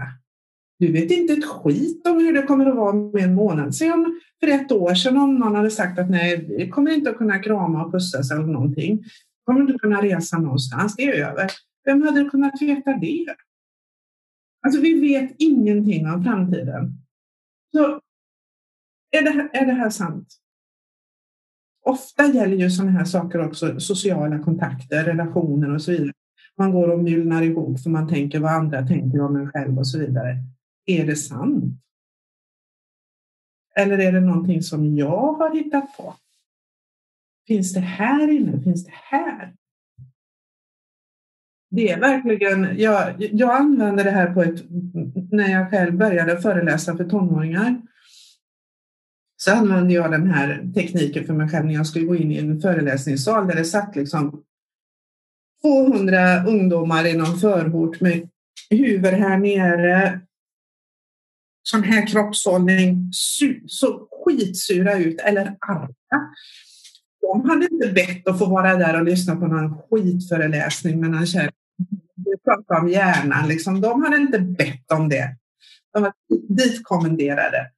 Du 0.79 0.91
vet 0.91 1.11
inte 1.11 1.33
ett 1.33 1.45
skit 1.45 2.07
om 2.07 2.17
hur 2.17 2.33
det 2.33 2.41
kommer 2.41 2.65
att 2.65 2.75
vara 2.75 2.93
med 2.93 3.23
en 3.23 3.35
månad 3.35 3.75
sedan, 3.75 4.19
för 4.39 4.47
ett 4.47 4.71
år 4.71 4.93
sedan 4.93 5.17
om 5.17 5.35
någon 5.35 5.55
hade 5.55 5.71
sagt 5.71 5.99
att 5.99 6.09
nej, 6.09 6.45
vi 6.57 6.69
kommer 6.69 6.91
inte 6.91 7.09
att 7.09 7.17
kunna 7.17 7.39
krama 7.39 7.85
och 7.85 7.91
pussas 7.91 8.31
eller 8.31 8.43
någonting. 8.43 8.97
Vi 8.97 9.43
kommer 9.45 9.61
inte 9.61 9.73
kunna 9.73 10.01
resa 10.01 10.37
någonstans, 10.37 10.95
det 10.95 11.03
är 11.03 11.29
över. 11.29 11.47
Vem 11.85 12.01
hade 12.01 12.29
kunnat 12.29 12.61
veta 12.61 12.93
det? 12.93 13.25
Alltså 14.61 14.81
vi 14.81 14.99
vet 14.99 15.35
ingenting 15.37 16.07
om 16.07 16.23
framtiden. 16.23 16.93
Så 17.71 18.01
är 19.11 19.21
det, 19.21 19.49
är 19.53 19.65
det 19.65 19.73
här 19.73 19.89
sant? 19.89 20.37
Ofta 21.85 22.25
gäller 22.25 22.57
ju 22.57 22.69
sådana 22.69 22.91
här 22.91 23.05
saker 23.05 23.45
också 23.45 23.79
sociala 23.79 24.39
kontakter, 24.39 25.03
relationer 25.03 25.75
och 25.75 25.81
så 25.81 25.91
vidare. 25.91 26.13
Man 26.57 26.71
går 26.71 26.87
och 26.87 26.99
myllnar 26.99 27.41
ihop 27.41 27.79
för 27.79 27.89
man 27.89 28.07
tänker 28.07 28.39
vad 28.39 28.51
andra 28.51 28.87
tänker 28.87 29.21
om 29.21 29.35
en 29.35 29.51
själv 29.51 29.77
och 29.77 29.87
så 29.87 29.99
vidare. 29.99 30.37
Är 30.85 31.05
det 31.05 31.15
sant? 31.15 31.73
Eller 33.75 33.97
är 33.97 34.11
det 34.11 34.19
någonting 34.19 34.61
som 34.61 34.95
jag 34.95 35.33
har 35.33 35.55
hittat 35.55 35.97
på? 35.97 36.15
Finns 37.47 37.73
det 37.73 37.79
här 37.79 38.31
inne? 38.31 38.61
Finns 38.61 38.85
det 38.85 38.93
här? 38.93 39.55
Det 41.73 41.91
är 41.91 41.99
verkligen, 41.99 42.79
jag, 42.79 43.15
jag 43.17 43.55
använder 43.55 44.03
det 44.03 44.11
här 44.11 44.33
på 44.33 44.43
ett, 44.43 44.63
när 45.31 45.51
jag 45.51 45.69
själv 45.69 45.97
började 45.97 46.41
föreläsa 46.41 46.97
för 46.97 47.05
tonåringar. 47.05 47.81
Så 49.37 49.51
använde 49.51 49.93
jag 49.93 50.11
den 50.11 50.27
här 50.27 50.71
tekniken 50.75 51.25
för 51.25 51.33
mig 51.33 51.49
själv 51.49 51.65
när 51.65 51.73
jag 51.73 51.87
skulle 51.87 52.05
gå 52.05 52.15
in 52.15 52.31
i 52.31 52.37
en 52.37 52.61
föreläsningssal 52.61 53.47
där 53.47 53.55
det 53.55 53.65
satt 53.65 53.95
liksom 53.95 54.43
200 55.61 56.45
ungdomar 56.45 57.07
i 57.07 57.17
någon 57.17 57.39
förort 57.39 58.01
med 58.01 58.29
huvud 58.69 59.13
här 59.13 59.37
nere, 59.37 60.21
sån 61.63 61.83
här 61.83 62.07
kroppshållning, 62.07 63.09
så 63.67 64.07
skitsura 64.25 64.97
ut 64.97 65.21
eller 65.21 65.55
arga. 65.59 66.29
De 67.21 67.49
hade 67.49 67.67
inte 67.71 67.87
bett 67.87 68.27
att 68.27 68.39
få 68.39 68.45
vara 68.45 68.75
där 68.75 68.99
och 68.99 69.05
lyssna 69.05 69.35
på 69.35 69.47
någon 69.47 69.77
skitföreläsning 69.89 70.99
med 70.99 71.09
någon 71.09 71.25
kär 71.25 71.51
vi 72.15 72.37
pratar 72.43 72.81
om 72.81 72.89
hjärnan, 72.89 73.47
liksom. 73.47 73.81
de 73.81 74.03
hade 74.03 74.17
inte 74.17 74.39
bett 74.39 74.91
om 74.91 75.09
det. 75.09 75.35
De 75.93 76.03
var 76.03 76.13
ditkommenderade. 76.49 77.71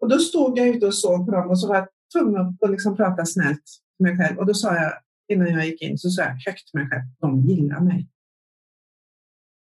Och 0.00 0.08
då 0.08 0.18
stod 0.18 0.58
jag 0.58 0.68
ute 0.68 0.86
och 0.86 0.94
såg 0.94 1.26
på 1.26 1.32
dem 1.32 1.50
och 1.50 1.60
så 1.60 1.68
var 1.68 1.76
jag 1.76 1.88
tvungen 2.12 2.56
att 2.62 2.70
liksom 2.70 2.96
prata 2.96 3.26
snällt 3.26 3.62
med 3.98 4.16
mig 4.16 4.26
själv. 4.26 4.38
Och 4.38 4.46
då 4.46 4.54
sa 4.54 4.74
jag, 4.74 4.92
innan 5.28 5.48
jag 5.48 5.66
gick 5.66 5.82
in, 5.82 5.98
så 5.98 6.10
sa 6.10 6.22
jag 6.22 6.30
högt 6.30 6.70
till 6.70 6.80
mig 6.80 6.88
själv, 6.88 7.02
de 7.20 7.40
gillar 7.40 7.80
mig. 7.80 8.08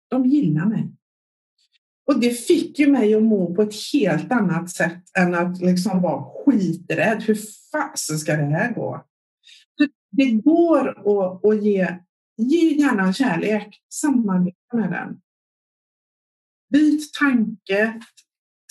De 0.09 0.26
gillar 0.26 0.65
mig. 0.65 0.91
Och 2.07 2.20
det 2.20 2.30
fick 2.30 2.80
ju 2.80 2.91
mig 2.91 3.15
att 3.15 3.24
må 3.24 3.55
på 3.55 3.61
ett 3.61 3.76
helt 3.93 4.32
annat 4.32 4.70
sätt 4.70 5.03
än 5.17 5.36
att 5.36 5.59
liksom 5.61 6.01
vara 6.01 6.24
skiträdd. 6.24 7.24
Hur 7.24 7.38
fasen 7.72 8.20
ska 8.20 8.36
det 8.36 8.43
här 8.43 8.74
gå? 8.74 9.05
Det 10.11 10.32
går 10.32 10.89
att, 10.89 11.45
att 11.45 11.63
ge 11.63 11.97
Ge 12.41 12.73
gärna 12.73 13.13
kärlek, 13.13 13.81
samarbeta 13.89 14.77
med 14.77 14.91
den. 14.91 15.21
Byt 16.71 17.13
tanke, 17.13 18.01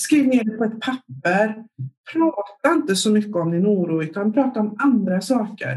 skriv 0.00 0.26
ner 0.26 0.44
det 0.44 0.50
på 0.50 0.64
ett 0.64 0.80
papper. 0.80 1.64
Prata 2.12 2.72
inte 2.72 2.96
så 2.96 3.10
mycket 3.10 3.36
om 3.36 3.50
din 3.50 3.66
oro 3.66 4.02
utan 4.02 4.32
prata 4.32 4.60
om 4.60 4.76
andra 4.78 5.20
saker. 5.20 5.74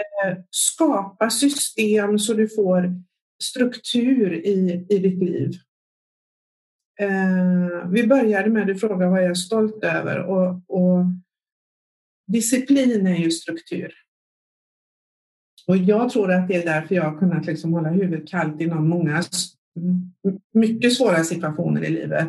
Eh, 0.00 0.38
skapa 0.50 1.30
system 1.30 2.18
så 2.18 2.34
du 2.34 2.48
får 2.48 2.94
struktur 3.42 4.34
i, 4.34 4.86
i 4.88 4.98
ditt 4.98 5.18
liv. 5.18 5.50
Eh, 7.00 7.88
vi 7.90 8.06
började 8.06 8.50
med 8.50 8.70
att 8.70 8.80
fråga 8.80 9.08
vad 9.08 9.22
jag 9.22 9.30
är 9.30 9.34
stolt 9.34 9.84
över 9.84 10.18
och, 10.18 10.48
och 10.68 11.04
disciplin 12.26 13.06
är 13.06 13.16
ju 13.16 13.30
struktur. 13.30 14.03
Och 15.66 15.76
jag 15.76 16.10
tror 16.10 16.32
att 16.32 16.48
det 16.48 16.56
är 16.56 16.66
därför 16.66 16.94
jag 16.94 17.10
har 17.10 17.18
kunnat 17.18 17.46
liksom 17.46 17.72
hålla 17.72 17.88
huvudet 17.88 18.28
kallt 18.28 18.60
inom 18.60 18.88
många 18.88 19.22
mycket 20.52 20.94
svåra 20.94 21.24
situationer 21.24 21.84
i 21.84 21.90
livet. 21.90 22.28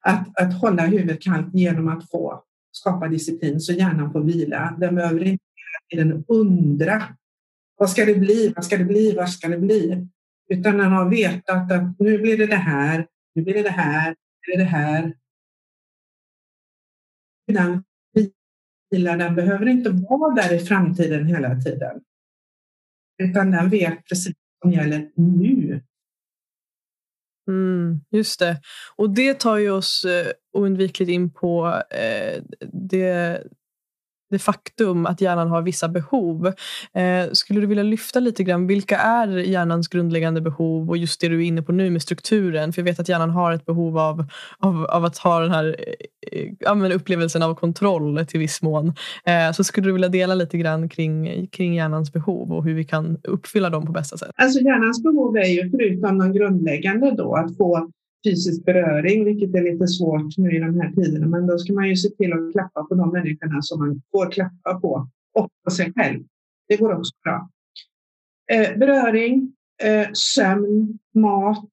Att, 0.00 0.40
att 0.40 0.60
hålla 0.60 0.82
huvudet 0.86 1.22
kallt 1.22 1.54
genom 1.54 1.88
att 1.88 2.10
få 2.10 2.44
skapa 2.72 3.08
disciplin 3.08 3.60
så 3.60 3.72
hjärnan 3.72 4.12
får 4.12 4.20
vila. 4.20 4.76
Den 4.80 4.94
behöver 4.94 5.22
inte 5.22 5.44
hela 5.54 6.04
tiden 6.04 6.24
undra. 6.28 7.02
Vad 7.76 7.90
ska 7.90 8.04
det 8.04 8.14
bli? 8.14 8.52
Vad 8.56 8.64
ska 8.64 8.76
det 8.76 8.84
bli? 8.84 9.14
Vad 9.16 9.30
ska 9.30 9.48
det 9.48 9.58
bli? 9.58 10.06
Utan 10.48 10.78
den 10.78 10.92
har 10.92 11.08
vetat 11.08 11.72
att 11.72 11.98
nu 11.98 12.18
blir 12.18 12.38
det 12.38 12.46
det 12.46 12.56
här, 12.56 13.06
nu 13.34 13.42
blir 13.42 13.54
det 13.54 13.62
det 13.62 13.70
här, 13.70 14.08
nu 14.08 14.16
blir 14.46 14.56
det 14.56 14.64
det 14.64 14.70
här. 14.70 15.14
Den 17.46 17.84
vila, 18.90 19.16
den 19.16 19.34
behöver 19.34 19.68
inte 19.68 19.90
vara 19.90 20.34
där 20.34 20.54
i 20.54 20.58
framtiden 20.58 21.26
hela 21.26 21.60
tiden. 21.60 22.00
Utan 23.18 23.50
den 23.50 23.68
vet 23.68 24.04
precis 24.08 24.34
vad 24.60 24.72
som 24.72 24.80
gäller 24.80 25.10
nu. 25.14 25.82
Mm, 27.48 28.00
just 28.10 28.38
det. 28.38 28.60
Och 28.96 29.10
det 29.10 29.34
tar 29.34 29.56
ju 29.56 29.70
oss 29.70 30.04
eh, 30.04 30.32
oundvikligt 30.52 31.10
in 31.10 31.30
på 31.30 31.82
eh, 31.90 32.42
det 32.72 33.42
det 34.32 34.38
faktum 34.38 35.06
att 35.06 35.20
hjärnan 35.20 35.48
har 35.48 35.62
vissa 35.62 35.88
behov. 35.88 36.46
Eh, 36.94 37.30
skulle 37.32 37.60
du 37.60 37.66
vilja 37.66 37.84
lyfta 37.84 38.20
lite 38.20 38.44
grann, 38.44 38.66
vilka 38.66 38.98
är 38.98 39.28
hjärnans 39.28 39.88
grundläggande 39.88 40.40
behov 40.40 40.90
och 40.90 40.96
just 40.96 41.20
det 41.20 41.28
du 41.28 41.36
är 41.42 41.46
inne 41.46 41.62
på 41.62 41.72
nu 41.72 41.90
med 41.90 42.02
strukturen? 42.02 42.72
För 42.72 42.80
jag 42.80 42.84
vet 42.84 43.00
att 43.00 43.08
hjärnan 43.08 43.30
har 43.30 43.52
ett 43.52 43.66
behov 43.66 43.98
av, 43.98 44.24
av, 44.58 44.84
av 44.84 45.04
att 45.04 45.18
ha 45.18 45.40
den 45.40 45.50
här 45.50 45.76
eh, 46.32 46.96
upplevelsen 46.96 47.42
av 47.42 47.54
kontroll 47.54 48.26
till 48.26 48.40
viss 48.40 48.62
mån. 48.62 48.94
Eh, 49.24 49.52
så 49.52 49.64
skulle 49.64 49.86
du 49.86 49.92
vilja 49.92 50.08
dela 50.08 50.34
lite 50.34 50.58
grann 50.58 50.88
kring, 50.88 51.46
kring 51.46 51.74
hjärnans 51.74 52.12
behov 52.12 52.52
och 52.52 52.64
hur 52.64 52.74
vi 52.74 52.84
kan 52.84 53.18
uppfylla 53.24 53.70
dem 53.70 53.86
på 53.86 53.92
bästa 53.92 54.16
sätt? 54.16 54.30
Alltså 54.36 54.60
hjärnans 54.60 55.02
behov 55.02 55.36
är 55.36 55.46
ju 55.46 55.70
förutom 55.70 56.18
de 56.18 56.32
grundläggande 56.32 57.10
då 57.16 57.34
att 57.34 57.56
få 57.56 57.90
fysisk 58.24 58.64
beröring, 58.64 59.24
vilket 59.24 59.54
är 59.54 59.72
lite 59.72 59.86
svårt 59.86 60.38
nu 60.38 60.56
i 60.56 60.58
de 60.58 60.80
här 60.80 60.92
tiderna. 60.92 61.26
Men 61.26 61.46
då 61.46 61.58
ska 61.58 61.72
man 61.72 61.88
ju 61.88 61.96
se 61.96 62.08
till 62.08 62.32
att 62.32 62.52
klappa 62.52 62.84
på 62.84 62.94
de 62.94 63.12
människorna 63.12 63.62
som 63.62 63.78
man 63.78 64.02
får 64.12 64.30
klappa 64.30 64.80
på 64.80 65.08
och 65.34 65.50
på 65.64 65.70
sig 65.70 65.92
själv. 65.96 66.24
Det 66.68 66.76
går 66.76 66.92
också 66.92 67.12
bra. 67.24 67.48
Eh, 68.52 68.78
beröring, 68.78 69.52
eh, 69.82 70.08
sömn, 70.12 70.98
mat 71.14 71.70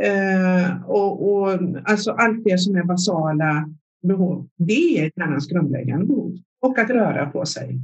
eh, 0.00 0.82
och, 0.84 1.32
och 1.32 1.58
alltså 1.84 2.10
allt 2.10 2.44
det 2.44 2.58
som 2.58 2.76
är 2.76 2.84
basala 2.84 3.68
behov. 4.02 4.48
Det 4.56 4.98
är 4.98 5.10
hjärnans 5.16 5.48
grundläggande 5.48 6.06
behov. 6.06 6.36
Och 6.60 6.78
att 6.78 6.90
röra 6.90 7.30
på 7.30 7.46
sig. 7.46 7.80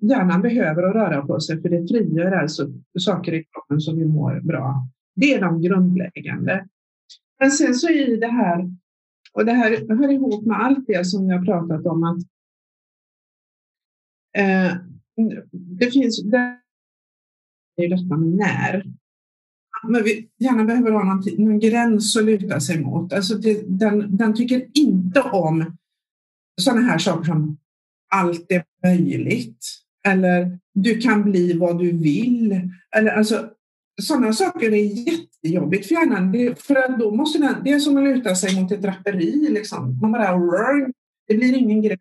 Hjärnan 0.00 0.42
behöver 0.42 0.82
att 0.82 0.94
röra 0.94 1.26
på 1.26 1.40
sig 1.40 1.62
för 1.62 1.68
det 1.68 1.88
frigör 1.88 2.32
alltså 2.32 2.72
saker 2.98 3.32
i 3.32 3.44
kroppen 3.44 3.80
som 3.80 3.98
vi 3.98 4.04
mår 4.04 4.40
bra. 4.40 4.88
Det 5.20 5.34
är 5.34 5.40
de 5.40 5.62
grundläggande. 5.62 6.68
Men 7.40 7.50
sen 7.50 7.74
så 7.74 7.88
i 7.88 8.16
det 8.16 8.26
här, 8.26 8.70
och 9.32 9.44
det 9.44 9.52
här 9.52 9.96
hör 9.96 10.12
ihop 10.12 10.46
med 10.46 10.60
allt 10.60 10.86
det 10.86 11.06
som 11.06 11.30
jag 11.30 11.44
pratat 11.44 11.86
om, 11.86 12.04
att 12.04 12.18
eh, 14.38 14.76
det 15.52 15.90
finns 15.90 16.22
det 16.22 16.60
är 17.76 17.88
detta 17.88 18.16
med 18.16 18.28
när. 18.28 18.84
Men 19.88 20.04
vi 20.04 20.28
gärna 20.38 20.64
behöver 20.64 20.90
ha 20.90 21.04
någon, 21.04 21.22
någon 21.38 21.60
gräns 21.60 22.16
att 22.16 22.24
luta 22.24 22.60
sig 22.60 22.80
mot. 22.80 23.12
Alltså 23.12 23.34
det, 23.34 23.78
den, 23.78 24.16
den 24.16 24.34
tycker 24.34 24.66
inte 24.74 25.20
om 25.20 25.76
sådana 26.60 26.80
här 26.80 26.98
saker 26.98 27.24
som 27.24 27.58
allt 28.08 28.52
är 28.52 28.64
möjligt 28.82 29.64
eller 30.06 30.58
du 30.74 30.98
kan 31.00 31.30
bli 31.30 31.58
vad 31.58 31.78
du 31.78 31.92
vill. 31.92 32.70
Eller 32.96 33.10
alltså, 33.10 33.50
sådana 34.00 34.32
saker 34.32 34.72
är 34.72 35.08
jättejobbigt 35.08 35.86
för 35.86 35.94
hjärnan. 35.94 36.32
Det, 36.32 36.62
för 36.62 36.76
att 36.76 36.98
då 36.98 37.10
måste 37.10 37.38
den, 37.38 37.54
det 37.64 37.72
är 37.72 37.78
som 37.78 37.96
att 37.96 38.04
luta 38.04 38.34
sig 38.34 38.60
mot 38.60 38.72
ett 38.72 38.82
draperi. 38.82 39.48
Liksom. 39.50 39.98
Man 40.00 40.12
bara, 40.12 40.38
det 41.28 41.34
blir 41.34 41.56
ingen 41.56 41.82
grej. 41.82 41.98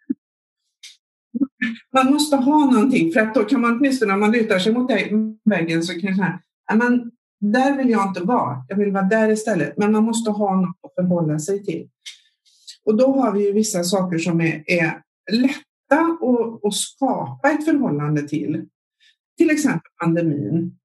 Man 1.93 2.13
måste 2.13 2.35
ha 2.35 2.71
någonting 2.71 3.11
för 3.11 3.19
att 3.19 3.33
då 3.33 3.43
kan 3.43 3.61
man 3.61 3.77
åtminstone 3.77 4.11
när 4.11 4.19
man 4.19 4.31
lutar 4.31 4.59
sig 4.59 4.73
mot 4.73 4.91
väggen 5.45 5.83
så 5.83 5.99
kan 5.99 6.09
man 6.09 6.15
säga, 6.15 6.39
där 7.39 7.77
vill 7.77 7.89
jag 7.89 8.07
inte 8.07 8.23
vara. 8.23 8.65
Jag 8.67 8.77
vill 8.77 8.91
vara 8.91 9.03
där 9.03 9.29
istället. 9.29 9.77
Men 9.77 9.91
man 9.91 10.03
måste 10.03 10.31
ha 10.31 10.55
något 10.55 10.77
att 10.83 10.95
förhålla 10.95 11.39
sig 11.39 11.63
till. 11.63 11.89
Och 12.85 12.97
då 12.97 13.21
har 13.21 13.31
vi 13.31 13.45
ju 13.45 13.51
vissa 13.51 13.83
saker 13.83 14.17
som 14.17 14.41
är, 14.41 14.63
är 14.65 15.01
lätta 15.31 16.17
att, 16.21 16.65
att 16.65 16.73
skapa 16.73 17.51
ett 17.51 17.65
förhållande 17.65 18.27
till. 18.27 18.65
Till 19.37 19.49
exempel 19.49 19.91
pandemin. 20.01 20.75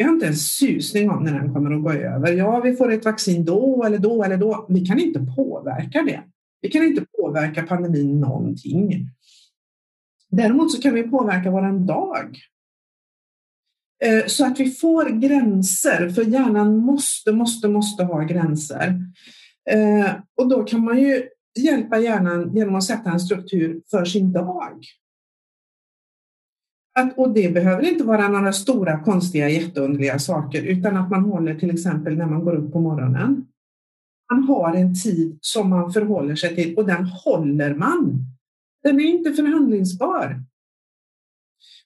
Vi 0.00 0.04
har 0.04 0.12
inte 0.12 0.26
en 0.26 0.36
susning 0.36 1.10
om 1.10 1.24
när 1.24 1.32
den 1.32 1.54
kommer 1.54 1.70
att 1.70 1.82
gå 1.82 1.92
över. 1.92 2.32
Ja, 2.32 2.60
vi 2.60 2.76
får 2.76 2.92
ett 2.92 3.04
vaccin 3.04 3.44
då 3.44 3.84
eller 3.84 3.98
då 3.98 4.24
eller 4.24 4.36
då. 4.36 4.66
Vi 4.68 4.86
kan 4.86 4.98
inte 4.98 5.20
påverka 5.36 6.02
det. 6.02 6.22
Vi 6.60 6.68
kan 6.68 6.84
inte 6.84 7.04
påverka 7.18 7.62
pandemin 7.62 8.20
någonting. 8.20 9.08
Däremot 10.30 10.72
så 10.72 10.82
kan 10.82 10.94
vi 10.94 11.02
påverka 11.02 11.50
våran 11.50 11.86
dag. 11.86 12.38
Eh, 14.04 14.26
så 14.26 14.46
att 14.46 14.60
vi 14.60 14.70
får 14.70 15.20
gränser, 15.20 16.08
för 16.08 16.22
hjärnan 16.22 16.76
måste, 16.76 17.32
måste, 17.32 17.68
måste 17.68 18.04
ha 18.04 18.22
gränser. 18.22 19.00
Eh, 19.70 20.10
och 20.36 20.48
då 20.48 20.62
kan 20.62 20.84
man 20.84 21.00
ju 21.00 21.28
hjälpa 21.58 21.98
hjärnan 21.98 22.56
genom 22.56 22.74
att 22.74 22.84
sätta 22.84 23.10
en 23.10 23.20
struktur 23.20 23.82
för 23.90 24.04
sin 24.04 24.32
dag. 24.32 24.84
Att, 26.98 27.18
och 27.18 27.34
det 27.34 27.54
behöver 27.54 27.82
inte 27.92 28.04
vara 28.04 28.28
några 28.28 28.52
stora, 28.52 29.00
konstiga, 29.00 29.48
jätteunderliga 29.48 30.18
saker, 30.18 30.62
utan 30.62 30.96
att 30.96 31.10
man 31.10 31.24
håller 31.24 31.54
till 31.54 31.70
exempel 31.70 32.16
när 32.16 32.26
man 32.26 32.44
går 32.44 32.54
upp 32.54 32.72
på 32.72 32.80
morgonen. 32.80 33.46
Man 34.32 34.42
har 34.42 34.74
en 34.74 34.94
tid 34.94 35.38
som 35.40 35.70
man 35.70 35.92
förhåller 35.92 36.34
sig 36.34 36.54
till 36.54 36.76
och 36.76 36.86
den 36.86 37.04
håller 37.04 37.74
man. 37.74 38.24
Den 38.82 39.00
är 39.00 39.04
inte 39.04 39.32
förhandlingsbar. 39.32 40.42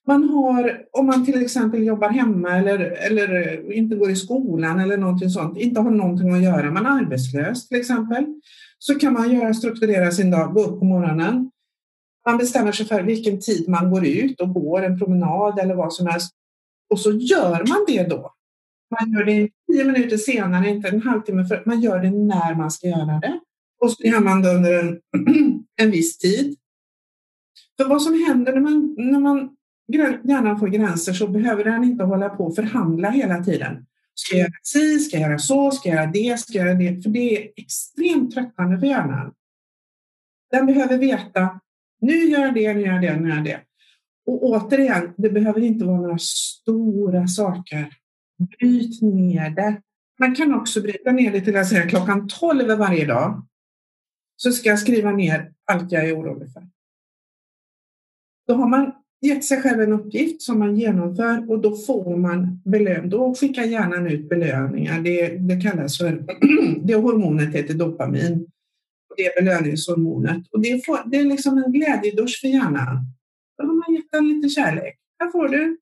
Man 0.06 0.28
har, 0.28 0.84
om 0.92 1.06
man 1.06 1.24
till 1.24 1.42
exempel 1.42 1.82
jobbar 1.82 2.08
hemma 2.08 2.50
eller, 2.50 2.78
eller 2.78 3.72
inte 3.72 3.96
går 3.96 4.10
i 4.10 4.16
skolan 4.16 4.80
eller 4.80 4.96
någonting 4.96 5.30
sånt, 5.30 5.58
inte 5.58 5.80
har 5.80 5.90
någonting 5.90 6.30
att 6.34 6.42
göra, 6.42 6.70
man 6.70 6.86
är 6.86 6.90
arbetslös 6.90 7.68
till 7.68 7.80
exempel, 7.80 8.26
så 8.78 8.94
kan 8.94 9.12
man 9.12 9.32
göra, 9.32 9.54
strukturera 9.54 10.10
sin 10.10 10.30
dag, 10.30 10.54
gå 10.54 10.62
upp 10.62 10.78
på 10.78 10.84
morgonen, 10.84 11.50
man 12.26 12.38
bestämmer 12.38 12.72
sig 12.72 12.86
för 12.86 13.02
vilken 13.02 13.40
tid 13.40 13.68
man 13.68 13.90
går 13.90 14.06
ut 14.06 14.40
och 14.40 14.54
går 14.54 14.82
en 14.82 14.98
promenad 14.98 15.58
eller 15.58 15.74
vad 15.74 15.92
som 15.92 16.06
helst. 16.06 16.32
Och 16.90 17.00
så 17.00 17.12
gör 17.12 17.68
man 17.68 17.84
det 17.86 18.08
då. 18.08 18.34
Man 19.00 19.12
gör 19.12 19.24
det 19.24 19.50
tio 19.72 19.84
minuter 19.84 20.16
senare, 20.16 20.68
inte 20.68 20.88
en 20.88 21.02
halvtimme. 21.02 21.44
För, 21.44 21.62
man 21.66 21.80
gör 21.80 21.98
det 21.98 22.10
när 22.10 22.54
man 22.54 22.70
ska 22.70 22.86
göra 22.86 23.20
det. 23.20 23.40
Och 23.80 23.90
så 23.90 24.02
gör 24.02 24.20
man 24.20 24.42
det 24.42 24.54
under 24.54 24.80
en, 24.80 25.00
en 25.76 25.90
viss 25.90 26.18
tid. 26.18 26.56
För 27.76 27.88
vad 27.88 28.02
som 28.02 28.24
händer 28.26 28.52
när 28.52 28.60
man, 28.60 28.94
när 28.98 29.20
man 29.20 29.56
hjärnan 29.88 30.58
får 30.58 30.68
gränser 30.68 31.12
så 31.12 31.28
behöver 31.28 31.64
den 31.64 31.84
inte 31.84 32.04
hålla 32.04 32.28
på 32.28 32.44
och 32.46 32.54
förhandla 32.54 33.10
hela 33.10 33.44
tiden. 33.44 33.86
Ska 34.14 34.36
jag 34.36 34.40
göra 34.40 34.52
si, 34.62 34.98
ska 34.98 35.16
jag 35.16 35.28
göra 35.28 35.38
så, 35.38 35.70
ska 35.70 35.88
jag 35.88 35.96
göra 35.96 36.10
det, 36.10 36.40
ska 36.40 36.58
jag 36.58 36.66
göra 36.66 36.78
det? 36.78 37.02
För 37.02 37.10
det 37.10 37.36
är 37.36 37.50
extremt 37.56 38.34
tröttande 38.34 38.78
för 38.78 38.86
hjärnan. 38.86 39.32
Den 40.50 40.66
behöver 40.66 40.98
veta 40.98 41.60
nu 42.04 42.24
gör 42.24 42.40
jag 42.40 42.54
det, 42.54 42.74
nu 42.74 42.80
gör 42.80 42.92
jag 42.92 43.02
det, 43.02 43.20
nu 43.20 43.28
gör 43.28 43.36
jag 43.36 43.44
det. 43.44 43.60
Och 44.26 44.42
återigen, 44.42 45.14
det 45.16 45.30
behöver 45.30 45.60
inte 45.60 45.84
vara 45.84 46.00
några 46.00 46.18
stora 46.18 47.26
saker. 47.26 47.86
Bryt 48.58 49.02
ner 49.02 49.50
det. 49.50 49.80
Man 50.18 50.34
kan 50.34 50.54
också 50.54 50.82
bryta 50.82 51.12
ner 51.12 51.32
det 51.32 51.40
till 51.40 51.56
att 51.56 51.68
säga 51.68 51.88
klockan 51.88 52.28
12 52.28 52.78
varje 52.78 53.06
dag 53.06 53.46
så 54.36 54.52
ska 54.52 54.68
jag 54.68 54.78
skriva 54.78 55.12
ner 55.12 55.52
allt 55.64 55.92
jag 55.92 56.08
är 56.08 56.18
orolig 56.18 56.52
för. 56.52 56.68
Då 58.46 58.54
har 58.54 58.68
man 58.68 58.92
gett 59.20 59.44
sig 59.44 59.62
själv 59.62 59.80
en 59.80 59.92
uppgift 59.92 60.42
som 60.42 60.58
man 60.58 60.76
genomför 60.76 61.50
och 61.50 61.60
då 61.60 61.76
får 61.76 62.16
man 62.16 62.62
belön. 62.64 63.10
Då 63.10 63.34
skickar 63.34 63.62
hjärnan 63.62 64.06
ut 64.06 64.28
belöningar. 64.28 65.00
Det, 65.00 65.28
det 65.28 65.60
kallas 65.60 65.98
för, 65.98 66.24
det 66.86 66.94
hormonet 66.94 67.54
heter 67.54 67.74
dopamin 67.74 68.46
det 69.16 69.34
belöningshormonet. 69.36 70.48
Och 70.50 70.60
det, 70.60 70.86
får, 70.86 71.10
det 71.10 71.16
är 71.16 71.24
liksom 71.24 71.58
en 71.58 71.72
glädjedusch 71.72 72.38
för 72.40 72.48
hjärnan. 72.48 73.06
Då 73.58 73.66
har 73.66 73.74
man 73.74 73.94
gett 73.94 74.10
den 74.10 74.28
lite 74.28 74.48
kärlek. 74.48 74.98
Här 75.18 75.30
får 75.30 75.48
du. 75.48 75.78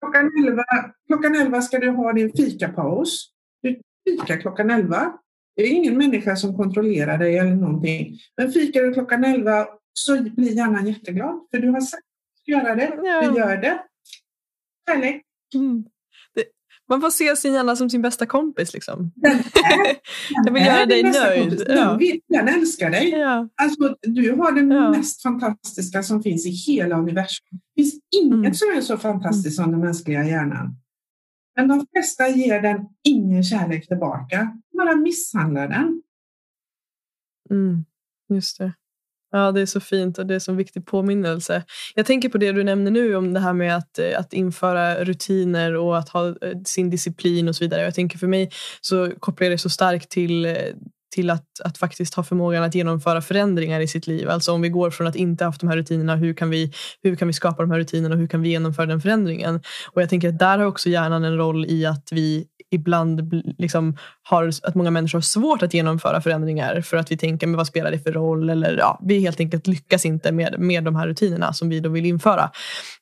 Klockan 0.00 0.30
11, 0.46 0.64
klockan 1.06 1.34
11 1.34 1.62
ska 1.62 1.78
du 1.78 1.90
ha 1.90 2.12
din 2.12 2.32
fikapaus. 2.32 3.30
Du 3.62 3.80
fikar 4.04 4.40
klockan 4.40 4.70
11. 4.70 5.12
Det 5.56 5.62
är 5.62 5.68
ingen 5.68 5.98
människa 5.98 6.36
som 6.36 6.56
kontrollerar 6.56 7.18
dig 7.18 7.38
eller 7.38 7.54
någonting. 7.54 8.18
Men 8.36 8.52
fikar 8.52 8.82
du 8.82 8.92
klockan 8.92 9.24
11 9.24 9.66
så 9.92 10.22
blir 10.22 10.56
hjärnan 10.56 10.86
jätteglad 10.86 11.46
för 11.50 11.58
du 11.58 11.70
har 11.70 11.80
sagt 11.80 11.94
att 11.94 12.46
du 12.46 12.52
ska 12.52 12.52
göra 12.52 12.74
det. 12.74 12.96
Du 12.96 13.38
gör 13.38 13.56
det. 13.56 13.82
Kärlek. 14.88 15.22
Mm. 15.54 15.84
Man 16.92 17.00
får 17.00 17.10
se 17.10 17.36
sin 17.36 17.54
hjärna 17.54 17.76
som 17.76 17.90
sin 17.90 18.02
bästa 18.02 18.26
kompis. 18.26 18.74
Liksom. 18.74 19.12
Den 19.16 19.32
är, 19.32 19.96
jag 20.44 20.52
vill 20.52 20.66
göra 20.66 20.86
dig 20.86 21.02
nöjd. 21.02 21.64
Ja. 21.68 21.98
Den, 22.00 22.20
den 22.28 22.48
älskar 22.48 22.90
dig. 22.90 23.10
Ja. 23.10 23.48
Alltså, 23.62 23.96
du 24.02 24.32
har 24.32 24.52
det 24.52 24.74
ja. 24.74 24.90
mest 24.90 25.22
fantastiska 25.22 26.02
som 26.02 26.22
finns 26.22 26.46
i 26.46 26.50
hela 26.50 26.98
universum. 26.98 27.46
Det 27.50 27.82
finns 27.82 27.94
inget 28.16 28.34
mm. 28.34 28.54
som 28.54 28.68
är 28.76 28.80
så 28.80 28.96
fantastiskt 28.96 29.56
som 29.56 29.70
den 29.70 29.80
mänskliga 29.80 30.24
hjärnan. 30.24 30.76
Men 31.56 31.68
de 31.68 31.86
flesta 31.92 32.28
ger 32.28 32.62
den 32.62 32.86
ingen 33.04 33.42
kärlek 33.42 33.88
tillbaka. 33.88 34.58
Bara 34.76 34.96
misshandlar 34.96 35.68
den. 35.68 36.02
Mm, 37.50 37.84
just 38.28 38.58
det. 38.58 38.72
Ja, 39.32 39.52
det 39.52 39.60
är 39.60 39.66
så 39.66 39.80
fint 39.80 40.18
och 40.18 40.26
det 40.26 40.34
är 40.34 40.38
så 40.38 40.52
viktig 40.52 40.86
påminnelse. 40.86 41.62
Jag 41.94 42.06
tänker 42.06 42.28
på 42.28 42.38
det 42.38 42.52
du 42.52 42.64
nämner 42.64 42.90
nu 42.90 43.16
om 43.16 43.32
det 43.32 43.40
här 43.40 43.52
med 43.52 43.76
att, 43.76 43.98
eh, 43.98 44.18
att 44.18 44.32
införa 44.32 45.04
rutiner 45.04 45.76
och 45.76 45.98
att 45.98 46.08
ha 46.08 46.28
eh, 46.28 46.34
sin 46.64 46.90
disciplin 46.90 47.48
och 47.48 47.56
så 47.56 47.64
vidare. 47.64 47.82
Jag 47.82 47.94
tänker 47.94 48.18
för 48.18 48.26
mig 48.26 48.50
så 48.80 49.10
kopplar 49.20 49.44
jag 49.44 49.52
det 49.52 49.58
så 49.58 49.68
starkt 49.68 50.10
till, 50.10 50.46
eh, 50.46 50.56
till 51.14 51.30
att, 51.30 51.46
att 51.64 51.78
faktiskt 51.78 52.14
ha 52.14 52.22
förmågan 52.22 52.62
att 52.62 52.74
genomföra 52.74 53.22
förändringar 53.22 53.80
i 53.80 53.88
sitt 53.88 54.06
liv. 54.06 54.30
Alltså 54.30 54.52
om 54.52 54.62
vi 54.62 54.68
går 54.68 54.90
från 54.90 55.06
att 55.06 55.16
inte 55.16 55.44
haft 55.44 55.60
de 55.60 55.68
här 55.68 55.76
rutinerna, 55.76 56.16
hur 56.16 56.34
kan 56.34 56.50
vi, 56.50 56.72
hur 57.02 57.16
kan 57.16 57.28
vi 57.28 57.34
skapa 57.34 57.62
de 57.62 57.70
här 57.70 57.78
rutinerna 57.78 58.14
och 58.14 58.20
hur 58.20 58.28
kan 58.28 58.42
vi 58.42 58.48
genomföra 58.48 58.86
den 58.86 59.00
förändringen? 59.00 59.60
Och 59.92 60.02
jag 60.02 60.08
tänker 60.08 60.28
att 60.28 60.38
där 60.38 60.58
har 60.58 60.66
också 60.66 60.88
hjärnan 60.88 61.24
en 61.24 61.36
roll 61.36 61.66
i 61.66 61.86
att 61.86 62.08
vi 62.12 62.46
ibland 62.72 63.42
liksom 63.58 63.96
har, 64.22 64.50
att 64.62 64.74
många 64.74 64.90
människor 64.90 65.18
har 65.18 65.22
svårt 65.22 65.62
att 65.62 65.74
genomföra 65.74 66.20
förändringar 66.20 66.80
för 66.80 66.96
att 66.96 67.12
vi 67.12 67.16
tänker, 67.16 67.46
men 67.46 67.56
vad 67.56 67.66
spelar 67.66 67.90
det 67.90 67.98
för 67.98 68.12
roll? 68.12 68.50
Eller 68.50 68.76
ja, 68.78 69.00
vi 69.02 69.20
helt 69.20 69.40
enkelt 69.40 69.66
lyckas 69.66 70.06
inte 70.06 70.32
med, 70.32 70.54
med 70.58 70.84
de 70.84 70.96
här 70.96 71.06
rutinerna 71.06 71.52
som 71.52 71.68
vi 71.68 71.80
då 71.80 71.88
vill 71.88 72.06
införa. 72.06 72.50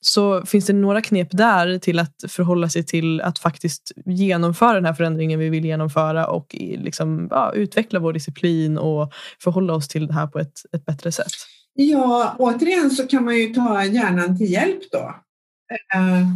Så 0.01 0.47
finns 0.47 0.67
det 0.67 0.73
några 0.73 1.01
knep 1.01 1.29
där 1.31 1.79
till 1.79 1.99
att 1.99 2.25
förhålla 2.29 2.69
sig 2.69 2.87
till 2.87 3.21
att 3.21 3.39
faktiskt 3.39 3.93
genomföra 4.07 4.73
den 4.73 4.85
här 4.85 4.95
förändringen 4.95 5.39
vi 5.39 5.49
vill 5.49 5.65
genomföra 5.65 6.27
och 6.27 6.57
liksom, 6.59 7.29
ja, 7.31 7.53
utveckla 7.53 7.99
vår 7.99 8.13
disciplin 8.13 8.79
och 8.79 9.13
förhålla 9.43 9.73
oss 9.73 9.89
till 9.89 10.07
det 10.07 10.15
här 10.15 10.27
på 10.27 10.39
ett, 10.39 10.55
ett 10.73 10.85
bättre 10.85 11.13
sätt? 11.13 11.33
Ja, 11.75 12.35
återigen 12.39 12.91
så 12.91 13.07
kan 13.07 13.25
man 13.25 13.37
ju 13.37 13.55
ta 13.55 13.85
hjärnan 13.85 14.39
till 14.39 14.51
hjälp 14.51 14.81
då. 14.93 15.15
Uh, 15.97 16.27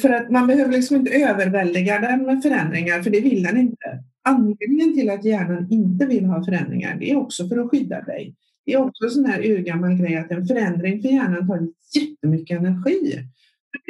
för 0.00 0.10
att 0.10 0.30
man 0.30 0.46
behöver 0.46 0.72
liksom 0.72 0.96
inte 0.96 1.10
överväldiga 1.10 1.98
den 1.98 2.22
med 2.22 2.42
förändringar, 2.42 3.02
för 3.02 3.10
det 3.10 3.20
vill 3.20 3.42
den 3.42 3.56
inte. 3.56 4.04
Anledningen 4.22 4.94
till 4.94 5.10
att 5.10 5.24
hjärnan 5.24 5.66
inte 5.70 6.06
vill 6.06 6.24
ha 6.24 6.44
förändringar, 6.44 6.96
det 7.00 7.10
är 7.10 7.16
också 7.16 7.48
för 7.48 7.58
att 7.58 7.70
skydda 7.70 8.00
dig. 8.00 8.34
Det 8.66 8.72
är 8.72 8.78
också 8.78 9.04
en 9.04 9.10
sån 9.10 9.24
här 9.24 9.46
urgammal 9.46 9.96
grej 9.96 10.16
att 10.16 10.30
en 10.30 10.46
förändring 10.46 11.02
för 11.02 11.08
hjärnan 11.08 11.46
tar 11.46 11.68
jättemycket 11.94 12.58
energi. 12.58 13.24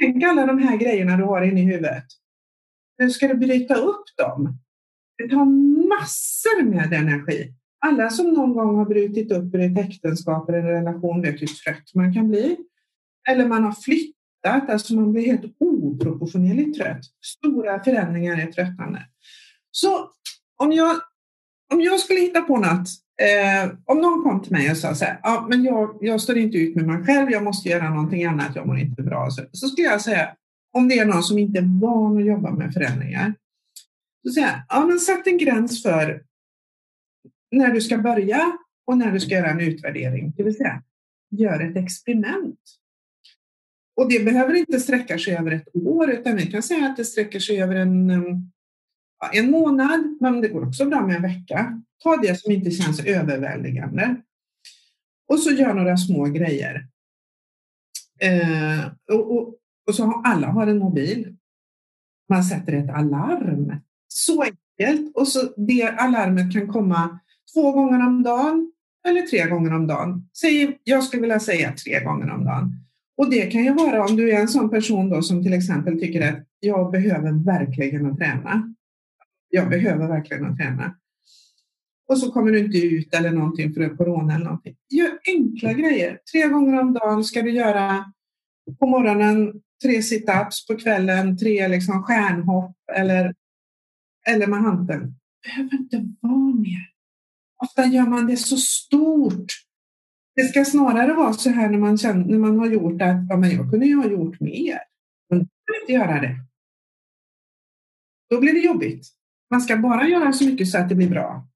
Tänk 0.00 0.24
alla 0.24 0.46
de 0.46 0.58
här 0.58 0.76
grejerna 0.76 1.16
du 1.16 1.24
har 1.24 1.42
inne 1.42 1.60
i 1.60 1.64
huvudet. 1.64 2.04
Nu 2.98 3.10
ska 3.10 3.28
du 3.28 3.34
bryta 3.34 3.74
upp 3.74 4.04
dem. 4.16 4.58
Det 5.18 5.28
tar 5.28 5.44
massor 5.88 6.62
med 6.62 6.92
energi. 6.92 7.54
Alla 7.78 8.10
som 8.10 8.32
någon 8.32 8.54
gång 8.54 8.76
har 8.76 8.84
brutit 8.84 9.32
upp 9.32 9.54
ur 9.54 9.60
ett 9.60 9.78
äktenskap 9.78 10.48
eller 10.48 10.58
en 10.58 10.66
relation 10.66 11.22
vet 11.22 11.32
hur 11.32 11.38
typ 11.38 11.64
trött 11.64 11.94
man 11.94 12.14
kan 12.14 12.28
bli. 12.28 12.56
Eller 13.28 13.48
man 13.48 13.64
har 13.64 13.72
flytt 13.72 14.16
tröttat, 14.44 14.70
alltså 14.70 14.94
man 14.94 15.12
blir 15.12 15.26
helt 15.26 15.56
oproportionerligt 15.60 16.78
trött. 16.78 17.00
Stora 17.24 17.84
förändringar 17.84 18.38
är 18.38 18.46
tröttande. 18.46 19.06
Så 19.70 20.10
om 20.56 20.72
jag, 20.72 21.00
om 21.72 21.80
jag 21.80 22.00
skulle 22.00 22.20
hitta 22.20 22.40
på 22.40 22.56
något, 22.56 22.88
eh, 23.22 23.72
om 23.84 23.98
någon 23.98 24.22
kom 24.22 24.42
till 24.42 24.52
mig 24.52 24.70
och 24.70 24.76
sa 24.76 24.94
så 24.94 25.04
här, 25.04 25.20
ja, 25.22 25.46
men 25.50 25.64
jag, 25.64 25.98
jag 26.00 26.20
står 26.20 26.38
inte 26.38 26.58
ut 26.58 26.76
med 26.76 26.86
mig 26.86 27.04
själv, 27.04 27.30
jag 27.30 27.44
måste 27.44 27.68
göra 27.68 27.90
någonting 27.90 28.24
annat, 28.24 28.56
jag 28.56 28.66
mår 28.66 28.78
inte 28.78 29.02
bra. 29.02 29.30
Så, 29.30 29.42
så 29.52 29.68
skulle 29.68 29.86
jag 29.86 30.00
säga, 30.00 30.36
om 30.72 30.88
det 30.88 30.98
är 30.98 31.06
någon 31.06 31.22
som 31.22 31.38
inte 31.38 31.58
är 31.58 31.80
van 31.80 32.16
att 32.16 32.26
jobba 32.26 32.50
med 32.50 32.72
förändringar, 32.74 33.34
så 34.26 34.32
säger 34.32 34.46
jag, 34.46 34.62
ja, 34.68 34.86
men 34.86 34.98
sätt 34.98 35.26
en 35.26 35.38
gräns 35.38 35.82
för 35.82 36.22
när 37.50 37.70
du 37.70 37.80
ska 37.80 37.98
börja 37.98 38.52
och 38.86 38.98
när 38.98 39.12
du 39.12 39.20
ska 39.20 39.34
göra 39.34 39.50
en 39.50 39.60
utvärdering, 39.60 40.32
det 40.36 40.42
vill 40.42 40.56
säga 40.56 40.82
gör 41.30 41.60
ett 41.60 41.76
experiment. 41.76 42.58
Och 44.00 44.08
det 44.08 44.24
behöver 44.24 44.54
inte 44.54 44.80
sträcka 44.80 45.18
sig 45.18 45.36
över 45.36 45.50
ett 45.50 45.76
år, 45.76 46.10
utan 46.10 46.36
vi 46.36 46.46
kan 46.46 46.62
säga 46.62 46.86
att 46.86 46.96
det 46.96 47.04
sträcker 47.04 47.40
sig 47.40 47.62
över 47.62 47.74
en, 47.74 48.10
eh, 48.10 48.38
en 49.32 49.50
månad, 49.50 50.16
men 50.20 50.40
det 50.40 50.48
går 50.48 50.66
också 50.66 50.84
bra 50.84 51.06
med 51.06 51.16
en 51.16 51.22
vecka. 51.22 51.82
Ta 52.02 52.16
det 52.16 52.40
som 52.40 52.52
inte 52.52 52.70
känns 52.70 53.04
överväldigande. 53.04 54.16
Och 55.28 55.38
så 55.38 55.50
gör 55.50 55.74
några 55.74 55.96
små 55.96 56.24
grejer. 56.24 56.86
Eh, 58.20 58.86
och, 59.12 59.36
och, 59.36 59.54
och, 59.86 59.94
så 59.94 60.04
har 60.04 60.22
alla 60.24 60.46
har 60.46 60.66
en 60.66 60.78
mobil. 60.78 61.36
Man 62.28 62.44
sätter 62.44 62.72
ett 62.72 62.90
alarm. 62.90 63.74
Så 64.08 64.42
enkelt. 64.42 65.16
Och 65.16 65.28
så 65.28 65.52
det 65.56 65.88
alarmet 65.88 66.52
kan 66.52 66.68
komma 66.68 67.18
två 67.54 67.72
gånger 67.72 68.06
om 68.06 68.22
dagen 68.22 68.72
eller 69.08 69.22
tre 69.22 69.48
gånger 69.48 69.74
om 69.74 69.86
dagen. 69.86 70.28
Säg, 70.40 70.80
jag 70.84 71.04
skulle 71.04 71.20
vilja 71.20 71.40
säga 71.40 71.72
tre 71.72 72.04
gånger 72.04 72.30
om 72.30 72.44
dagen. 72.44 72.80
Och 73.20 73.30
det 73.30 73.46
kan 73.46 73.64
ju 73.64 73.74
vara 73.74 74.04
om 74.04 74.16
du 74.16 74.30
är 74.30 74.40
en 74.40 74.48
sån 74.48 74.70
person 74.70 75.10
då 75.10 75.22
som 75.22 75.42
till 75.42 75.52
exempel 75.52 76.00
tycker 76.00 76.28
att 76.28 76.46
jag 76.60 76.90
behöver 76.90 77.44
verkligen 77.44 78.06
att 78.06 78.18
träna. 78.18 78.74
Jag 79.48 79.68
behöver 79.68 80.08
verkligen 80.08 80.44
att 80.44 80.56
träna. 80.56 80.96
Och 82.08 82.18
så 82.18 82.32
kommer 82.32 82.52
du 82.52 82.58
inte 82.58 82.78
ut 82.78 83.14
eller 83.14 83.30
någonting 83.30 83.72
för 83.72 83.80
det 83.80 83.86
är 83.86 83.96
corona 83.96 84.34
eller 84.34 84.44
någonting. 84.44 84.76
Gör 84.90 85.18
enkla 85.26 85.72
grejer. 85.72 86.18
Tre 86.32 86.48
gånger 86.48 86.80
om 86.80 86.92
dagen 86.92 87.24
ska 87.24 87.42
du 87.42 87.50
göra 87.50 88.12
på 88.78 88.86
morgonen 88.86 89.52
tre 89.82 90.02
situps, 90.02 90.66
på 90.66 90.76
kvällen 90.76 91.38
tre 91.38 91.68
liksom 91.68 92.02
stjärnhopp 92.02 92.76
eller, 92.96 93.34
eller 94.28 94.46
med 94.46 94.58
handen. 94.58 95.00
Det 95.00 95.48
behöver 95.48 95.74
inte 95.74 96.14
vara 96.20 96.54
mer. 96.54 96.90
Ofta 97.62 97.84
gör 97.84 98.06
man 98.06 98.26
det 98.26 98.36
så 98.36 98.56
stort 98.56 99.52
det 100.36 100.42
ska 100.42 100.64
snarare 100.64 101.12
vara 101.12 101.32
så 101.32 101.50
här 101.50 101.68
när 101.68 101.78
man, 101.78 101.98
känner, 101.98 102.24
när 102.24 102.38
man 102.38 102.58
har 102.58 102.66
gjort 102.66 103.02
att 103.02 103.16
ja, 103.28 103.36
men 103.36 103.50
jag 103.50 103.70
kunde 103.70 103.86
ju 103.86 103.96
ha 103.96 104.06
gjort 104.06 104.40
mer. 104.40 104.78
Men 105.30 105.38
jag 105.38 105.48
kan 105.66 105.82
inte 105.82 105.92
göra 105.92 106.20
det. 106.20 106.36
Då 108.30 108.40
blir 108.40 108.52
det 108.52 108.60
jobbigt. 108.60 109.06
Man 109.50 109.60
ska 109.60 109.76
bara 109.76 110.08
göra 110.08 110.32
så 110.32 110.44
mycket 110.44 110.68
så 110.68 110.78
att 110.78 110.88
det 110.88 110.94
blir 110.94 111.10
bra. 111.10 111.46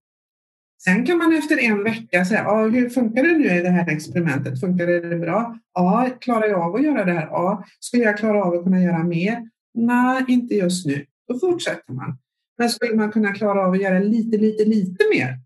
Sen 0.84 1.06
kan 1.06 1.18
man 1.18 1.32
efter 1.32 1.58
en 1.58 1.84
vecka 1.84 2.24
säga, 2.24 2.42
ja, 2.42 2.66
hur 2.66 2.88
funkar 2.88 3.22
det 3.22 3.38
nu 3.38 3.44
i 3.44 3.62
det 3.62 3.68
här 3.68 3.88
experimentet? 3.88 4.60
Funkar 4.60 4.86
det 4.86 5.16
bra? 5.16 5.58
Ja, 5.74 6.10
klarar 6.20 6.46
jag 6.46 6.60
av 6.60 6.74
att 6.74 6.82
göra 6.82 7.04
det 7.04 7.12
här? 7.12 7.26
Ja, 7.26 7.64
skulle 7.80 8.02
jag 8.02 8.18
klara 8.18 8.44
av 8.44 8.54
att 8.54 8.64
kunna 8.64 8.82
göra 8.82 9.04
mer? 9.04 9.50
Nej, 9.74 10.24
inte 10.28 10.54
just 10.54 10.86
nu. 10.86 11.06
Då 11.28 11.38
fortsätter 11.38 11.92
man. 11.92 12.18
Men 12.58 12.70
skulle 12.70 12.94
man 12.94 13.12
kunna 13.12 13.32
klara 13.32 13.66
av 13.66 13.72
att 13.72 13.82
göra 13.82 13.98
lite, 13.98 14.38
lite, 14.38 14.64
lite 14.64 15.04
mer? 15.14 15.38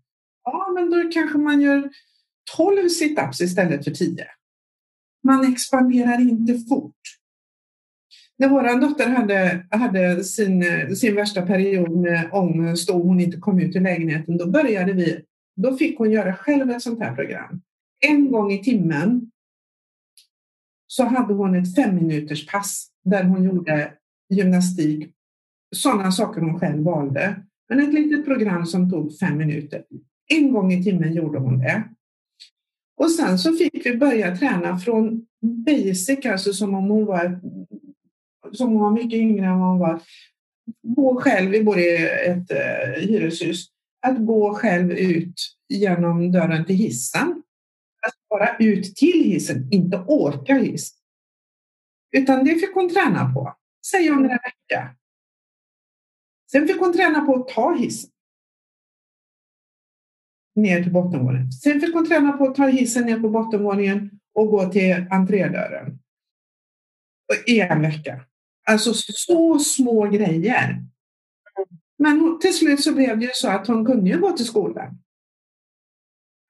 Ja, 0.43 0.71
men 0.75 0.89
då 0.89 1.11
kanske 1.13 1.37
man 1.37 1.61
gör 1.61 1.89
12 2.57 2.89
situps 2.89 3.41
istället 3.41 3.83
för 3.83 3.91
10. 3.91 4.25
Man 5.23 5.53
expanderar 5.53 6.21
inte 6.21 6.59
fort. 6.59 6.95
När 8.37 8.49
vår 8.49 8.81
dotter 8.81 9.09
hade, 9.09 9.65
hade 9.71 10.23
sin, 10.23 10.63
sin 10.95 11.15
värsta 11.15 11.41
period 11.41 11.91
med 11.91 12.29
ångest 12.31 12.89
och 12.89 12.99
hon 12.99 13.19
inte 13.19 13.37
kom 13.37 13.59
ut 13.59 13.75
ur 13.75 13.79
lägenheten, 13.79 14.37
då 14.37 14.47
började 14.47 14.93
vi, 14.93 15.21
då 15.55 15.77
fick 15.77 15.97
hon 15.97 16.11
göra 16.11 16.35
själv 16.35 16.69
ett 16.69 16.81
sånt 16.81 16.99
här 16.99 17.15
program. 17.15 17.61
En 17.99 18.31
gång 18.31 18.51
i 18.51 18.63
timmen 18.63 19.31
så 20.87 21.03
hade 21.03 21.33
hon 21.33 21.55
ett 21.55 21.75
fem 21.75 21.95
minuters 21.95 22.47
pass 22.47 22.87
där 23.03 23.23
hon 23.23 23.43
gjorde 23.43 23.93
gymnastik, 24.29 25.13
sådana 25.75 26.11
saker 26.11 26.41
hon 26.41 26.59
själv 26.59 26.83
valde. 26.83 27.43
Men 27.69 27.79
ett 27.79 27.93
litet 27.93 28.25
program 28.25 28.65
som 28.65 28.91
tog 28.91 29.17
fem 29.17 29.37
minuter. 29.37 29.83
En 30.27 30.53
gång 30.53 30.73
i 30.73 30.83
timmen 30.83 31.13
gjorde 31.13 31.39
hon 31.39 31.59
det. 31.59 31.83
Och 32.99 33.11
sen 33.11 33.39
så 33.39 33.53
fick 33.53 33.85
vi 33.85 33.97
börja 33.97 34.37
träna 34.37 34.77
från 34.77 35.25
basic, 35.41 36.25
alltså 36.25 36.53
som 36.53 36.73
om 36.73 36.89
hon 36.89 37.05
var, 37.05 37.39
som 38.51 38.69
hon 38.69 38.81
var 38.81 38.91
mycket 38.91 39.19
yngre 39.19 39.45
än 39.45 39.59
vad 39.59 39.69
hon 39.69 39.79
var. 39.79 40.01
Gå 40.83 41.21
själv, 41.21 41.51
vi 41.51 41.63
bor 41.63 41.79
i 41.79 42.07
ett 42.27 42.51
eh, 42.51 43.01
hyreshus, 43.01 43.67
att 44.07 44.25
gå 44.25 44.53
själv 44.53 44.91
ut 44.91 45.33
genom 45.69 46.31
dörren 46.31 46.65
till 46.65 46.75
hissen. 46.75 47.43
Att 48.07 48.29
bara 48.29 48.57
ut 48.57 48.95
till 48.95 49.23
hissen, 49.23 49.67
inte 49.71 49.97
åka 50.07 50.53
hiss. 50.53 50.95
Utan 52.11 52.45
det 52.45 52.55
fick 52.55 52.73
hon 52.73 52.89
träna 52.89 53.33
på, 53.33 53.55
säg 53.91 54.09
under 54.09 54.29
en 54.29 54.39
vecka. 54.43 54.95
Sen 56.51 56.67
fick 56.67 56.79
hon 56.79 56.93
träna 56.93 57.21
på 57.21 57.35
att 57.35 57.47
ta 57.47 57.75
hissen 57.75 58.11
ner 60.61 60.83
till 60.83 60.93
bottenvåningen. 60.93 61.51
Sen 61.51 61.81
fick 61.81 61.93
hon 61.93 62.07
träna 62.07 62.31
på 62.31 62.43
att 62.43 62.55
ta 62.55 62.67
hissen 62.67 63.05
ner 63.05 63.19
på 63.19 63.29
bottenvåningen 63.29 64.11
och 64.33 64.47
gå 64.47 64.65
till 64.65 65.05
entrédörren. 65.09 65.99
I 67.47 67.59
en 67.59 67.81
vecka. 67.81 68.21
Alltså 68.69 68.93
så 68.93 69.59
små 69.59 70.05
grejer. 70.05 70.83
Men 71.97 72.39
till 72.39 72.53
slut 72.53 72.83
så 72.83 72.93
blev 72.93 73.19
det 73.19 73.25
ju 73.25 73.31
så 73.33 73.49
att 73.49 73.67
hon 73.67 73.85
kunde 73.85 74.09
ju 74.09 74.19
gå 74.19 74.31
till 74.31 74.45
skolan. 74.45 74.97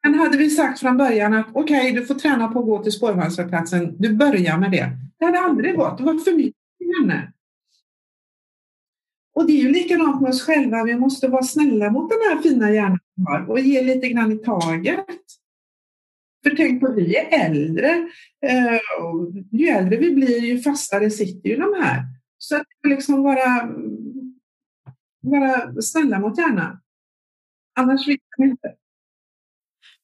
Men 0.03 0.13
hade 0.13 0.37
vi 0.37 0.49
sagt 0.49 0.79
från 0.79 0.97
början 0.97 1.33
att 1.33 1.47
okej, 1.53 1.79
okay, 1.79 1.91
du 1.91 2.05
får 2.05 2.15
träna 2.15 2.47
på 2.47 2.59
att 2.59 2.65
gå 2.65 2.83
till 2.83 2.91
spårvagnsplatsen, 2.91 3.95
du 3.97 4.15
börjar 4.15 4.57
med 4.57 4.71
det. 4.71 4.91
Det 5.19 5.25
hade 5.25 5.39
aldrig 5.39 5.75
gått, 5.75 5.97
det 5.97 6.03
var 6.03 6.13
för 6.13 6.31
mycket 6.31 6.55
för 6.77 7.01
henne. 7.01 7.33
Och 9.39 9.47
det 9.47 9.53
är 9.53 9.63
ju 9.63 9.71
likadant 9.71 10.21
med 10.21 10.29
oss 10.29 10.41
själva, 10.41 10.83
vi 10.83 10.95
måste 10.95 11.27
vara 11.27 11.43
snälla 11.43 11.91
mot 11.91 12.09
den 12.09 12.19
här 12.19 12.41
fina 12.41 12.71
hjärnan 12.71 12.99
har 13.27 13.49
och 13.49 13.59
ge 13.59 13.83
lite 13.83 14.09
grann 14.09 14.31
i 14.31 14.37
taget. 14.37 15.05
För 16.43 16.55
tänk 16.55 16.81
på, 16.81 16.93
vi 16.93 17.15
är 17.15 17.45
äldre. 17.45 17.89
Eh, 18.45 18.79
ju 19.51 19.67
äldre 19.67 19.97
vi 19.97 20.11
blir, 20.11 20.39
ju 20.39 20.59
fastare 20.59 21.09
sitter 21.09 21.49
ju 21.49 21.55
de 21.55 21.73
här. 21.81 22.03
Så 22.37 22.55
att 22.55 22.67
liksom 22.87 23.23
vara, 23.23 23.69
vara 25.21 25.81
snälla 25.81 26.19
mot 26.19 26.37
hjärnan. 26.37 26.79
Annars 27.75 28.07
vill 28.07 28.19
man 28.37 28.49
inte. 28.49 28.75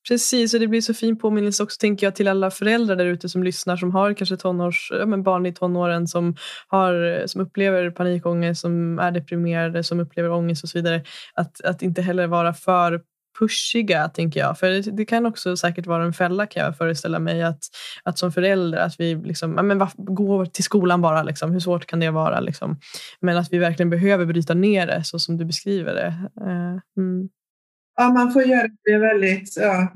Precis, 0.08 0.54
och 0.54 0.60
det 0.60 0.68
blir 0.68 0.82
så 0.82 0.94
fin 0.94 1.18
påminnelse 1.18 1.64
också 1.64 1.78
tänker 1.80 2.08
jag 2.08 2.16
till 2.16 2.28
alla 2.28 2.52
föräldrar 2.52 2.96
där 2.96 3.06
ute 3.06 3.30
som 3.30 3.44
lyssnar 3.44 3.78
som 3.78 3.92
har 3.92 4.14
kanske 4.14 4.38
tonårs, 4.38 4.92
ja, 5.00 5.06
men 5.06 5.24
barn 5.24 5.46
i 5.46 5.54
tonåren 5.54 6.08
som, 6.08 6.36
har, 6.68 7.24
som 7.28 7.42
upplever 7.42 7.90
panikångest, 7.90 8.62
som 8.62 9.00
är 9.00 9.12
deprimerade, 9.12 9.84
som 9.84 10.00
upplever 10.00 10.32
ångest 10.32 10.64
och 10.64 10.70
så 10.70 10.78
vidare. 10.78 11.04
Att, 11.34 11.62
att 11.62 11.82
inte 11.82 12.02
heller 12.02 12.28
vara 12.28 12.54
för 12.54 13.02
pushiga, 13.40 14.10
tänker 14.10 14.40
jag. 14.40 14.60
För 14.60 14.70
det, 14.70 14.82
det, 14.82 15.06
kan 15.06 15.26
också 15.26 15.58
säkert 15.58 15.88
vara 15.88 16.04
en 16.04 16.14
fälla 16.14 16.46
kan 16.46 16.64
jag 16.64 16.78
föreställa 16.78 17.20
mig. 17.20 17.44
Att, 17.44 17.60
att 18.04 18.18
som 18.18 18.32
förälder, 18.32 18.78
att 18.78 19.00
vi 19.00 19.16
liksom, 19.16 19.52
men 19.52 19.78
va, 19.78 19.92
gå 19.98 20.46
till 20.46 20.64
skolan 20.64 21.02
bara. 21.02 21.24
Liksom. 21.24 21.52
Hur 21.52 21.60
svårt 21.60 21.86
kan 21.86 22.00
det 22.00 22.12
vara? 22.12 22.40
Liksom? 22.40 22.80
Men 23.20 23.38
att 23.38 23.54
vi 23.54 23.58
verkligen 23.58 23.90
behöver 23.90 24.26
bryta 24.26 24.54
ner 24.54 24.88
det 24.88 25.04
så 25.04 25.20
som 25.20 25.38
du 25.38 25.46
beskriver 25.46 25.94
det. 25.94 26.30
Uh, 26.46 26.80
mm. 26.98 27.30
Ja, 27.96 28.14
man 28.14 28.34
får 28.34 28.44
göra 28.44 28.70
det 28.84 28.98
väldigt... 28.98 29.58
Ja. 29.58 29.94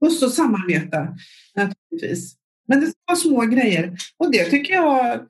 Och 0.00 0.12
så 0.12 0.30
samarbeta 0.30 1.16
naturligtvis. 1.54 2.36
Men 2.68 2.80
det 2.80 2.86
ska 2.86 2.96
vara 3.06 3.16
små 3.16 3.40
grejer. 3.40 3.96
Och 4.16 4.30
det 4.32 4.44
tycker 4.44 4.74
jag 4.74 5.26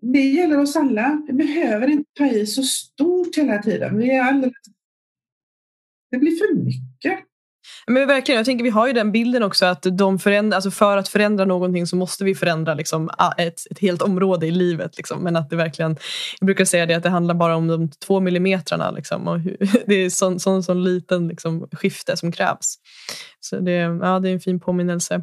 det 0.00 0.20
gäller 0.20 0.58
oss 0.58 0.76
alla. 0.76 1.22
Vi 1.26 1.32
behöver 1.32 1.88
inte 1.88 2.10
ta 2.18 2.26
i 2.26 2.46
så 2.46 2.62
stort 2.62 3.36
hela 3.36 3.62
tiden. 3.62 3.98
Vi 3.98 4.10
är 4.10 4.22
alldeles 4.22 4.54
det 6.14 6.18
blir 6.18 6.36
för 6.36 6.54
mycket. 6.54 7.24
Men 7.86 8.08
verkligen, 8.08 8.36
jag 8.36 8.46
tänker 8.46 8.64
vi 8.64 8.70
har 8.70 8.86
ju 8.86 8.92
den 8.92 9.12
bilden 9.12 9.42
också 9.42 9.66
att 9.66 9.86
de 9.92 10.18
förändra, 10.18 10.56
alltså 10.56 10.70
för 10.70 10.96
att 10.96 11.08
förändra 11.08 11.44
någonting 11.44 11.86
så 11.86 11.96
måste 11.96 12.24
vi 12.24 12.34
förändra 12.34 12.74
liksom 12.74 13.10
ett, 13.38 13.60
ett 13.70 13.78
helt 13.78 14.02
område 14.02 14.46
i 14.46 14.50
livet. 14.50 14.96
Liksom. 14.96 15.22
Men 15.22 15.36
att 15.36 15.50
det 15.50 15.56
verkligen, 15.56 15.96
jag 16.40 16.46
brukar 16.46 16.64
säga 16.64 16.86
det 16.86 16.94
att 16.94 17.02
det 17.02 17.08
handlar 17.08 17.34
bara 17.34 17.56
om 17.56 17.68
de 17.68 17.90
två 17.90 18.20
millimetrarna. 18.20 18.90
Liksom, 18.90 19.28
och 19.28 19.40
hur, 19.40 19.56
det 19.86 19.94
är 19.94 20.10
sån, 20.10 20.40
sån, 20.40 20.62
sån 20.62 20.84
liten 20.84 21.28
liksom, 21.28 21.68
skifte 21.72 22.16
som 22.16 22.32
krävs. 22.32 22.74
Så 23.40 23.56
det, 23.60 23.72
ja, 23.72 24.18
det 24.20 24.28
är 24.28 24.32
en 24.32 24.40
fin 24.40 24.60
påminnelse. 24.60 25.22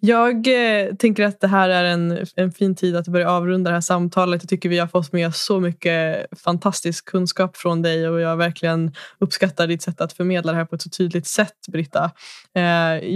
Jag 0.00 0.46
eh, 0.46 0.94
tänker 0.94 1.24
att 1.24 1.40
det 1.40 1.48
här 1.48 1.68
är 1.68 1.84
en, 1.84 2.26
en 2.36 2.52
fin 2.52 2.74
tid 2.74 2.96
att 2.96 3.08
börja 3.08 3.30
avrunda 3.30 3.70
det 3.70 3.76
här 3.76 3.80
samtalet. 3.80 4.42
Jag 4.42 4.48
tycker 4.48 4.68
vi 4.68 4.78
har 4.78 4.86
fått 4.86 5.12
med 5.12 5.34
så 5.34 5.60
mycket 5.60 6.26
fantastisk 6.44 7.04
kunskap 7.04 7.56
från 7.56 7.82
dig 7.82 8.08
och 8.08 8.20
jag 8.20 8.36
verkligen 8.36 8.92
uppskattar 9.18 9.66
ditt 9.66 9.82
sätt 9.82 10.00
att 10.00 10.12
förmedla 10.12 10.52
det 10.52 10.58
här 10.58 10.64
på 10.64 10.74
ett 10.74 10.82
så 10.82 10.90
tydligt 10.90 11.26
sätt, 11.26 11.56
Britta. 11.72 12.10
Eh, 12.54 12.62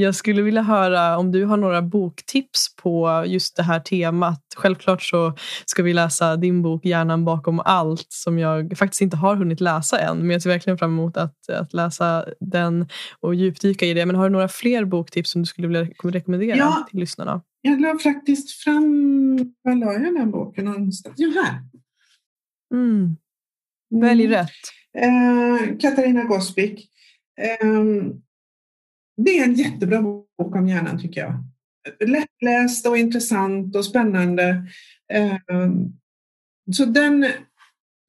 jag 0.00 0.14
skulle 0.14 0.42
vilja 0.42 0.62
höra 0.62 1.18
om 1.18 1.32
du 1.32 1.44
har 1.44 1.56
några 1.56 1.82
boktips 1.82 2.76
på 2.76 3.24
just 3.26 3.56
det 3.56 3.62
här 3.62 3.80
temat. 3.80 4.42
Självklart 4.56 5.02
så 5.02 5.32
ska 5.66 5.82
vi 5.82 5.92
läsa 5.92 6.36
din 6.36 6.62
bok 6.62 6.84
Hjärnan 6.84 7.24
bakom 7.24 7.60
allt 7.60 8.06
som 8.08 8.38
jag 8.38 8.78
faktiskt 8.78 9.00
inte 9.00 9.16
har 9.16 9.36
hunnit 9.36 9.60
läsa 9.60 9.98
än, 9.98 10.18
men 10.18 10.30
jag 10.30 10.42
ser 10.42 10.50
verkligen 10.50 10.78
fram 10.78 10.90
emot 10.90 11.16
att, 11.16 11.50
att 11.50 11.72
läsa 11.72 12.24
den 12.40 12.88
och 13.20 13.34
djupdyka 13.34 13.86
i 13.86 13.94
det. 13.94 14.06
Men 14.06 14.16
har 14.16 14.24
du 14.24 14.30
några 14.30 14.48
fler 14.48 14.84
boktips 14.84 15.30
som 15.30 15.42
du 15.42 15.46
skulle 15.46 15.68
vilja 15.68 15.82
rekommendera 16.02 16.39
ja, 16.46 16.86
till 16.90 17.00
lyssnarna? 17.00 17.42
Jag 17.60 17.80
la 17.80 17.98
faktiskt 17.98 18.50
fram, 18.50 19.54
var 19.62 19.74
la 19.74 19.92
jag 19.92 20.02
den 20.02 20.30
boken 20.30 20.64
någonstans? 20.64 21.14
Jo, 21.18 21.30
här. 21.30 21.62
Mm. 22.74 23.16
Välj 24.00 24.24
mm. 24.24 24.38
rätt. 24.38 24.50
Eh, 24.98 25.78
Katarina 25.78 26.24
Gospic. 26.24 26.88
Eh, 27.40 27.82
det 29.16 29.38
är 29.38 29.44
en 29.44 29.54
jättebra 29.54 30.02
bok 30.02 30.56
om 30.56 30.68
hjärnan 30.68 31.00
tycker 31.00 31.20
jag. 31.20 31.44
Lättläst 32.08 32.86
och 32.86 32.98
intressant 32.98 33.76
och 33.76 33.84
spännande. 33.84 34.66
Eh, 35.12 35.36
så 36.76 36.84
den, 36.84 37.26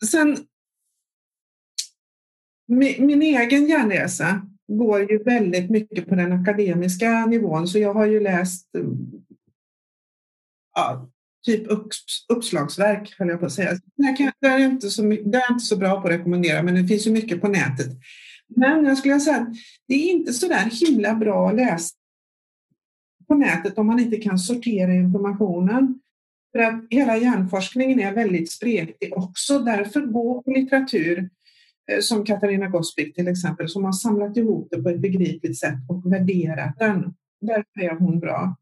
sen 0.06 0.38
min, 2.68 3.06
min 3.06 3.22
egen 3.22 3.68
hjärnresa 3.68 4.42
går 4.78 5.12
ju 5.12 5.24
väldigt 5.24 5.70
mycket 5.70 6.08
på 6.08 6.16
den 6.16 6.32
akademiska 6.32 7.26
nivån, 7.26 7.68
så 7.68 7.80
jag 7.80 7.94
har 7.94 8.06
ju 8.06 8.20
läst 8.20 8.68
ja, 10.76 11.10
typ 11.46 11.68
uppslagsverk, 12.30 13.16
höll 13.20 13.30
jag 13.30 13.40
på 13.40 13.46
att 13.46 13.52
säga. 13.52 13.72
Det 14.40 14.48
är, 14.48 14.60
inte 14.60 14.90
så, 14.90 15.02
det 15.02 15.38
är 15.38 15.52
inte 15.52 15.66
så 15.66 15.78
bra 15.78 16.02
på 16.02 16.08
att 16.08 16.14
rekommendera, 16.14 16.64
men 16.64 16.76
det 16.76 16.88
finns 16.88 17.08
ju 17.08 17.12
mycket 17.12 17.42
på 17.42 17.48
nätet. 17.48 17.92
Men 18.56 18.86
jag 18.86 18.98
skulle 18.98 19.20
säga 19.20 19.38
att 19.38 19.54
det 19.88 19.94
är 19.94 20.12
inte 20.12 20.34
så 20.34 20.48
där 20.48 20.88
himla 20.88 21.16
bra 21.16 21.50
att 21.50 21.56
läsa 21.56 21.96
på 23.28 23.36
nätet 23.36 23.78
om 23.78 23.88
man 23.88 24.00
inte 24.00 24.18
kan 24.18 24.40
sortera 24.40 24.94
informationen. 24.94 26.00
För 26.52 26.60
att 26.60 26.84
hela 26.90 27.18
hjärnforskningen 27.18 28.00
är 28.00 28.14
väldigt 28.14 28.52
spretig 28.52 29.18
också. 29.18 29.60
Därför 29.60 30.02
gå 30.02 30.42
på 30.42 30.52
litteratur 30.52 31.30
Eh, 31.92 32.00
som 32.00 32.26
Katarina 32.26 32.68
Gospic 32.68 33.14
till 33.14 33.28
exempel, 33.28 33.70
som 33.70 33.84
har 33.84 33.92
samlat 33.92 34.38
ihop 34.38 34.68
det 34.72 34.84
på 34.84 34.90
ett 34.90 35.00
begripligt 35.00 35.60
sätt 35.60 35.80
och 35.90 36.14
värderat 36.14 36.76
den. 36.80 37.14
Därför 37.42 37.82
är 37.82 37.96
hon 38.00 38.20
bra. 38.20 38.56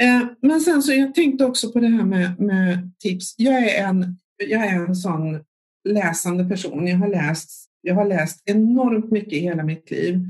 Eh, 0.00 0.26
men 0.42 0.60
sen 0.60 0.82
så 0.82 0.92
jag 0.92 1.14
tänkte 1.14 1.44
också 1.44 1.72
på 1.72 1.80
det 1.80 1.88
här 1.88 2.04
med, 2.04 2.40
med 2.40 2.90
tips. 2.98 3.34
Jag 3.38 3.54
är, 3.54 3.88
en, 3.88 4.18
jag 4.36 4.66
är 4.66 4.74
en 4.74 4.94
sån 4.94 5.44
läsande 5.88 6.44
person. 6.44 6.86
Jag 6.86 6.96
har, 6.96 7.08
läst, 7.08 7.70
jag 7.80 7.94
har 7.94 8.04
läst 8.04 8.42
enormt 8.44 9.10
mycket 9.10 9.32
i 9.32 9.38
hela 9.38 9.62
mitt 9.62 9.90
liv 9.90 10.20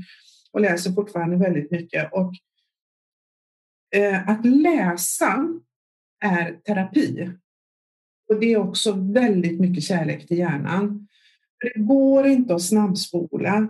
och 0.51 0.61
läser 0.61 0.91
fortfarande 0.91 1.37
väldigt 1.37 1.71
mycket. 1.71 2.13
Och, 2.13 2.33
eh, 3.95 4.29
att 4.29 4.45
läsa 4.45 5.47
är 6.23 6.51
terapi. 6.51 7.31
Och 8.29 8.39
det 8.39 8.53
är 8.53 8.57
också 8.57 8.91
väldigt 8.91 9.59
mycket 9.59 9.83
kärlek 9.83 10.27
till 10.27 10.37
hjärnan. 10.37 11.07
Det 11.61 11.81
går 11.81 12.27
inte 12.27 12.55
att 12.55 12.61
snabbspola 12.61 13.69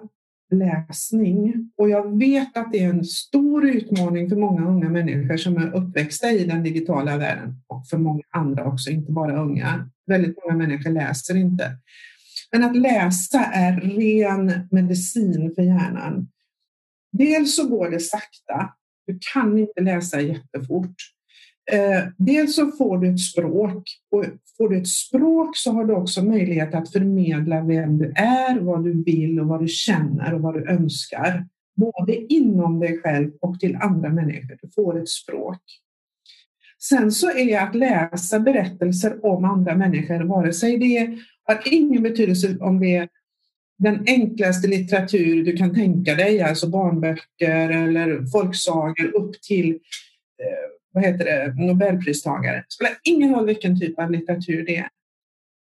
läsning 0.53 1.71
och 1.77 1.89
jag 1.89 2.19
vet 2.19 2.57
att 2.57 2.71
det 2.71 2.79
är 2.79 2.89
en 2.89 3.05
stor 3.05 3.69
utmaning 3.69 4.29
för 4.29 4.35
många 4.35 4.67
unga 4.67 4.89
människor 4.89 5.37
som 5.37 5.57
är 5.57 5.75
uppväxta 5.75 6.31
i 6.31 6.45
den 6.45 6.63
digitala 6.63 7.17
världen 7.17 7.55
och 7.67 7.87
för 7.87 7.97
många 7.97 8.23
andra 8.29 8.65
också, 8.65 8.89
inte 8.89 9.11
bara 9.11 9.41
unga. 9.41 9.89
Väldigt 10.07 10.37
många 10.43 10.57
människor 10.57 10.89
läser 10.89 11.35
inte. 11.35 11.77
Men 12.51 12.63
att 12.63 12.77
läsa 12.77 13.45
är 13.45 13.81
ren 13.81 14.67
medicin 14.71 15.51
för 15.55 15.61
hjärnan. 15.61 16.27
Dels 17.11 17.55
så 17.55 17.67
går 17.67 17.89
det 17.89 17.99
sakta. 17.99 18.73
Du 19.07 19.19
kan 19.33 19.57
inte 19.57 19.81
läsa 19.81 20.21
jättefort. 20.21 20.95
Eh, 21.72 22.03
dels 22.18 22.55
så 22.55 22.72
får 22.72 22.97
du 22.97 23.09
ett 23.09 23.20
språk 23.20 23.84
och 24.11 24.26
får 24.57 24.70
du 24.70 24.78
ett 24.78 24.88
språk 24.88 25.57
så 25.57 25.72
har 25.72 25.86
du 25.86 25.93
också 25.93 26.24
möjlighet 26.24 26.76
att 26.76 26.91
förmedla 26.91 27.61
vem 27.61 27.97
du 27.97 28.14
är, 28.16 28.59
vad 28.59 28.84
du 28.84 29.03
vill 29.03 29.39
och 29.39 29.47
vad 29.47 29.61
du 29.61 29.68
känner 29.68 30.34
och 30.34 30.41
vad 30.41 30.53
du 30.53 30.70
önskar. 30.70 31.47
Både 31.76 32.34
inom 32.34 32.80
dig 32.80 32.97
själv 32.97 33.32
och 33.41 33.59
till 33.59 33.76
andra 33.76 34.09
människor. 34.09 34.57
Du 34.61 34.70
får 34.70 35.01
ett 35.01 35.09
språk. 35.09 35.61
Sen 36.80 37.11
så 37.11 37.32
är 37.32 37.59
att 37.59 37.76
läsa 37.76 38.39
berättelser 38.39 39.26
om 39.26 39.45
andra 39.45 39.76
människor, 39.76 40.24
vare 40.24 40.53
sig 40.53 40.78
det 40.78 41.18
har 41.43 41.61
ingen 41.66 42.03
betydelse 42.03 42.57
om 42.59 42.80
det 42.80 42.95
är 42.95 43.09
den 43.78 44.03
enklaste 44.07 44.68
litteratur 44.68 45.45
du 45.45 45.57
kan 45.57 45.76
tänka 45.76 46.16
dig, 46.16 46.41
alltså 46.41 46.70
barnböcker 46.70 47.70
eller 47.70 48.26
folksagor 48.26 49.16
upp 49.16 49.41
till 49.41 49.80
vad 50.93 51.03
heter 51.03 51.25
det, 51.25 51.53
Nobelpristagare. 51.65 52.55
Det 52.55 52.73
spelar 52.73 52.93
ingen 53.03 53.35
roll 53.35 53.45
vilken 53.45 53.79
typ 53.79 53.99
av 53.99 54.11
litteratur 54.11 54.65
det 54.65 54.77
är. 54.77 54.89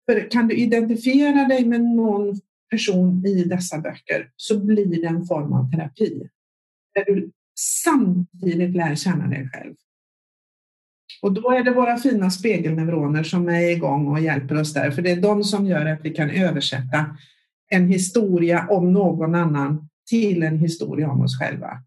För 0.05 0.31
kan 0.31 0.47
du 0.47 0.55
identifiera 0.55 1.47
dig 1.47 1.65
med 1.65 1.81
någon 1.81 2.39
person 2.69 3.25
i 3.25 3.43
dessa 3.43 3.79
böcker 3.79 4.31
så 4.35 4.59
blir 4.59 5.01
det 5.01 5.07
en 5.07 5.25
form 5.25 5.53
av 5.53 5.71
terapi. 5.71 6.29
Där 6.95 7.05
du 7.05 7.31
samtidigt 7.83 8.75
lär 8.75 8.95
känna 8.95 9.27
dig 9.27 9.49
själv. 9.53 9.75
Och 11.21 11.33
då 11.33 11.51
är 11.51 11.63
det 11.63 11.71
våra 11.71 11.97
fina 11.97 12.29
spegelneuroner 12.29 13.23
som 13.23 13.49
är 13.49 13.69
igång 13.69 14.07
och 14.07 14.19
hjälper 14.19 14.59
oss 14.59 14.73
där, 14.73 14.91
för 14.91 15.01
det 15.01 15.11
är 15.11 15.21
de 15.21 15.43
som 15.43 15.65
gör 15.65 15.85
att 15.85 15.99
vi 16.03 16.09
kan 16.09 16.29
översätta 16.29 17.17
en 17.67 17.87
historia 17.87 18.67
om 18.69 18.93
någon 18.93 19.35
annan 19.35 19.89
till 20.09 20.43
en 20.43 20.59
historia 20.59 21.09
om 21.09 21.21
oss 21.21 21.39
själva. 21.39 21.83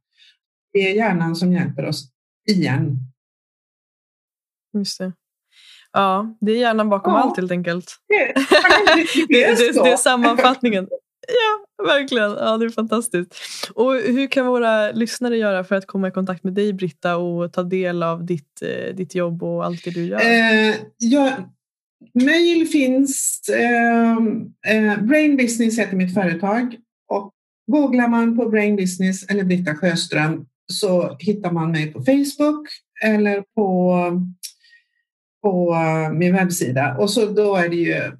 Det 0.72 0.78
är 0.78 0.94
hjärnan 0.94 1.36
som 1.36 1.52
hjälper 1.52 1.84
oss 1.84 2.10
igen 2.50 2.98
Just 4.74 4.98
det. 4.98 5.12
Ja, 5.92 6.36
det 6.40 6.52
är 6.52 6.56
hjärnan 6.56 6.88
bakom 6.88 7.12
ja. 7.12 7.18
allt 7.18 7.36
helt 7.36 7.50
enkelt. 7.50 7.96
Det, 8.08 8.32
det, 9.28 9.56
det, 9.56 9.82
det 9.84 9.90
är 9.90 9.96
sammanfattningen. 9.96 10.88
Ja, 11.28 11.84
verkligen. 11.84 12.30
Ja, 12.30 12.56
det 12.56 12.64
är 12.64 12.70
fantastiskt. 12.70 13.34
Och 13.74 13.92
hur 13.94 14.26
kan 14.26 14.46
våra 14.46 14.92
lyssnare 14.92 15.36
göra 15.36 15.64
för 15.64 15.76
att 15.76 15.86
komma 15.86 16.08
i 16.08 16.10
kontakt 16.10 16.44
med 16.44 16.52
dig, 16.52 16.72
Britta, 16.72 17.16
och 17.16 17.52
ta 17.52 17.62
del 17.62 18.02
av 18.02 18.24
ditt, 18.24 18.62
eh, 18.62 18.94
ditt 18.94 19.14
jobb 19.14 19.42
och 19.42 19.64
allt 19.64 19.84
det 19.84 19.90
du 19.90 20.04
gör? 20.04 20.20
Eh, 20.20 20.74
ja, 20.98 21.36
mail 22.14 22.68
finns. 22.68 23.40
Eh, 23.48 24.16
eh, 24.74 25.02
Brain 25.02 25.36
Business 25.36 25.78
heter 25.78 25.96
mitt 25.96 26.14
företag. 26.14 26.76
Och 27.08 27.32
googlar 27.72 28.08
man 28.08 28.36
på 28.36 28.48
Brain 28.48 28.76
Business 28.76 29.30
eller 29.30 29.44
Britta 29.44 29.74
Sjöström 29.74 30.46
så 30.72 31.16
hittar 31.18 31.52
man 31.52 31.70
mig 31.70 31.92
på 31.92 31.98
Facebook 31.98 32.68
eller 33.04 33.44
på 33.54 33.94
på 35.44 35.76
min 36.12 36.32
webbsida 36.32 36.96
och 36.98 37.10
så 37.10 37.26
då 37.26 37.56
är 37.56 37.68
det 37.68 37.76
ju 37.76 38.12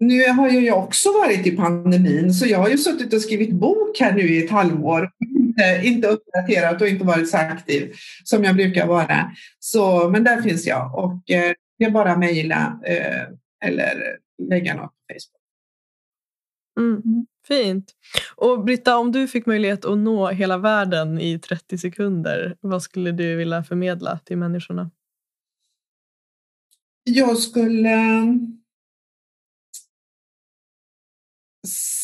nu 0.00 0.28
har 0.28 0.50
ju 0.50 0.60
jag 0.60 0.78
också 0.78 1.12
varit 1.12 1.46
i 1.46 1.56
pandemin 1.56 2.34
så 2.34 2.46
jag 2.46 2.58
har 2.58 2.68
ju 2.68 2.78
suttit 2.78 3.12
och 3.12 3.20
skrivit 3.20 3.52
bok 3.52 4.00
här 4.00 4.12
nu 4.12 4.22
i 4.22 4.44
ett 4.44 4.50
halvår. 4.50 5.10
Inte, 5.38 5.80
inte 5.84 6.08
uppdaterat 6.08 6.82
och 6.82 6.88
inte 6.88 7.04
varit 7.04 7.30
så 7.30 7.36
aktiv 7.36 7.92
som 8.24 8.44
jag 8.44 8.56
brukar 8.56 8.86
vara. 8.86 9.32
Så, 9.58 10.08
men 10.08 10.24
där 10.24 10.42
finns 10.42 10.66
jag 10.66 10.94
och 10.94 11.30
eh, 11.30 11.52
det 11.78 11.84
är 11.84 11.90
bara 11.90 12.16
mejla 12.16 12.80
eh, 12.84 13.22
eller 13.64 14.18
lägga 14.50 14.74
något 14.74 14.90
på 14.90 15.14
Facebook. 15.14 15.38
Mm, 16.78 17.26
fint. 17.48 17.92
Och 18.36 18.64
Britta, 18.64 18.98
om 18.98 19.12
du 19.12 19.28
fick 19.28 19.46
möjlighet 19.46 19.84
att 19.84 19.98
nå 19.98 20.28
hela 20.28 20.58
världen 20.58 21.20
i 21.20 21.38
30 21.38 21.78
sekunder, 21.78 22.56
vad 22.60 22.82
skulle 22.82 23.12
du 23.12 23.36
vilja 23.36 23.62
förmedla 23.62 24.18
till 24.18 24.38
människorna? 24.38 24.90
Jag 27.10 27.38
skulle 27.38 27.92
eh, 27.92 28.24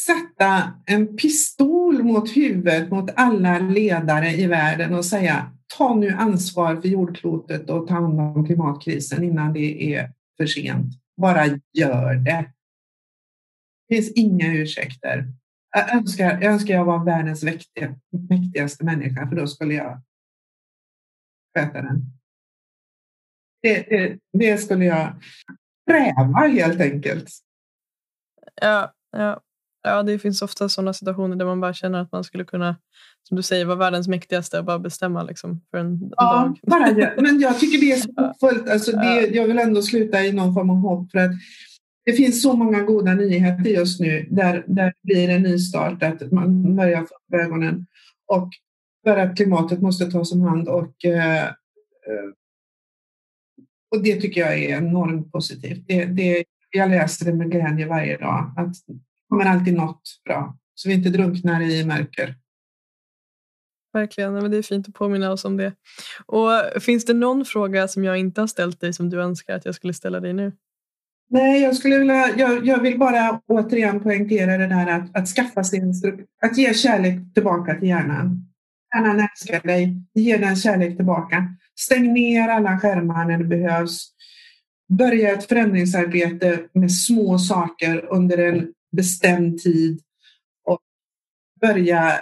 sätta 0.07 0.73
en 0.87 1.17
pistol 1.17 2.03
mot 2.03 2.37
huvudet 2.37 2.91
mot 2.91 3.11
alla 3.17 3.59
ledare 3.59 4.31
i 4.31 4.47
världen 4.47 4.95
och 4.95 5.05
säga 5.05 5.53
ta 5.77 5.95
nu 5.95 6.11
ansvar 6.11 6.81
för 6.81 6.89
jordklotet 6.89 7.71
och 7.71 7.87
ta 7.87 7.95
hand 7.95 8.21
om 8.21 8.47
klimatkrisen 8.47 9.25
innan 9.25 9.53
det 9.53 9.95
är 9.95 10.13
för 10.37 10.47
sent. 10.47 10.87
Bara 11.17 11.47
gör 11.73 12.15
det. 12.15 12.51
Det 13.89 13.95
finns 13.95 14.13
inga 14.13 14.55
ursäkter. 14.55 15.33
Jag 15.71 15.97
önskar, 15.97 16.25
jag 16.25 16.53
önskar 16.53 16.75
jag 16.75 16.85
var 16.85 17.05
världens 17.05 17.45
mäktigaste 18.31 18.85
människa 18.85 19.29
för 19.29 19.37
då 19.37 19.47
skulle 19.47 19.75
jag 19.75 20.03
sköta 21.59 21.83
den. 21.83 22.15
Det, 23.65 23.87
det, 23.91 24.19
det 24.33 24.59
skulle 24.59 24.85
jag 24.85 25.13
kräva 25.91 26.47
helt 26.47 26.81
enkelt. 26.81 27.31
Ja, 28.61 28.93
ja. 29.17 29.41
Ja, 29.87 30.03
det 30.03 30.19
finns 30.19 30.43
ofta 30.43 30.69
sådana 30.69 30.93
situationer 30.93 31.37
där 31.37 31.45
man 31.45 31.61
bara 31.61 31.75
känner 31.75 31.99
att 31.99 32.13
man 32.13 32.25
skulle 32.25 32.45
kunna, 32.45 32.77
som 33.29 33.37
du 33.37 33.43
säger, 33.43 33.65
vara 33.65 33.77
världens 33.77 34.09
mäktigaste 34.09 34.59
och 34.59 34.65
bara 34.65 34.79
bestämma 34.79 35.23
liksom, 35.23 35.61
för 35.71 35.79
en, 35.79 35.87
en 35.87 36.13
ja, 36.17 36.33
dag. 36.33 36.59
Bara, 36.63 37.23
men 37.23 37.41
jag 37.41 37.61
tycker 37.61 37.81
det 37.81 37.93
är 37.93 37.97
så 37.97 38.13
hoppfullt. 38.17 38.71
Alltså 38.71 38.93
det, 38.97 39.27
jag 39.27 39.47
vill 39.47 39.59
ändå 39.59 39.83
sluta 39.83 40.21
i 40.21 40.33
någon 40.33 40.55
form 40.55 40.71
av 40.71 40.77
hopp 40.77 41.11
för 41.11 41.19
att 41.19 41.31
det 42.05 42.13
finns 42.13 42.43
så 42.43 42.53
många 42.53 42.81
goda 42.81 43.15
nyheter 43.15 43.71
just 43.71 44.01
nu 44.01 44.27
där, 44.31 44.65
där 44.67 44.85
det 44.85 44.95
blir 45.03 45.29
en 45.29 45.43
nystart, 45.43 46.03
att 46.03 46.33
man 46.33 46.77
börjar 46.77 46.99
få 46.99 47.15
upp 47.15 47.41
ögonen. 47.41 47.87
Och 48.27 48.49
för 49.07 49.17
att 49.17 49.37
klimatet 49.37 49.81
måste 49.81 50.11
tas 50.11 50.33
om 50.33 50.41
hand 50.41 50.69
och, 50.69 51.05
eh, 51.05 51.49
och 53.95 54.03
det 54.03 54.21
tycker 54.21 54.41
jag 54.41 54.59
är 54.59 54.77
enormt 54.77 55.33
positivt. 55.33 55.85
Det, 55.89 56.05
det, 56.05 56.45
jag 56.71 56.91
läser 56.91 57.27
det 57.27 57.33
med 57.33 57.51
glädje 57.51 57.87
varje 57.87 58.17
dag. 58.17 58.55
Att 58.57 58.75
kommer 59.29 59.45
alltid 59.45 59.75
något 59.75 60.03
bra, 60.25 60.57
så 60.75 60.89
vi 60.89 60.95
inte 60.95 61.09
drunknar 61.09 61.63
i 61.63 61.85
mörker. 61.85 62.35
Verkligen, 63.93 64.33
men 64.33 64.51
det 64.51 64.57
är 64.57 64.63
fint 64.63 64.89
att 64.89 64.95
påminna 64.95 65.33
oss 65.33 65.45
om 65.45 65.57
det. 65.57 65.73
Och 66.27 66.83
Finns 66.83 67.05
det 67.05 67.15
någon 67.15 67.45
fråga 67.45 67.89
som 67.89 68.05
jag 68.05 68.19
inte 68.19 68.41
har 68.41 68.49
ställt 68.49 68.81
dig 68.81 68.93
som 68.93 69.11
du 69.11 69.21
önskar 69.21 69.55
att 69.55 69.65
jag 69.65 69.75
skulle 69.75 69.95
ställa 69.95 70.21
dig 70.21 70.33
nu? 70.33 70.53
Nej, 71.31 71.63
jag, 71.63 71.77
skulle 71.77 71.99
vilja, 71.99 72.35
jag, 72.37 72.67
jag 72.67 72.83
vill 72.83 72.99
bara 72.99 73.41
återigen 73.47 74.01
poängtera 74.01 74.59
det 74.59 74.67
där 74.67 74.87
att, 74.87 75.17
att 75.17 75.29
skaffa 75.29 75.65
sig 75.65 75.83
att 76.43 76.59
ge 76.59 76.75
kärlek 76.75 77.35
tillbaka 77.35 77.75
till 77.75 77.89
hjärnan. 77.89 78.47
Hjärnan 78.95 79.21
älskar 79.21 79.69
dig, 79.69 79.97
ge 80.15 80.37
den 80.37 80.57
kärlek 80.57 80.97
tillbaka. 80.97 81.49
Stäng 81.79 82.13
ner 82.13 82.49
alla 82.49 82.79
skärmar 82.79 83.25
när 83.25 83.39
det 83.39 83.45
behövs. 83.45 84.11
Börja 84.89 85.33
ett 85.33 85.49
förändringsarbete 85.49 86.69
med 86.73 86.93
små 86.93 87.39
saker 87.39 88.05
under 88.05 88.39
en 88.39 88.73
bestämd 88.97 89.59
tid 89.59 90.01
och 90.65 90.81
börja 91.61 92.21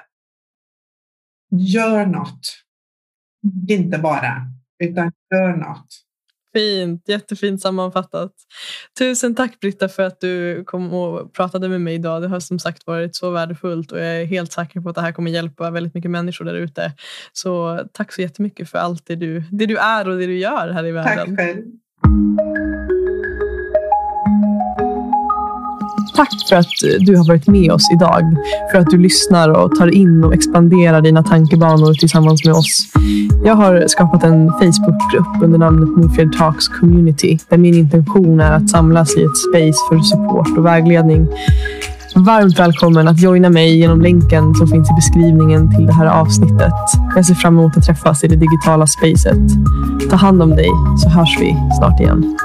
göra 1.51 2.07
något. 2.07 2.41
Inte 3.69 3.99
bara, 3.99 4.47
utan 4.79 5.13
gör 5.31 5.57
något. 5.57 5.89
Fint, 6.53 7.09
jättefint 7.09 7.63
sammanfattat. 7.63 8.33
Tusen 8.99 9.35
tack 9.35 9.61
Britta 9.61 9.89
för 9.89 10.03
att 10.03 10.21
du 10.21 10.65
kom 10.65 10.95
och 10.95 11.33
pratade 11.33 11.69
med 11.69 11.81
mig 11.81 11.95
idag. 11.95 12.23
Det 12.23 12.29
har 12.29 12.41
som 12.41 12.59
sagt 12.59 12.87
varit 12.87 13.17
så 13.17 13.31
värdefullt 13.31 13.93
och 13.93 13.99
jag 13.99 14.07
är 14.07 14.25
helt 14.25 14.53
säker 14.53 14.81
på 14.81 14.89
att 14.89 14.95
det 14.95 15.01
här 15.01 15.13
kommer 15.13 15.31
hjälpa 15.31 15.71
väldigt 15.71 15.95
mycket 15.95 16.11
människor 16.11 16.45
där 16.45 16.55
ute. 16.55 16.93
Så 17.33 17.81
tack 17.93 18.13
så 18.13 18.23
jättemycket 18.23 18.71
för 18.71 18.79
allt 18.79 19.07
det 19.07 19.17
du, 19.17 19.45
det 19.51 19.67
du 19.67 19.77
är 19.77 20.09
och 20.09 20.19
det 20.19 20.27
du 20.27 20.39
gör 20.39 20.71
här 20.71 20.87
i 20.87 20.93
världen. 20.93 21.37
Tack 21.37 21.47
själv. 21.47 21.63
Tack 26.17 26.29
för 26.49 26.57
att 26.57 26.67
du 27.01 27.17
har 27.17 27.29
varit 27.29 27.47
med 27.47 27.73
oss 27.73 27.91
idag. 27.93 28.37
För 28.73 28.79
att 28.79 28.91
du 28.91 28.99
lyssnar 28.99 29.49
och 29.49 29.75
tar 29.75 29.95
in 29.95 30.25
och 30.25 30.35
expanderar 30.35 31.01
dina 31.01 31.23
tankebanor 31.23 31.95
tillsammans 31.95 32.45
med 32.45 32.55
oss. 32.55 32.87
Jag 33.45 33.55
har 33.55 33.85
skapat 33.89 34.25
en 34.25 34.51
Facebookgrupp 34.51 35.43
under 35.43 35.59
namnet 35.59 35.89
Mofjärd 35.89 36.39
Talks 36.39 36.69
Community 36.69 37.39
där 37.49 37.59
min 37.59 37.75
intention 37.75 38.41
är 38.41 38.53
att 38.53 38.71
samlas 38.71 39.17
i 39.17 39.23
ett 39.23 39.37
space 39.37 39.79
för 39.89 39.99
support 39.99 40.59
och 40.59 40.67
vägledning. 40.67 41.29
Varmt 42.15 42.59
välkommen 42.59 43.09
att 43.09 43.21
joina 43.21 43.51
mig 43.51 43.79
genom 43.79 44.01
länken 44.01 44.55
som 44.55 44.69
finns 44.69 44.91
i 44.91 44.95
beskrivningen 44.95 45.77
till 45.77 45.87
det 45.87 45.93
här 45.93 46.07
avsnittet. 46.07 46.73
Jag 47.15 47.27
ser 47.27 47.35
fram 47.35 47.59
emot 47.59 47.77
att 47.77 47.85
träffas 47.85 48.25
i 48.25 48.29
det 48.29 48.37
digitala 48.37 48.87
spacet. 48.87 49.39
Ta 50.11 50.17
hand 50.17 50.43
om 50.43 50.51
dig 50.51 50.69
så 50.99 51.09
hörs 51.09 51.41
vi 51.41 51.57
snart 51.79 52.01
igen. 52.01 52.39